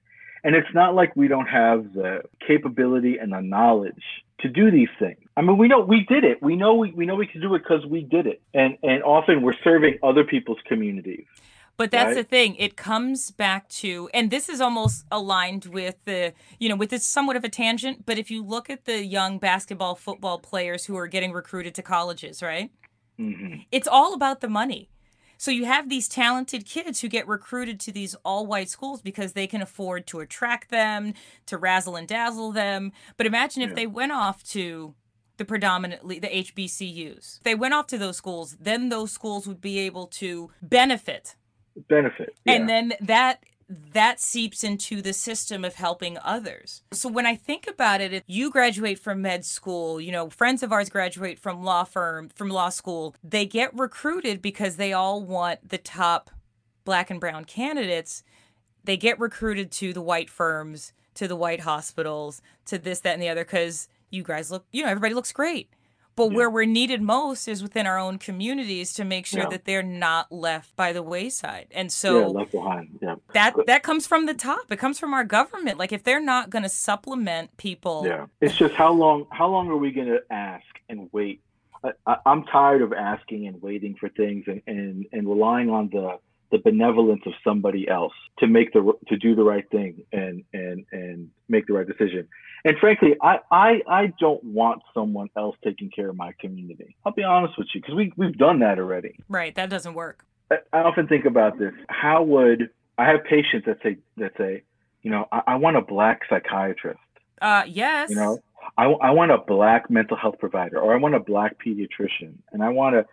And 0.42 0.56
it's 0.56 0.74
not 0.74 0.94
like 0.94 1.14
we 1.14 1.28
don't 1.28 1.46
have 1.46 1.92
the 1.92 2.22
capability 2.44 3.18
and 3.18 3.32
the 3.32 3.42
knowledge 3.42 4.02
to 4.40 4.48
do 4.48 4.70
these 4.70 4.88
things. 4.98 5.18
I 5.36 5.42
mean, 5.42 5.58
we 5.58 5.68
know 5.68 5.80
we 5.80 6.04
did 6.08 6.24
it. 6.24 6.42
We 6.42 6.56
know 6.56 6.74
we, 6.74 6.92
we 6.92 7.06
know 7.06 7.14
we 7.14 7.26
can 7.26 7.40
do 7.40 7.54
it 7.54 7.62
because 7.62 7.84
we 7.86 8.02
did 8.02 8.26
it. 8.26 8.42
And 8.54 8.76
and 8.82 9.02
often 9.02 9.42
we're 9.42 9.60
serving 9.64 9.98
other 10.02 10.24
people's 10.24 10.58
communities. 10.66 11.26
But 11.76 11.90
that's 11.90 12.08
right? 12.08 12.16
the 12.16 12.24
thing. 12.24 12.56
It 12.56 12.76
comes 12.76 13.30
back 13.30 13.66
to, 13.70 14.10
and 14.12 14.30
this 14.30 14.50
is 14.50 14.60
almost 14.60 15.06
aligned 15.10 15.64
with 15.64 15.96
the, 16.04 16.34
you 16.58 16.68
know, 16.68 16.76
with 16.76 16.90
this 16.90 17.06
somewhat 17.06 17.36
of 17.36 17.44
a 17.44 17.48
tangent. 17.48 18.04
But 18.04 18.18
if 18.18 18.30
you 18.30 18.44
look 18.44 18.68
at 18.68 18.84
the 18.84 19.02
young 19.02 19.38
basketball, 19.38 19.94
football 19.94 20.38
players 20.38 20.84
who 20.84 20.96
are 20.98 21.06
getting 21.06 21.32
recruited 21.32 21.74
to 21.76 21.82
colleges, 21.82 22.42
right? 22.42 22.70
hmm 23.16 23.54
It's 23.72 23.88
all 23.88 24.12
about 24.12 24.42
the 24.42 24.48
money. 24.48 24.90
So 25.40 25.50
you 25.50 25.64
have 25.64 25.88
these 25.88 26.06
talented 26.06 26.66
kids 26.66 27.00
who 27.00 27.08
get 27.08 27.26
recruited 27.26 27.80
to 27.80 27.92
these 27.92 28.14
all 28.26 28.44
white 28.46 28.68
schools 28.68 29.00
because 29.00 29.32
they 29.32 29.46
can 29.46 29.62
afford 29.62 30.06
to 30.08 30.20
attract 30.20 30.68
them, 30.70 31.14
to 31.46 31.56
razzle 31.56 31.96
and 31.96 32.06
dazzle 32.06 32.52
them. 32.52 32.92
But 33.16 33.24
imagine 33.26 33.62
if 33.62 33.70
Yeah. 33.70 33.74
they 33.74 33.86
went 33.86 34.12
off 34.12 34.44
to 34.50 34.94
the 35.38 35.46
predominantly 35.46 36.18
the 36.18 36.28
HBCUs. 36.28 37.38
If 37.38 37.42
they 37.42 37.54
went 37.54 37.72
off 37.72 37.86
to 37.86 37.96
those 37.96 38.18
schools, 38.18 38.58
then 38.60 38.90
those 38.90 39.12
schools 39.12 39.48
would 39.48 39.62
be 39.62 39.78
able 39.78 40.08
to 40.08 40.50
benefit 40.60 41.36
Benefit. 41.88 42.34
Yeah. 42.44 42.52
and 42.52 42.68
then 42.68 42.92
that 43.00 43.42
that 43.92 44.20
seeps 44.20 44.64
into 44.64 45.00
the 45.00 45.12
system 45.12 45.64
of 45.64 45.76
helping 45.76 46.18
others. 46.24 46.82
So 46.92 47.08
when 47.08 47.26
i 47.26 47.36
think 47.36 47.66
about 47.68 48.00
it 48.00 48.12
if 48.12 48.22
you 48.26 48.50
graduate 48.50 48.98
from 48.98 49.22
med 49.22 49.44
school 49.44 50.00
you 50.00 50.10
know 50.10 50.28
friends 50.28 50.62
of 50.62 50.72
ours 50.72 50.88
graduate 50.88 51.38
from 51.38 51.62
law 51.62 51.84
firm 51.84 52.28
from 52.34 52.48
law 52.48 52.68
school 52.68 53.14
they 53.22 53.46
get 53.46 53.76
recruited 53.78 54.42
because 54.42 54.76
they 54.76 54.92
all 54.92 55.22
want 55.22 55.68
the 55.68 55.78
top 55.78 56.30
black 56.84 57.10
and 57.10 57.20
brown 57.20 57.44
candidates. 57.44 58.22
They 58.82 58.96
get 58.96 59.20
recruited 59.20 59.70
to 59.72 59.92
the 59.92 60.02
white 60.02 60.30
firms 60.30 60.92
to 61.14 61.28
the 61.28 61.36
white 61.36 61.60
hospitals 61.60 62.40
to 62.64 62.78
this 62.78 63.00
that 63.00 63.14
and 63.14 63.22
the 63.22 63.28
other 63.28 63.44
because 63.44 63.88
you 64.10 64.22
guys 64.22 64.50
look 64.50 64.64
you 64.72 64.82
know 64.82 64.88
everybody 64.88 65.12
looks 65.12 65.32
great 65.32 65.68
but 66.20 66.30
Yeah. 66.32 66.36
where 66.36 66.50
we're 66.50 66.64
needed 66.66 67.02
most 67.02 67.48
is 67.48 67.62
within 67.62 67.86
our 67.86 67.98
own 67.98 68.18
communities 68.18 68.92
to 68.94 69.04
make 69.04 69.26
sure 69.26 69.42
Yeah. 69.42 69.48
that 69.48 69.64
they're 69.64 69.82
not 69.82 70.30
left 70.30 70.74
by 70.76 70.92
the 70.92 71.02
wayside. 71.02 71.66
And 71.72 71.90
so 71.90 72.20
yeah, 72.20 72.26
left 72.26 72.52
behind. 72.52 72.98
Yeah. 73.02 73.14
that 73.34 73.54
that 73.66 73.82
comes 73.82 74.06
from 74.06 74.26
the 74.26 74.34
top. 74.34 74.70
It 74.70 74.78
comes 74.78 74.98
from 74.98 75.14
our 75.14 75.24
government. 75.24 75.78
Like 75.78 75.92
if 75.92 76.02
they're 76.04 76.20
not 76.34 76.50
going 76.50 76.62
to 76.64 76.68
supplement 76.68 77.56
people, 77.56 78.04
Yeah, 78.06 78.26
it's 78.40 78.56
just 78.56 78.74
how 78.74 78.92
long 78.92 79.26
how 79.30 79.48
long 79.48 79.68
are 79.68 79.76
we 79.76 79.90
going 79.92 80.08
to 80.08 80.20
ask 80.30 80.66
and 80.88 81.08
wait? 81.12 81.40
I, 82.06 82.16
I'm 82.26 82.44
tired 82.44 82.82
of 82.82 82.92
asking 82.92 83.46
and 83.46 83.62
waiting 83.62 83.96
for 83.98 84.10
things 84.10 84.44
and, 84.46 84.60
and, 84.66 85.06
and 85.12 85.26
relying 85.28 85.70
on 85.70 85.88
the 85.90 86.18
the 86.50 86.58
benevolence 86.58 87.22
of 87.26 87.32
somebody 87.44 87.88
else 87.88 88.12
to 88.40 88.46
make 88.46 88.72
the 88.72 88.92
to 89.06 89.16
do 89.16 89.34
the 89.34 89.44
right 89.44 89.68
thing 89.70 90.02
and 90.12 90.44
and 90.52 90.84
and 90.92 91.30
make 91.48 91.66
the 91.66 91.72
right 91.72 91.86
decision. 91.86 92.28
And 92.64 92.76
frankly, 92.78 93.16
I 93.22 93.38
I, 93.50 93.80
I 93.88 94.12
don't 94.18 94.42
want 94.44 94.82
someone 94.94 95.28
else 95.36 95.56
taking 95.64 95.90
care 95.90 96.10
of 96.10 96.16
my 96.16 96.32
community. 96.40 96.96
I'll 97.04 97.12
be 97.12 97.24
honest 97.24 97.58
with 97.58 97.68
you 97.74 97.80
because 97.80 97.94
we 97.94 98.12
we've 98.16 98.36
done 98.36 98.60
that 98.60 98.78
already. 98.78 99.16
right? 99.28 99.54
That 99.54 99.70
doesn't 99.70 99.94
work. 99.94 100.24
I, 100.50 100.56
I 100.72 100.78
often 100.80 101.06
think 101.06 101.24
about 101.24 101.58
this. 101.58 101.72
How 101.88 102.22
would 102.22 102.70
I 102.98 103.06
have 103.06 103.24
patients 103.24 103.64
that 103.66 103.78
say 103.82 103.96
that 104.18 104.32
say, 104.36 104.62
you 105.02 105.10
know, 105.10 105.26
I, 105.32 105.42
I 105.48 105.56
want 105.56 105.76
a 105.76 105.80
black 105.80 106.20
psychiatrist. 106.28 107.00
Uh, 107.40 107.62
yes. 107.66 108.10
You 108.10 108.16
know, 108.16 108.38
I, 108.76 108.84
I 108.84 109.10
want 109.10 109.30
a 109.30 109.38
black 109.38 109.90
mental 109.90 110.16
health 110.16 110.36
provider 110.38 110.78
or 110.78 110.94
I 110.94 110.98
want 110.98 111.14
a 111.14 111.20
black 111.20 111.56
pediatrician 111.64 112.34
and 112.52 112.62
I 112.62 112.68
want 112.68 112.94
to, 112.96 113.06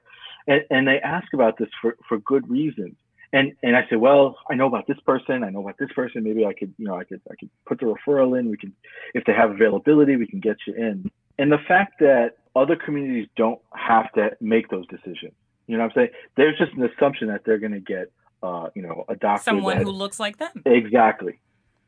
and, 0.45 0.63
and 0.69 0.87
they 0.87 0.99
ask 0.99 1.27
about 1.33 1.57
this 1.57 1.69
for, 1.81 1.95
for 2.07 2.17
good 2.19 2.49
reasons. 2.49 2.95
And, 3.33 3.53
and 3.61 3.75
I 3.75 3.81
say, 3.89 3.97
well, 3.97 4.37
I 4.49 4.55
know 4.55 4.67
about 4.67 4.87
this 4.87 4.99
person. 5.05 5.43
I 5.43 5.49
know 5.49 5.61
about 5.61 5.77
this 5.77 5.91
person. 5.93 6.23
Maybe 6.23 6.45
I 6.45 6.53
could, 6.53 6.73
you 6.77 6.85
know, 6.85 6.95
I 6.95 7.03
could, 7.03 7.21
I 7.29 7.35
could 7.35 7.49
put 7.65 7.79
the 7.79 7.85
referral 7.85 8.39
in. 8.39 8.49
We 8.49 8.57
can, 8.57 8.73
if 9.13 9.25
they 9.25 9.33
have 9.33 9.51
availability, 9.51 10.15
we 10.15 10.27
can 10.27 10.39
get 10.39 10.57
you 10.65 10.73
in. 10.73 11.11
And 11.37 11.51
the 11.51 11.57
fact 11.67 11.99
that 11.99 12.37
other 12.55 12.75
communities 12.75 13.27
don't 13.35 13.59
have 13.73 14.11
to 14.13 14.31
make 14.39 14.69
those 14.69 14.87
decisions, 14.87 15.33
you 15.67 15.77
know 15.77 15.83
what 15.83 15.91
I'm 15.91 15.95
saying? 15.95 16.09
There's 16.35 16.57
just 16.57 16.73
an 16.73 16.83
assumption 16.83 17.27
that 17.27 17.43
they're 17.45 17.59
going 17.59 17.73
to 17.73 17.79
get, 17.79 18.11
uh, 18.41 18.69
you 18.75 18.81
know, 18.81 19.05
a 19.09 19.15
doctor. 19.15 19.43
someone 19.43 19.77
that- 19.77 19.83
who 19.83 19.91
looks 19.91 20.19
like 20.19 20.37
them. 20.37 20.63
exactly, 20.65 21.39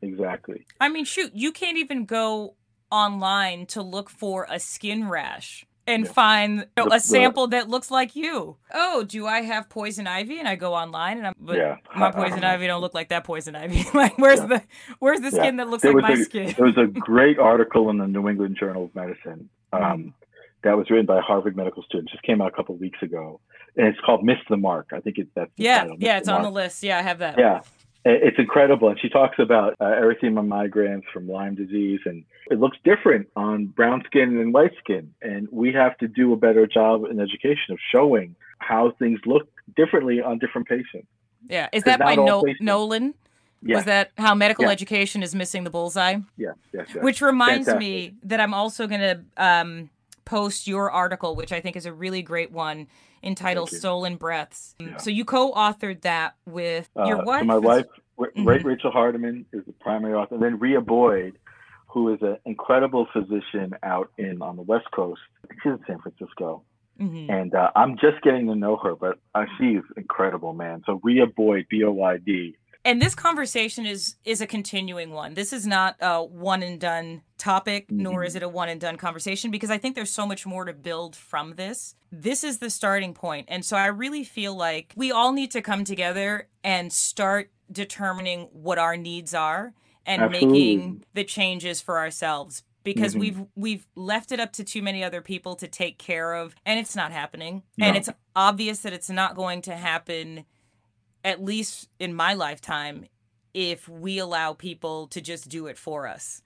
exactly. 0.02 0.66
I 0.80 0.88
mean, 0.90 1.04
shoot, 1.04 1.32
you 1.34 1.52
can't 1.52 1.78
even 1.78 2.04
go 2.04 2.54
online 2.90 3.66
to 3.66 3.82
look 3.82 4.10
for 4.10 4.46
a 4.50 4.58
skin 4.60 5.08
rash 5.08 5.64
and 5.90 6.04
Yeah. 6.04 6.12
find 6.12 6.52
you 6.58 6.64
know, 6.76 6.88
The- 6.88 6.94
a 6.96 7.00
sample 7.00 7.46
that 7.48 7.68
looks 7.68 7.90
like 7.90 8.14
you. 8.16 8.56
Oh, 8.72 9.04
do 9.04 9.26
I 9.26 9.42
have 9.42 9.68
poison 9.68 10.06
ivy? 10.06 10.38
And 10.38 10.48
I 10.48 10.56
go 10.56 10.74
online 10.74 11.18
and 11.18 11.26
I'm, 11.26 11.34
but 11.38 11.56
yeah. 11.56 11.76
my 11.96 12.10
poison 12.10 12.44
ivy 12.52 12.66
don't 12.66 12.80
look 12.80 12.94
like 12.94 13.08
that 13.10 13.24
poison 13.24 13.54
ivy. 13.56 13.84
like, 13.94 14.16
where's 14.18 14.40
Yeah. 14.40 14.46
the 14.46 14.62
where's 15.00 15.20
the 15.20 15.30
skin 15.30 15.56
that 15.56 15.68
looks 15.68 15.82
There 15.82 15.92
like 15.92 16.02
my 16.02 16.12
a- 16.12 16.24
skin? 16.24 16.54
There 16.56 16.66
was 16.66 16.76
a 16.78 16.86
great 17.00 17.38
article 17.38 17.90
in 17.90 17.98
the 17.98 18.06
New 18.06 18.28
England 18.28 18.56
Journal 18.58 18.84
of 18.84 18.94
Medicine 18.94 19.48
um, 19.72 20.14
that 20.62 20.76
was 20.76 20.90
written 20.90 21.06
by 21.06 21.18
a 21.18 21.22
Harvard 21.22 21.56
medical 21.56 21.82
student. 21.82 22.10
Just 22.10 22.22
came 22.22 22.40
out 22.40 22.48
a 22.48 22.56
couple 22.56 22.74
of 22.74 22.80
weeks 22.80 23.02
ago, 23.02 23.40
and 23.76 23.86
it's 23.86 23.98
called 24.00 24.24
"Miss 24.24 24.38
the 24.48 24.56
Mark." 24.56 24.88
I 24.92 25.00
think 25.00 25.18
it's 25.18 25.30
that's 25.34 25.50
the 25.56 25.64
Yeah, 25.64 25.80
title, 25.82 25.96
yeah, 26.00 26.18
it's 26.18 26.28
on 26.28 26.42
the 26.42 26.50
list. 26.50 26.82
Yeah, 26.82 26.98
I 26.98 27.02
have 27.02 27.18
that. 27.18 27.38
Yeah, 27.38 27.60
it's 28.04 28.38
incredible, 28.38 28.88
and 28.88 28.98
she 28.98 29.08
talks 29.08 29.38
about 29.38 29.74
uh, 29.80 29.84
erythema 29.84 30.46
migrans 30.46 31.02
from 31.12 31.28
Lyme 31.28 31.54
disease, 31.54 32.00
and 32.06 32.24
it 32.50 32.58
looks 32.58 32.78
different 32.84 33.28
on 33.36 33.66
brown 33.66 34.02
skin 34.06 34.38
and 34.38 34.52
white 34.54 34.72
skin, 34.82 35.12
and 35.22 35.48
we 35.50 35.72
have 35.72 35.96
to 35.98 36.08
do 36.08 36.32
a 36.32 36.36
better 36.36 36.66
job 36.66 37.04
in 37.04 37.20
education 37.20 37.72
of 37.72 37.78
showing 37.94 38.34
how 38.58 38.92
things 38.98 39.20
look 39.26 39.48
differently 39.76 40.20
on 40.20 40.38
different 40.38 40.66
patients. 40.68 41.06
Yeah. 41.48 41.68
Is 41.72 41.82
that 41.84 41.98
by 42.00 42.14
no- 42.14 42.44
Nolen? 42.60 43.14
Yeah, 43.62 43.76
Was 43.76 43.84
that 43.84 44.12
how 44.16 44.34
medical 44.34 44.64
Yeah. 44.64 44.70
education 44.70 45.22
is 45.22 45.34
missing 45.34 45.64
the 45.64 45.70
bullseye? 45.70 46.16
yeah, 46.38 46.52
yes, 46.72 46.86
yes. 46.94 47.04
Which 47.04 47.20
reminds 47.20 47.66
Fantastic. 47.66 47.78
me 47.78 48.14
that 48.24 48.40
I'm 48.40 48.54
also 48.54 48.86
going 48.86 49.00
to 49.00 49.20
um, 49.36 49.90
post 50.30 50.66
your 50.68 50.90
article, 50.90 51.34
which 51.34 51.52
I 51.52 51.60
think 51.60 51.74
is 51.76 51.86
a 51.86 51.92
really 51.92 52.22
great 52.22 52.52
one, 52.52 52.86
entitled 53.22 53.72
you. 53.72 53.78
"Stolen 53.78 54.16
Breaths." 54.16 54.74
Yeah. 54.78 54.96
So 54.98 55.10
you 55.10 55.24
co-authored 55.24 56.02
that 56.02 56.36
with 56.46 56.88
Uh, 56.96 57.04
your 57.08 57.24
wife. 57.24 57.40
So 57.40 57.46
my 57.46 57.58
wife, 57.58 57.86
Mhm. 58.18 58.46
Ra- 58.46 58.58
Rachel 58.70 58.92
Hardeman, 58.92 59.44
is 59.52 59.64
the 59.66 59.72
primary 59.72 60.14
author, 60.14 60.34
and 60.36 60.44
then 60.44 60.58
Rhea 60.58 60.80
Boyd, 60.80 61.38
who 61.88 62.12
is 62.14 62.22
an 62.22 62.36
incredible 62.44 63.06
physician 63.12 63.74
out 63.82 64.10
in 64.18 64.40
on 64.40 64.54
the 64.56 64.62
West 64.62 64.88
Coast. 64.92 65.20
She's 65.62 65.72
in 65.72 65.84
San 65.86 65.98
Francisco. 65.98 66.62
Mm-hmm. 67.00 67.30
And 67.30 67.54
uh, 67.54 67.70
I'm 67.74 67.96
just 67.96 68.20
getting 68.22 68.46
to 68.48 68.54
know 68.54 68.76
her, 68.76 68.94
but 68.94 69.18
uh, 69.34 69.46
she's 69.56 69.82
incredible, 69.96 70.52
man. 70.52 70.82
So 70.84 71.00
Rhea 71.02 71.26
Boyd, 71.26 71.66
B 71.70 71.82
O 71.82 71.90
Y 71.92 72.18
D, 72.18 72.56
and 72.84 73.00
this 73.00 73.14
conversation 73.14 73.86
is 73.86 74.16
is 74.24 74.40
a 74.40 74.46
continuing 74.46 75.10
one 75.10 75.34
this 75.34 75.52
is 75.52 75.66
not 75.66 75.96
a 76.00 76.22
one 76.22 76.62
and 76.62 76.80
done 76.80 77.22
topic 77.38 77.86
mm-hmm. 77.88 78.02
nor 78.02 78.24
is 78.24 78.34
it 78.34 78.42
a 78.42 78.48
one 78.48 78.68
and 78.68 78.80
done 78.80 78.96
conversation 78.96 79.50
because 79.50 79.70
i 79.70 79.78
think 79.78 79.94
there's 79.94 80.10
so 80.10 80.26
much 80.26 80.46
more 80.46 80.64
to 80.64 80.72
build 80.72 81.14
from 81.14 81.54
this 81.56 81.94
this 82.12 82.42
is 82.44 82.58
the 82.58 82.70
starting 82.70 83.14
point 83.14 83.46
and 83.48 83.64
so 83.64 83.76
i 83.76 83.86
really 83.86 84.24
feel 84.24 84.54
like 84.54 84.92
we 84.96 85.10
all 85.10 85.32
need 85.32 85.50
to 85.50 85.62
come 85.62 85.84
together 85.84 86.48
and 86.64 86.92
start 86.92 87.50
determining 87.70 88.48
what 88.52 88.78
our 88.78 88.96
needs 88.96 89.34
are 89.34 89.72
and 90.06 90.22
Absolutely. 90.22 90.76
making 90.76 91.04
the 91.14 91.24
changes 91.24 91.80
for 91.80 91.98
ourselves 91.98 92.62
because 92.82 93.12
mm-hmm. 93.12 93.20
we've 93.20 93.40
we've 93.54 93.86
left 93.94 94.32
it 94.32 94.40
up 94.40 94.52
to 94.52 94.64
too 94.64 94.82
many 94.82 95.04
other 95.04 95.20
people 95.20 95.54
to 95.56 95.68
take 95.68 95.98
care 95.98 96.34
of 96.34 96.54
and 96.64 96.78
it's 96.78 96.96
not 96.96 97.12
happening 97.12 97.62
no. 97.76 97.86
and 97.86 97.96
it's 97.96 98.08
obvious 98.34 98.80
that 98.80 98.92
it's 98.92 99.10
not 99.10 99.36
going 99.36 99.62
to 99.62 99.74
happen 99.74 100.44
at 101.24 101.42
least 101.42 101.88
in 101.98 102.14
my 102.14 102.34
lifetime, 102.34 103.06
if 103.54 103.88
we 103.88 104.18
allow 104.18 104.52
people 104.52 105.06
to 105.08 105.20
just 105.20 105.48
do 105.48 105.66
it 105.66 105.78
for 105.78 106.06
us. 106.06 106.42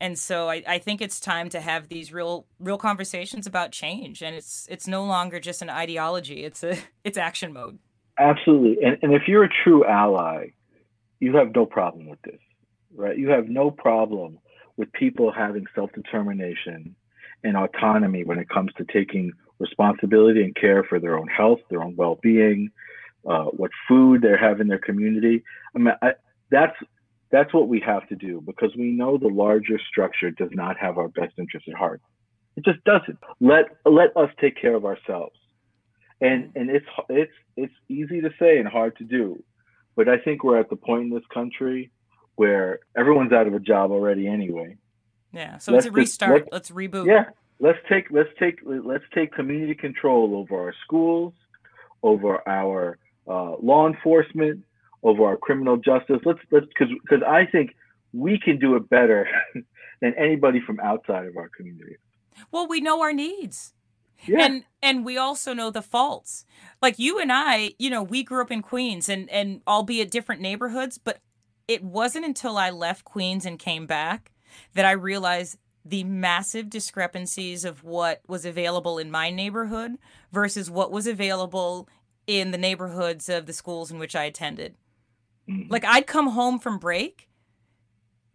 And 0.00 0.18
so 0.18 0.50
I, 0.50 0.62
I 0.66 0.78
think 0.78 1.00
it's 1.00 1.20
time 1.20 1.48
to 1.50 1.60
have 1.60 1.88
these 1.88 2.12
real 2.12 2.46
real 2.58 2.78
conversations 2.78 3.46
about 3.46 3.72
change. 3.72 4.22
And 4.22 4.34
it's 4.34 4.66
it's 4.70 4.86
no 4.86 5.04
longer 5.04 5.40
just 5.40 5.62
an 5.62 5.70
ideology. 5.70 6.44
It's 6.44 6.62
a 6.62 6.76
it's 7.04 7.18
action 7.18 7.52
mode. 7.52 7.78
Absolutely. 8.18 8.84
And 8.84 8.98
and 9.02 9.14
if 9.14 9.22
you're 9.26 9.44
a 9.44 9.48
true 9.64 9.84
ally, 9.84 10.48
you 11.20 11.36
have 11.36 11.54
no 11.54 11.64
problem 11.64 12.08
with 12.08 12.20
this. 12.22 12.40
Right? 12.94 13.16
You 13.16 13.30
have 13.30 13.48
no 13.48 13.70
problem 13.70 14.38
with 14.76 14.92
people 14.92 15.32
having 15.32 15.66
self-determination 15.74 16.94
and 17.44 17.56
autonomy 17.56 18.24
when 18.24 18.38
it 18.38 18.48
comes 18.48 18.72
to 18.76 18.84
taking 18.92 19.32
responsibility 19.58 20.42
and 20.42 20.54
care 20.54 20.82
for 20.84 20.98
their 20.98 21.16
own 21.16 21.28
health, 21.28 21.60
their 21.70 21.82
own 21.82 21.94
well-being, 21.96 22.70
uh, 23.28 23.44
what 23.44 23.70
food 23.88 24.22
they 24.22 24.36
have 24.38 24.60
in 24.60 24.68
their 24.68 24.78
community. 24.78 25.42
I 25.74 25.78
mean, 25.78 25.94
I, 26.02 26.12
that's 26.50 26.76
that's 27.30 27.52
what 27.52 27.68
we 27.68 27.80
have 27.80 28.06
to 28.08 28.14
do 28.14 28.40
because 28.44 28.70
we 28.76 28.92
know 28.92 29.18
the 29.18 29.28
larger 29.28 29.78
structure 29.90 30.30
does 30.30 30.50
not 30.52 30.78
have 30.78 30.98
our 30.98 31.08
best 31.08 31.32
interest 31.38 31.66
at 31.68 31.74
heart. 31.74 32.00
It 32.56 32.64
just 32.64 32.82
doesn't. 32.84 33.18
Let 33.40 33.64
let 33.84 34.16
us 34.16 34.30
take 34.40 34.60
care 34.60 34.74
of 34.74 34.84
ourselves, 34.84 35.36
and 36.20 36.52
and 36.54 36.70
it's 36.70 36.86
it's 37.08 37.32
it's 37.56 37.74
easy 37.88 38.20
to 38.20 38.30
say 38.38 38.58
and 38.58 38.68
hard 38.68 38.96
to 38.98 39.04
do, 39.04 39.42
but 39.96 40.08
I 40.08 40.18
think 40.18 40.44
we're 40.44 40.60
at 40.60 40.70
the 40.70 40.76
point 40.76 41.04
in 41.04 41.10
this 41.10 41.26
country 41.32 41.90
where 42.36 42.80
everyone's 42.96 43.32
out 43.32 43.46
of 43.46 43.54
a 43.54 43.60
job 43.60 43.90
already 43.90 44.26
anyway. 44.26 44.76
Yeah, 45.32 45.58
so 45.58 45.72
let's 45.72 45.86
it's 45.86 45.92
a 45.92 45.96
restart. 45.96 46.42
Just, 46.42 46.52
let's, 46.52 46.70
let's 46.70 46.70
reboot. 46.70 47.06
Yeah, 47.06 47.24
let's 47.58 47.78
take 47.88 48.06
let's 48.10 48.30
take 48.38 48.60
let's 48.64 49.04
take 49.12 49.32
community 49.32 49.74
control 49.74 50.36
over 50.36 50.60
our 50.60 50.74
schools, 50.84 51.32
over 52.02 52.46
our 52.48 52.98
uh, 53.26 53.56
law 53.60 53.86
enforcement, 53.86 54.64
over 55.04 55.24
our 55.24 55.36
criminal 55.36 55.76
justice. 55.76 56.20
Let's 56.24 56.40
let's 56.50 56.66
because 56.66 56.88
because 57.02 57.22
I 57.26 57.44
think 57.46 57.76
we 58.12 58.38
can 58.38 58.58
do 58.58 58.74
it 58.74 58.88
better 58.88 59.28
than 60.00 60.14
anybody 60.18 60.60
from 60.66 60.80
outside 60.80 61.26
of 61.26 61.36
our 61.36 61.50
community. 61.56 61.96
Well, 62.50 62.66
we 62.66 62.80
know 62.80 63.02
our 63.02 63.12
needs. 63.12 63.74
Yeah. 64.26 64.44
And 64.44 64.64
and 64.82 65.04
we 65.04 65.18
also 65.18 65.52
know 65.52 65.70
the 65.70 65.82
faults. 65.82 66.46
Like 66.80 66.98
you 66.98 67.18
and 67.18 67.30
I, 67.30 67.74
you 67.78 67.90
know, 67.90 68.02
we 68.02 68.24
grew 68.24 68.42
up 68.42 68.50
in 68.50 68.62
Queens 68.62 69.08
and 69.08 69.28
and 69.30 69.60
albeit 69.68 70.10
different 70.10 70.40
neighborhoods, 70.40 70.98
but 70.98 71.20
it 71.68 71.84
wasn't 71.84 72.24
until 72.24 72.56
I 72.56 72.70
left 72.70 73.04
Queens 73.04 73.44
and 73.44 73.58
came 73.58 73.86
back 73.86 74.32
that 74.74 74.84
I 74.84 74.92
realized 74.92 75.58
the 75.84 76.04
massive 76.04 76.70
discrepancies 76.70 77.64
of 77.64 77.84
what 77.84 78.22
was 78.26 78.46
available 78.46 78.98
in 78.98 79.10
my 79.10 79.30
neighborhood 79.30 79.98
versus 80.32 80.70
what 80.70 80.90
was 80.90 81.06
available 81.06 81.88
in 82.26 82.50
the 82.50 82.58
neighborhoods 82.58 83.28
of 83.28 83.46
the 83.46 83.52
schools 83.52 83.90
in 83.90 83.98
which 83.98 84.16
I 84.16 84.24
attended. 84.24 84.76
Mm-hmm. 85.48 85.70
Like 85.70 85.84
I'd 85.84 86.06
come 86.06 86.28
home 86.28 86.58
from 86.58 86.78
break 86.78 87.28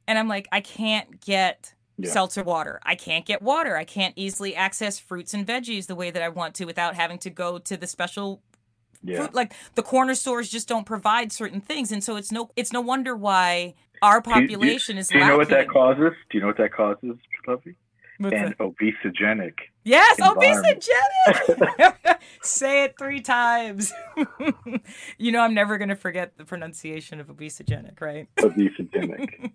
and 0.08 0.18
I'm 0.18 0.28
like, 0.28 0.48
I 0.52 0.62
can't 0.62 1.22
get 1.22 1.74
yeah. 1.98 2.10
seltzer 2.12 2.44
water. 2.44 2.80
I 2.84 2.96
can't 2.96 3.26
get 3.26 3.42
water. 3.42 3.76
I 3.76 3.84
can't 3.84 4.14
easily 4.16 4.56
access 4.56 5.00
fruits 5.00 5.34
and 5.34 5.46
veggies 5.46 5.88
the 5.88 5.96
way 5.96 6.12
that 6.12 6.22
I 6.22 6.30
want 6.30 6.56
to 6.56 6.66
without 6.66 6.96
having 6.96 7.18
to 7.20 7.30
go 7.30 7.58
to 7.60 7.78
the 7.78 7.88
special 7.88 8.42
yeah. 9.04 9.18
fruit. 9.18 9.34
Like 9.34 9.54
the 9.76 9.84
corner 9.84 10.16
stores 10.16 10.50
just 10.50 10.68
don't 10.68 10.86
provide 10.86 11.32
certain 11.32 11.62
things. 11.62 11.92
And 11.92 12.04
so 12.04 12.16
it's 12.16 12.32
no 12.32 12.52
it's 12.56 12.74
no 12.74 12.82
wonder 12.82 13.16
why 13.16 13.76
our 14.02 14.22
population 14.22 14.96
do 14.96 14.98
you, 14.98 14.98
do 14.98 15.00
is 15.00 15.08
Do 15.10 15.18
you 15.18 15.26
know 15.26 15.38
what 15.38 15.50
that 15.50 15.68
causes? 15.68 16.14
Do 16.30 16.38
you 16.38 16.42
know 16.42 16.48
what 16.48 16.58
that 16.58 16.74
causes, 16.74 17.16
Fluffy? 18.20 18.36
and 18.36 18.58
obesogenic. 18.58 19.54
Yes, 19.84 20.20
obesogenic. 20.20 22.18
Say 22.42 22.84
it 22.84 22.96
three 22.98 23.22
times. 23.22 23.94
you 25.18 25.32
know, 25.32 25.40
I'm 25.40 25.54
never 25.54 25.78
going 25.78 25.90
to 25.90 25.96
forget 25.96 26.38
the 26.38 26.46
pronunciation 26.46 27.20
of 27.20 27.28
obesogenic, 27.28 28.02
right? 28.02 28.28
Obesogenic. 28.40 29.52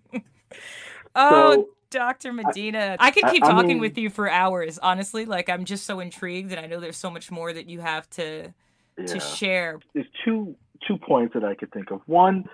oh, 1.15 1.53
so, 1.53 1.69
Dr. 1.91 2.33
Medina. 2.33 2.97
I, 2.99 3.09
I 3.09 3.11
could 3.11 3.27
keep 3.27 3.45
I, 3.45 3.51
talking 3.51 3.69
mean, 3.69 3.81
with 3.81 3.99
you 3.99 4.09
for 4.09 4.31
hours, 4.31 4.79
honestly. 4.79 5.27
Like, 5.27 5.49
I'm 5.49 5.65
just 5.65 5.85
so 5.85 6.01
intrigued, 6.01 6.51
and 6.51 6.61
I 6.61 6.67
know 6.67 6.81
there's 6.81 6.97
so 6.97 7.11
much 7.11 7.31
more 7.31 7.53
that 7.53 7.69
you 7.69 7.81
have 7.81 8.09
to 8.11 8.55
yeah. 8.99 9.07
to 9.07 9.21
share. 9.21 9.81
There's 9.93 10.07
two 10.25 10.57
two 10.87 10.99
points 10.99 11.35
that 11.35 11.45
I 11.45 11.55
could 11.55 11.73
think 11.73 11.91
of. 11.91 12.01
One, 12.07 12.45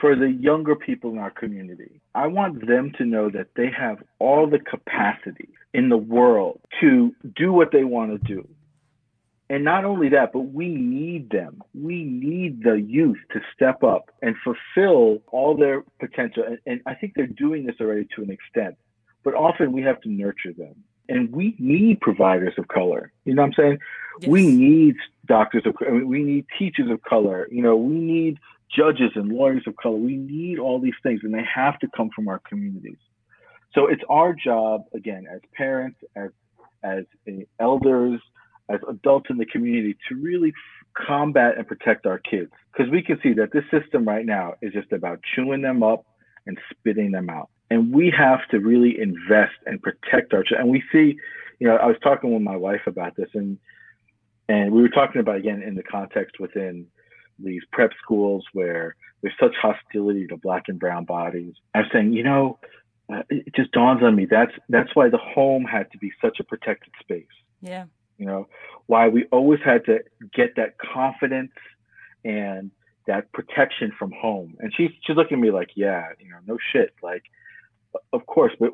for 0.00 0.16
the 0.16 0.30
younger 0.30 0.74
people 0.74 1.10
in 1.10 1.18
our 1.18 1.30
community. 1.30 2.00
I 2.14 2.26
want 2.26 2.66
them 2.66 2.92
to 2.98 3.04
know 3.04 3.30
that 3.30 3.48
they 3.56 3.70
have 3.70 4.02
all 4.18 4.48
the 4.48 4.58
capacity 4.58 5.48
in 5.72 5.88
the 5.88 5.96
world 5.96 6.60
to 6.80 7.14
do 7.36 7.52
what 7.52 7.70
they 7.72 7.84
want 7.84 8.10
to 8.10 8.34
do. 8.34 8.48
And 9.50 9.62
not 9.62 9.84
only 9.84 10.08
that, 10.08 10.32
but 10.32 10.40
we 10.40 10.68
need 10.68 11.30
them. 11.30 11.62
We 11.74 12.02
need 12.02 12.64
the 12.64 12.74
youth 12.74 13.18
to 13.32 13.40
step 13.54 13.82
up 13.84 14.10
and 14.22 14.34
fulfill 14.42 15.22
all 15.28 15.56
their 15.56 15.84
potential. 16.00 16.44
And, 16.44 16.58
and 16.66 16.80
I 16.86 16.94
think 16.94 17.12
they're 17.14 17.26
doing 17.26 17.66
this 17.66 17.76
already 17.80 18.08
to 18.16 18.22
an 18.22 18.30
extent, 18.30 18.76
but 19.22 19.34
often 19.34 19.72
we 19.72 19.82
have 19.82 20.00
to 20.02 20.08
nurture 20.08 20.52
them. 20.56 20.74
And 21.08 21.30
we 21.30 21.54
need 21.58 22.00
providers 22.00 22.54
of 22.56 22.68
color. 22.68 23.12
You 23.26 23.34
know 23.34 23.42
what 23.42 23.48
I'm 23.48 23.54
saying? 23.54 23.78
Yes. 24.20 24.30
We 24.30 24.46
need 24.46 24.96
doctors 25.26 25.64
of 25.66 25.74
we 26.06 26.22
need 26.22 26.46
teachers 26.58 26.90
of 26.90 27.02
color. 27.02 27.46
You 27.50 27.62
know, 27.62 27.76
we 27.76 27.96
need 27.96 28.38
judges 28.74 29.10
and 29.14 29.28
lawyers 29.28 29.62
of 29.66 29.76
color. 29.76 29.96
We 29.96 30.16
need 30.16 30.58
all 30.58 30.80
these 30.80 30.94
things, 31.02 31.20
and 31.22 31.34
they 31.34 31.44
have 31.54 31.78
to 31.80 31.88
come 31.96 32.10
from 32.14 32.28
our 32.28 32.40
communities. 32.48 32.98
So 33.74 33.86
it's 33.88 34.02
our 34.08 34.32
job, 34.32 34.82
again, 34.94 35.26
as 35.32 35.40
parents, 35.56 35.98
as 36.16 36.30
as 36.82 37.04
elders, 37.58 38.20
as 38.68 38.78
adults 38.88 39.30
in 39.30 39.38
the 39.38 39.46
community, 39.46 39.96
to 40.08 40.16
really 40.16 40.52
combat 40.96 41.56
and 41.56 41.66
protect 41.66 42.06
our 42.06 42.18
kids, 42.18 42.50
because 42.72 42.90
we 42.90 43.02
can 43.02 43.18
see 43.22 43.32
that 43.32 43.52
this 43.52 43.64
system 43.70 44.06
right 44.06 44.26
now 44.26 44.54
is 44.62 44.72
just 44.72 44.92
about 44.92 45.20
chewing 45.34 45.62
them 45.62 45.82
up 45.82 46.04
and 46.46 46.58
spitting 46.70 47.10
them 47.10 47.30
out. 47.30 47.48
And 47.70 47.92
we 47.92 48.12
have 48.16 48.46
to 48.50 48.58
really 48.58 49.00
invest 49.00 49.54
and 49.66 49.82
protect 49.82 50.34
our 50.34 50.42
children. 50.42 50.60
And 50.60 50.70
we 50.70 50.82
see, 50.92 51.16
you 51.58 51.66
know, 51.66 51.76
I 51.76 51.86
was 51.86 51.96
talking 52.02 52.32
with 52.32 52.42
my 52.42 52.56
wife 52.56 52.82
about 52.86 53.16
this, 53.16 53.30
and 53.34 53.58
and 54.48 54.72
we 54.72 54.82
were 54.82 54.90
talking 54.90 55.20
about 55.20 55.36
again 55.36 55.62
in 55.62 55.74
the 55.74 55.82
context 55.82 56.38
within 56.38 56.86
these 57.38 57.62
prep 57.72 57.90
schools 58.02 58.44
where 58.52 58.96
there's 59.22 59.34
such 59.40 59.54
hostility 59.60 60.26
to 60.26 60.36
black 60.36 60.64
and 60.68 60.78
brown 60.78 61.04
bodies. 61.04 61.54
I'm 61.74 61.86
saying, 61.92 62.12
you 62.12 62.22
know, 62.22 62.58
uh, 63.12 63.22
it 63.30 63.54
just 63.54 63.72
dawns 63.72 64.02
on 64.02 64.16
me 64.16 64.26
that's 64.30 64.52
that's 64.68 64.94
why 64.94 65.10
the 65.10 65.18
home 65.18 65.64
had 65.64 65.90
to 65.92 65.98
be 65.98 66.10
such 66.22 66.40
a 66.40 66.44
protected 66.44 66.92
space. 67.00 67.26
Yeah. 67.60 67.84
You 68.18 68.26
know, 68.26 68.48
why 68.86 69.08
we 69.08 69.24
always 69.32 69.60
had 69.64 69.84
to 69.86 70.00
get 70.32 70.56
that 70.56 70.76
confidence 70.78 71.52
and 72.24 72.70
that 73.06 73.30
protection 73.32 73.92
from 73.98 74.12
home. 74.12 74.56
And 74.60 74.72
she's 74.74 74.90
she's 75.06 75.16
looking 75.16 75.38
at 75.38 75.40
me 75.40 75.50
like, 75.50 75.70
yeah, 75.74 76.08
you 76.18 76.30
know, 76.30 76.38
no 76.46 76.58
shit. 76.72 76.94
Like, 77.02 77.24
of 78.12 78.26
course, 78.26 78.52
but 78.58 78.70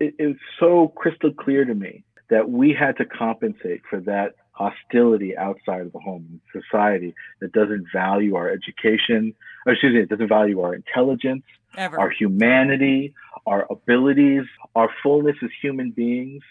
it, 0.00 0.14
it 0.18 0.26
was 0.26 0.36
so 0.58 0.88
crystal 0.96 1.32
clear 1.32 1.64
to 1.64 1.74
me 1.74 2.04
that 2.30 2.48
we 2.48 2.72
had 2.72 2.96
to 2.96 3.04
compensate 3.04 3.82
for 3.88 4.00
that 4.00 4.34
hostility 4.52 5.36
outside 5.36 5.80
of 5.80 5.92
the 5.92 5.98
home 5.98 6.40
society 6.52 7.14
that 7.40 7.52
doesn't 7.52 7.86
value 7.92 8.36
our 8.36 8.48
education, 8.50 9.34
or 9.66 9.72
excuse 9.72 9.94
me, 9.94 10.00
it 10.00 10.08
doesn't 10.08 10.28
value 10.28 10.60
our 10.60 10.74
intelligence, 10.74 11.44
Ever. 11.76 11.98
our 11.98 12.10
humanity, 12.10 13.14
our 13.46 13.66
abilities, 13.70 14.44
our 14.74 14.90
fullness 15.02 15.36
as 15.42 15.50
human 15.60 15.90
beings. 15.90 16.42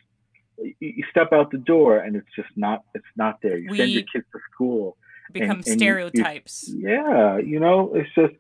You 0.80 1.04
step 1.10 1.34
out 1.34 1.52
the 1.52 1.58
door 1.58 1.98
and 1.98 2.16
it's 2.16 2.28
just 2.36 2.50
not 2.56 2.84
it's 2.94 3.06
not 3.16 3.42
there. 3.42 3.58
You 3.58 3.72
we 3.72 3.78
send 3.78 3.92
your 3.92 4.04
kids 4.04 4.26
to 4.34 4.40
school. 4.54 4.98
Become 5.32 5.50
and, 5.50 5.68
and 5.68 5.80
stereotypes. 5.80 6.68
You, 6.68 6.80
you, 6.80 6.90
yeah, 6.90 7.38
you 7.38 7.60
know, 7.60 7.94
it's 7.96 8.14
just 8.14 8.34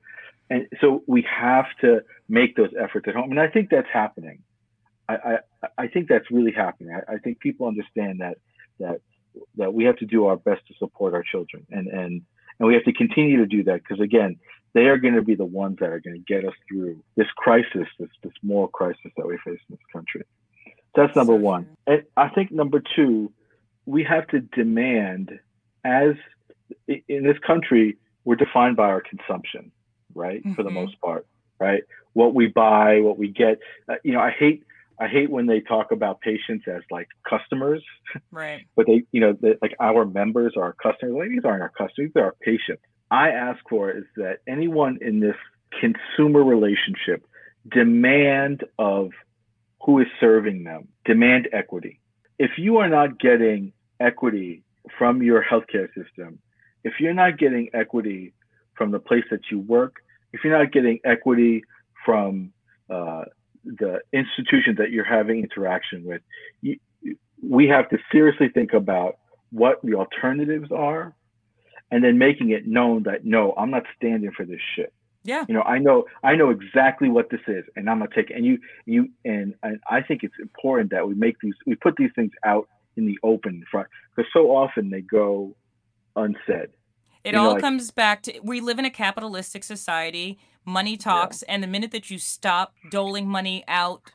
and 0.49 0.67
so 0.81 1.03
we 1.07 1.25
have 1.29 1.65
to 1.79 2.01
make 2.27 2.55
those 2.55 2.71
efforts 2.79 3.07
at 3.07 3.15
home. 3.15 3.31
And 3.31 3.39
I 3.39 3.47
think 3.47 3.69
that's 3.69 3.87
happening. 3.91 4.39
I, 5.07 5.15
I, 5.15 5.67
I 5.77 5.87
think 5.87 6.09
that's 6.09 6.29
really 6.29 6.51
happening. 6.51 6.93
I, 6.93 7.13
I 7.13 7.17
think 7.17 7.39
people 7.39 7.67
understand 7.67 8.19
that 8.19 8.37
that 8.79 9.01
that 9.57 9.73
we 9.73 9.83
have 9.85 9.97
to 9.97 10.05
do 10.05 10.25
our 10.25 10.37
best 10.37 10.65
to 10.67 10.73
support 10.79 11.13
our 11.13 11.23
children 11.23 11.65
and 11.71 11.87
and 11.87 12.21
And 12.59 12.67
we 12.67 12.75
have 12.75 12.83
to 12.83 12.93
continue 12.93 13.37
to 13.37 13.47
do 13.47 13.63
that 13.63 13.81
because, 13.81 13.99
again, 13.99 14.37
they 14.73 14.85
are 14.85 14.97
going 14.97 15.15
to 15.15 15.23
be 15.23 15.35
the 15.35 15.45
ones 15.45 15.77
that 15.79 15.89
are 15.89 15.99
going 15.99 16.15
to 16.15 16.33
get 16.33 16.45
us 16.45 16.53
through 16.67 17.01
this 17.15 17.27
crisis, 17.35 17.87
this, 17.99 18.09
this 18.23 18.33
moral 18.43 18.67
crisis 18.67 19.11
that 19.17 19.25
we 19.25 19.37
face 19.37 19.59
in 19.67 19.75
this 19.75 19.87
country. 19.91 20.23
So 20.93 21.01
that's 21.01 21.15
number 21.15 21.35
one. 21.35 21.65
And 21.87 22.03
I 22.15 22.29
think 22.29 22.51
number 22.51 22.81
two, 22.95 23.31
we 23.85 24.03
have 24.03 24.27
to 24.27 24.41
demand, 24.41 25.39
as 25.83 26.13
in 26.87 27.23
this 27.23 27.39
country, 27.39 27.97
we're 28.25 28.35
defined 28.35 28.75
by 28.77 28.89
our 28.89 29.01
consumption, 29.01 29.71
right? 30.13 30.39
Mm-hmm. 30.39 30.53
For 30.53 30.63
the 30.63 30.69
mm-hmm. 30.69 30.85
most 30.85 31.01
part, 31.01 31.25
right? 31.59 31.83
What 32.13 32.35
we 32.35 32.45
buy, 32.47 32.99
what 33.01 33.17
we 33.17 33.29
get. 33.29 33.59
Uh, 33.89 33.95
you 34.03 34.13
know, 34.13 34.19
I 34.19 34.31
hate 34.31 34.63
I 35.01 35.07
hate 35.07 35.31
when 35.31 35.47
they 35.47 35.61
talk 35.61 35.91
about 35.91 36.21
patients 36.21 36.65
as 36.67 36.83
like 36.91 37.07
customers. 37.27 37.83
Right. 38.31 38.67
but 38.75 38.85
they, 38.85 39.03
you 39.11 39.19
know, 39.19 39.35
they, 39.41 39.55
like 39.61 39.75
our 39.79 40.05
members 40.05 40.53
are 40.55 40.63
our 40.63 40.73
customers. 40.73 41.15
Like, 41.17 41.29
these 41.29 41.43
aren't 41.43 41.63
our 41.63 41.73
customers; 41.75 42.11
they're 42.13 42.25
our 42.25 42.35
patients. 42.39 42.83
I 43.09 43.29
ask 43.29 43.59
for 43.67 43.89
is 43.89 44.03
that 44.17 44.37
anyone 44.47 44.99
in 45.01 45.19
this 45.19 45.35
consumer 45.79 46.43
relationship 46.43 47.25
demand 47.69 48.63
of 48.77 49.09
who 49.83 49.99
is 49.99 50.07
serving 50.19 50.63
them, 50.63 50.87
demand 51.05 51.49
equity. 51.51 51.99
If 52.37 52.51
you 52.57 52.77
are 52.77 52.89
not 52.89 53.19
getting 53.19 53.73
equity 53.99 54.63
from 54.97 55.23
your 55.23 55.43
healthcare 55.43 55.87
system, 55.95 56.39
if 56.83 56.93
you're 56.99 57.13
not 57.13 57.37
getting 57.39 57.69
equity 57.73 58.33
from 58.75 58.91
the 58.91 58.99
place 58.99 59.25
that 59.31 59.41
you 59.49 59.59
work, 59.59 59.95
if 60.33 60.41
you're 60.43 60.57
not 60.57 60.71
getting 60.71 60.99
equity 61.03 61.63
from 62.05 62.53
uh, 62.89 63.23
the 63.63 63.99
institutions 64.13 64.77
that 64.77 64.91
you're 64.91 65.05
having 65.05 65.39
interaction 65.39 66.03
with, 66.03 66.21
you, 66.61 66.77
we 67.43 67.67
have 67.67 67.89
to 67.89 67.97
seriously 68.11 68.49
think 68.49 68.73
about 68.73 69.17
what 69.51 69.81
the 69.83 69.95
alternatives 69.95 70.71
are 70.71 71.13
and 71.91 72.03
then 72.03 72.17
making 72.17 72.51
it 72.51 72.65
known 72.67 73.03
that 73.03 73.25
no, 73.25 73.53
I'm 73.57 73.71
not 73.71 73.83
standing 73.97 74.31
for 74.31 74.45
this 74.45 74.61
shit. 74.75 74.93
Yeah. 75.23 75.45
You 75.47 75.53
know, 75.53 75.61
I 75.61 75.77
know 75.77 76.05
I 76.23 76.35
know 76.35 76.49
exactly 76.49 77.09
what 77.09 77.29
this 77.29 77.41
is 77.47 77.63
and 77.75 77.89
I'm 77.89 77.99
gonna 77.99 78.09
take 78.13 78.31
it. 78.31 78.37
And 78.37 78.45
you 78.45 78.59
you 78.85 79.09
and, 79.23 79.53
and 79.61 79.79
I 79.89 80.01
think 80.01 80.23
it's 80.23 80.33
important 80.39 80.89
that 80.91 81.07
we 81.07 81.13
make 81.13 81.39
these 81.41 81.53
we 81.67 81.75
put 81.75 81.95
these 81.95 82.09
things 82.15 82.31
out 82.43 82.67
in 82.95 83.05
the 83.05 83.19
open 83.23 83.55
in 83.55 83.65
front 83.69 83.87
because 84.15 84.29
so 84.33 84.51
often 84.51 84.89
they 84.89 85.01
go 85.01 85.55
unsaid. 86.15 86.69
It 87.23 87.33
you 87.33 87.39
all 87.39 87.45
know, 87.45 87.51
like, 87.53 87.61
comes 87.61 87.91
back 87.91 88.23
to 88.23 88.39
we 88.41 88.61
live 88.61 88.79
in 88.79 88.85
a 88.85 88.89
capitalistic 88.89 89.63
society. 89.63 90.39
Money 90.65 90.95
talks, 90.95 91.43
yeah. 91.45 91.55
and 91.55 91.63
the 91.63 91.67
minute 91.67 91.91
that 91.91 92.11
you 92.11 92.17
stop 92.17 92.73
doling 92.89 93.27
money 93.27 93.63
out 93.67 94.11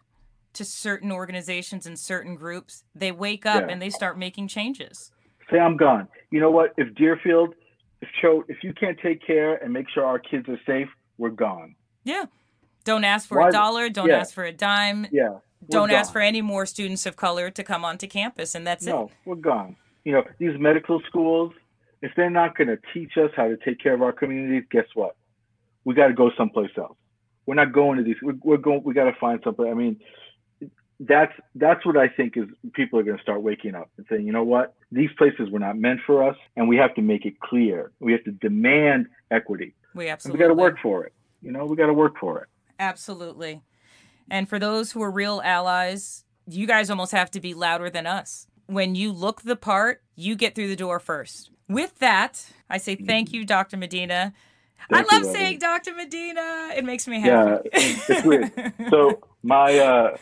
to 0.52 0.64
certain 0.64 1.12
organizations 1.12 1.86
and 1.86 1.98
certain 1.98 2.34
groups, 2.34 2.84
they 2.94 3.12
wake 3.12 3.44
up 3.44 3.64
yeah. 3.66 3.72
and 3.72 3.82
they 3.82 3.90
start 3.90 4.18
making 4.18 4.48
changes. 4.48 5.12
Say 5.50 5.58
I'm 5.58 5.76
gone. 5.76 6.08
You 6.30 6.40
know 6.40 6.50
what? 6.50 6.72
If 6.76 6.94
Deerfield, 6.94 7.54
if 8.00 8.08
Choate, 8.20 8.46
if 8.48 8.58
you 8.62 8.72
can't 8.72 8.98
take 9.02 9.24
care 9.24 9.56
and 9.56 9.72
make 9.72 9.86
sure 9.90 10.04
our 10.04 10.18
kids 10.18 10.48
are 10.48 10.60
safe, 10.66 10.88
we're 11.18 11.30
gone. 11.30 11.74
Yeah. 12.04 12.24
Don't 12.84 13.04
ask 13.04 13.28
for 13.28 13.40
Why, 13.40 13.48
a 13.48 13.52
dollar. 13.52 13.88
Don't 13.90 14.08
yeah. 14.08 14.18
ask 14.18 14.32
for 14.32 14.44
a 14.44 14.52
dime. 14.52 15.06
Yeah. 15.10 15.38
Don't 15.68 15.88
gone. 15.88 15.96
ask 15.96 16.12
for 16.12 16.20
any 16.20 16.42
more 16.42 16.64
students 16.64 17.06
of 17.06 17.16
color 17.16 17.50
to 17.50 17.64
come 17.64 17.84
onto 17.84 18.06
campus, 18.06 18.54
and 18.54 18.66
that's 18.66 18.86
no, 18.86 18.92
it. 18.92 18.94
No, 18.94 19.10
we're 19.24 19.34
gone. 19.36 19.76
You 20.04 20.12
know, 20.12 20.22
these 20.38 20.58
medical 20.58 21.00
schools, 21.08 21.52
if 22.02 22.12
they're 22.16 22.30
not 22.30 22.56
going 22.56 22.68
to 22.68 22.78
teach 22.94 23.12
us 23.16 23.30
how 23.36 23.48
to 23.48 23.56
take 23.56 23.80
care 23.80 23.94
of 23.94 24.02
our 24.02 24.12
communities, 24.12 24.64
guess 24.70 24.86
what? 24.94 25.16
We 25.86 25.94
got 25.94 26.08
to 26.08 26.14
go 26.14 26.30
someplace 26.36 26.72
else. 26.76 26.98
We're 27.46 27.54
not 27.54 27.72
going 27.72 27.96
to 27.98 28.04
these. 28.04 28.16
We're, 28.20 28.34
we're 28.42 28.56
going. 28.56 28.82
We 28.84 28.92
got 28.92 29.04
to 29.04 29.14
find 29.18 29.40
something. 29.44 29.66
I 29.66 29.72
mean, 29.72 30.00
that's 31.00 31.32
that's 31.54 31.86
what 31.86 31.96
I 31.96 32.08
think 32.08 32.36
is 32.36 32.46
people 32.72 32.98
are 32.98 33.04
going 33.04 33.16
to 33.16 33.22
start 33.22 33.40
waking 33.40 33.76
up 33.76 33.88
and 33.96 34.04
saying, 34.10 34.26
you 34.26 34.32
know 34.32 34.42
what, 34.42 34.74
these 34.90 35.10
places 35.16 35.48
were 35.48 35.60
not 35.60 35.78
meant 35.78 36.00
for 36.04 36.28
us, 36.28 36.36
and 36.56 36.68
we 36.68 36.76
have 36.76 36.92
to 36.96 37.02
make 37.02 37.24
it 37.24 37.38
clear. 37.38 37.92
We 38.00 38.12
have 38.12 38.24
to 38.24 38.32
demand 38.32 39.06
equity. 39.30 39.74
We 39.94 40.08
absolutely. 40.08 40.42
And 40.44 40.50
we 40.50 40.54
got 40.56 40.60
to 40.60 40.60
work 40.60 40.78
for 40.82 41.04
it. 41.04 41.12
You 41.40 41.52
know, 41.52 41.64
we 41.66 41.76
got 41.76 41.86
to 41.86 41.94
work 41.94 42.18
for 42.18 42.42
it. 42.42 42.48
Absolutely. 42.80 43.62
And 44.28 44.48
for 44.48 44.58
those 44.58 44.90
who 44.90 45.02
are 45.02 45.10
real 45.10 45.40
allies, 45.44 46.24
you 46.48 46.66
guys 46.66 46.90
almost 46.90 47.12
have 47.12 47.30
to 47.30 47.40
be 47.40 47.54
louder 47.54 47.90
than 47.90 48.08
us. 48.08 48.48
When 48.66 48.96
you 48.96 49.12
look 49.12 49.42
the 49.42 49.54
part, 49.54 50.02
you 50.16 50.34
get 50.34 50.56
through 50.56 50.68
the 50.68 50.76
door 50.76 50.98
first. 50.98 51.50
With 51.68 51.98
that, 52.00 52.50
I 52.68 52.78
say 52.78 52.96
thank 52.96 53.28
mm-hmm. 53.28 53.36
you, 53.36 53.44
Dr. 53.44 53.76
Medina. 53.76 54.32
Thank 54.90 55.12
I 55.12 55.16
love 55.16 55.26
you, 55.26 55.32
saying 55.32 55.58
Dr. 55.58 55.94
Medina. 55.94 56.70
It 56.76 56.84
makes 56.84 57.08
me 57.08 57.20
happy. 57.20 57.68
Yeah, 57.72 57.80
it's 58.08 58.24
weird. 58.24 58.52
So 58.90 59.20
my, 59.42 59.78
uh, 59.78 60.16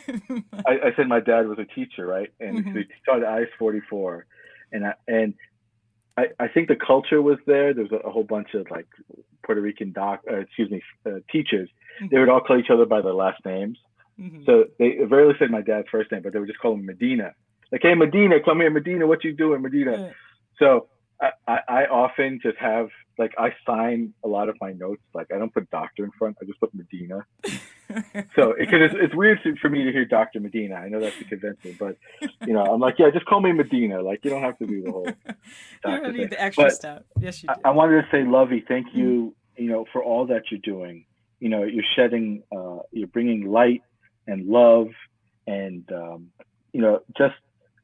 I, 0.67 0.71
I, 0.87 0.97
said 0.97 1.07
my 1.07 1.21
dad 1.21 1.47
was 1.49 1.59
a 1.59 1.67
teacher, 1.67 2.07
right? 2.07 2.33
And 2.41 2.65
mm-hmm. 2.65 2.79
he 2.79 2.85
taught 3.05 3.23
at 3.23 3.43
IS 3.43 3.49
44, 3.59 4.27
and 4.73 4.87
I, 4.87 4.95
and 5.07 5.35
I, 6.17 6.27
I 6.41 6.49
think 6.49 6.69
the 6.69 6.77
culture 6.77 7.21
was 7.21 7.39
there. 7.47 7.75
There 7.75 7.85
was 7.85 7.93
a, 7.93 8.09
a 8.09 8.11
whole 8.11 8.25
bunch 8.25 8.55
of 8.55 8.71
like 8.71 8.87
Puerto 9.45 9.61
Rican 9.61 9.93
doc, 9.93 10.23
uh, 10.31 10.37
excuse 10.37 10.71
me, 10.71 10.83
uh, 11.07 11.19
teachers. 11.31 11.69
Mm-hmm. 12.01 12.07
They 12.11 12.19
would 12.19 12.29
all 12.29 12.41
call 12.41 12.59
each 12.59 12.71
other 12.71 12.87
by 12.87 13.03
their 13.03 13.15
last 13.15 13.45
names. 13.45 13.79
Mm-hmm. 14.19 14.45
So 14.47 14.65
they 14.79 14.99
rarely 15.09 15.35
said 15.39 15.51
my 15.51 15.61
dad's 15.61 15.89
first 15.91 16.11
name, 16.13 16.23
but 16.23 16.33
they 16.33 16.39
would 16.39 16.49
just 16.49 16.61
call 16.61 16.75
him 16.75 16.87
Medina. 16.87 17.35
Like, 17.73 17.83
hey, 17.83 17.95
Medina, 17.95 18.37
come 18.45 18.61
here, 18.61 18.71
Medina. 18.71 19.07
What 19.07 19.25
you 19.25 19.33
doing, 19.33 19.61
Medina? 19.61 20.13
So 20.59 20.89
I, 21.21 21.59
I 21.69 21.85
often 21.87 22.41
just 22.43 22.59
have 22.59 22.89
like 23.19 23.33
I 23.39 23.55
sign 23.67 24.15
a 24.25 24.29
lot 24.29 24.49
of 24.49 24.57
my 24.61 24.73
notes. 24.73 25.03
Like 25.15 25.29
I 25.35 25.39
don't 25.39 25.53
put 25.53 25.71
doctor 25.71 26.05
in 26.05 26.11
front. 26.19 26.37
I 26.41 26.45
just 26.45 26.61
put 26.61 26.75
Medina. 26.75 27.25
so 28.35 28.55
because 28.59 28.81
it's, 28.81 28.95
it's 28.97 29.15
weird 29.15 29.39
for 29.61 29.69
me 29.69 29.85
to 29.85 29.93
hear 29.93 30.05
Doctor 30.05 30.41
Medina. 30.41 30.77
I 30.77 30.89
know 30.89 31.01
that's 31.01 31.19
the 31.19 31.25
convention, 31.25 31.77
but 31.79 31.97
you 32.47 32.55
know 32.55 32.65
I'm 32.65 32.81
like 32.81 32.99
yeah, 32.99 33.11
just 33.11 33.27
call 33.27 33.41
me 33.41 33.53
Medina. 33.53 34.03
Like 34.03 34.21
you 34.25 34.31
don't 34.31 34.43
have 34.43 34.59
to 34.59 34.67
do 34.67 34.83
the 34.83 34.91
whole. 34.91 35.07
you 35.27 35.35
don't 35.83 36.13
need 36.13 36.19
thing. 36.19 36.29
the 36.31 36.43
extra 36.43 36.65
but 36.65 36.73
stuff. 36.73 37.03
Yes, 37.21 37.43
you 37.43 37.49
do. 37.49 37.55
I, 37.65 37.69
I, 37.69 37.73
wanted 37.73 38.03
to 38.03 38.09
say, 38.11 38.25
Lovey, 38.25 38.65
thank 38.67 38.89
you. 38.95 39.35
You 39.57 39.71
know 39.71 39.87
for 39.93 40.03
all 40.03 40.27
that 40.27 40.51
you're 40.51 40.61
doing. 40.61 41.07
You 41.41 41.49
know 41.49 41.63
you're 41.65 41.85
shedding, 41.97 42.43
uh, 42.57 42.79
you're 42.91 43.09
bringing 43.09 43.51
light 43.51 43.83
and 44.27 44.47
love, 44.47 44.89
and 45.47 45.85
um, 45.93 46.29
you 46.73 46.81
know 46.81 47.01
just 47.17 47.35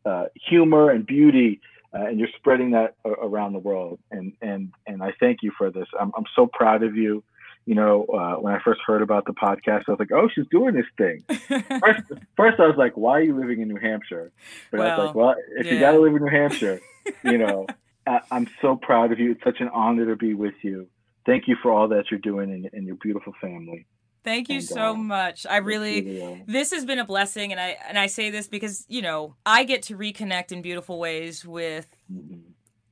uh, 0.05 0.25
humor 0.49 0.91
and 0.91 1.07
beauty 1.07 1.61
uh, 1.95 2.07
and 2.07 2.19
you're 2.19 2.29
spreading 2.37 2.71
that 2.73 2.95
around 3.05 3.53
the 3.53 3.59
world. 3.59 3.99
And 4.11 4.33
and 4.41 4.73
and 4.87 5.03
I 5.03 5.13
thank 5.19 5.39
you 5.43 5.53
for 5.57 5.71
this. 5.71 5.87
I'm 5.99 6.13
I'm 6.17 6.25
so 6.35 6.47
proud 6.47 6.83
of 6.83 6.97
you. 6.97 7.23
You 7.67 7.75
know, 7.75 8.05
uh, 8.07 8.41
when 8.41 8.55
I 8.55 8.59
first 8.65 8.81
heard 8.87 9.03
about 9.03 9.27
the 9.27 9.33
podcast, 9.33 9.85
I 9.87 9.93
was 9.93 9.99
like, 9.99 10.13
"Oh, 10.13 10.29
she's 10.35 10.47
doing 10.51 10.75
this 10.75 10.87
thing." 10.97 11.23
first, 11.81 12.03
first, 12.37 12.61
I 12.61 12.67
was 12.67 12.77
like, 12.77 12.97
"Why 12.97 13.19
are 13.19 13.23
you 13.23 13.39
living 13.39 13.61
in 13.61 13.69
New 13.69 13.77
Hampshire?" 13.77 14.33
But 14.71 14.81
well, 14.81 14.89
I 14.91 14.97
was 14.97 15.07
like, 15.07 15.15
"Well, 15.15 15.35
if 15.57 15.67
yeah. 15.67 15.73
you 15.73 15.81
got 15.81 15.93
to 15.93 16.01
live 16.01 16.15
in 16.15 16.23
New 16.23 16.31
Hampshire, 16.31 16.81
you 17.23 17.39
know." 17.39 17.67
I, 18.07 18.21
I'm 18.31 18.49
so 18.63 18.77
proud 18.77 19.13
of 19.13 19.19
you. 19.19 19.33
It's 19.33 19.45
such 19.45 19.61
an 19.61 19.69
honor 19.69 20.07
to 20.07 20.17
be 20.17 20.33
with 20.33 20.55
you. 20.63 20.89
Thank 21.27 21.49
you 21.49 21.57
for 21.63 21.71
all 21.71 21.89
that 21.89 22.11
you're 22.11 22.19
doing 22.19 22.51
and, 22.51 22.71
and 22.73 22.87
your 22.87 22.97
beautiful 22.97 23.35
family. 23.43 23.87
Thank 24.23 24.49
you 24.49 24.61
so 24.61 24.95
much. 24.95 25.47
I 25.47 25.59
really 25.59 26.43
this 26.47 26.73
has 26.73 26.85
been 26.85 26.99
a 26.99 27.05
blessing 27.05 27.53
and 27.53 27.61
I 27.61 27.77
and 27.89 27.99
I 27.99 28.07
say 28.07 28.31
this 28.31 28.49
because, 28.49 28.85
you 28.89 29.03
know, 29.03 29.37
I 29.47 29.65
get 29.65 29.83
to 29.85 29.97
reconnect 29.97 30.53
in 30.53 30.63
beautiful 30.63 30.99
ways 30.99 31.45
with 31.45 31.87
mm-hmm. 32.13 32.41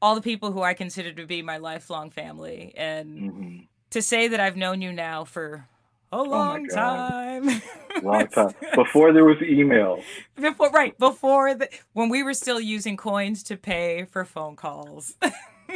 all 0.01 0.15
the 0.15 0.23
people 0.23 0.53
who 0.53 0.63
I 0.63 0.75
consider 0.75 1.13
to 1.13 1.27
be 1.27 1.43
my 1.43 1.59
lifelong 1.59 2.11
family 2.11 2.73
and 2.77 3.19
mm-hmm. 3.19 3.57
to 3.91 4.03
say 4.03 4.29
that 4.29 4.41
I've 4.41 4.57
known 4.57 4.81
you 4.81 4.93
now 4.93 5.25
for 5.25 5.69
a 6.11 6.17
oh 6.17 6.23
long 6.23 6.67
oh 6.71 6.75
time. 6.75 7.63
long 8.03 8.27
time. 8.29 8.55
Before 8.75 9.13
there 9.13 9.25
was 9.25 9.37
email. 9.43 10.03
Before 10.37 10.71
right, 10.71 10.99
before 10.99 11.55
the 11.55 11.69
when 11.93 12.09
we 12.09 12.23
were 12.23 12.35
still 12.35 12.61
using 12.61 12.97
coins 12.97 13.43
to 13.45 13.57
pay 13.57 14.07
for 14.11 14.25
phone 14.25 14.57
calls. 14.57 15.15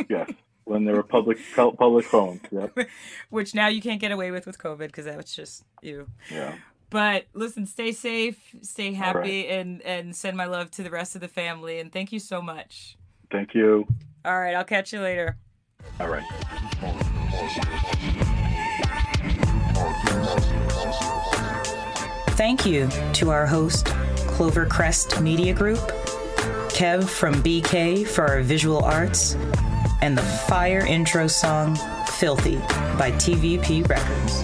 yes 0.08 0.30
when 0.64 0.84
there 0.84 0.94
were 0.94 1.02
public 1.02 1.38
public 1.54 2.04
phones. 2.04 2.40
Yep. 2.50 2.78
Which 3.30 3.54
now 3.54 3.68
you 3.68 3.80
can't 3.80 4.00
get 4.00 4.12
away 4.12 4.30
with 4.30 4.46
with 4.46 4.58
COVID 4.58 4.86
because 4.86 5.04
that 5.06 5.16
was 5.16 5.34
just 5.34 5.64
you. 5.82 6.06
Yeah. 6.30 6.54
But 6.90 7.24
listen, 7.32 7.64
stay 7.66 7.92
safe, 7.92 8.38
stay 8.60 8.92
happy, 8.92 9.18
right. 9.18 9.50
and 9.50 9.82
and 9.82 10.14
send 10.14 10.36
my 10.36 10.44
love 10.44 10.70
to 10.72 10.82
the 10.82 10.90
rest 10.90 11.14
of 11.14 11.20
the 11.20 11.28
family. 11.28 11.80
And 11.80 11.90
thank 11.90 12.12
you 12.12 12.18
so 12.18 12.42
much. 12.42 12.98
Thank 13.30 13.54
you. 13.54 13.86
All 14.24 14.38
right, 14.38 14.54
I'll 14.54 14.64
catch 14.64 14.92
you 14.92 15.00
later. 15.00 15.38
All 15.98 16.08
right. 16.08 16.22
Thank 22.36 22.66
you 22.66 22.88
to 23.14 23.30
our 23.30 23.46
host, 23.46 23.86
Clovercrest 23.86 25.20
Media 25.22 25.54
Group, 25.54 25.78
Kev 26.68 27.08
from 27.08 27.34
BK 27.42 28.06
for 28.06 28.26
our 28.26 28.42
visual 28.42 28.84
arts, 28.84 29.36
and 30.02 30.18
the 30.18 30.22
fire 30.22 30.84
intro 30.84 31.26
song 31.26 31.76
Filthy 32.06 32.56
by 32.98 33.12
TVP 33.12 33.88
Records. 33.88 34.42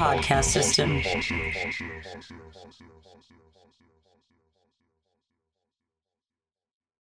podcast 0.00 0.44
system. 0.44 1.00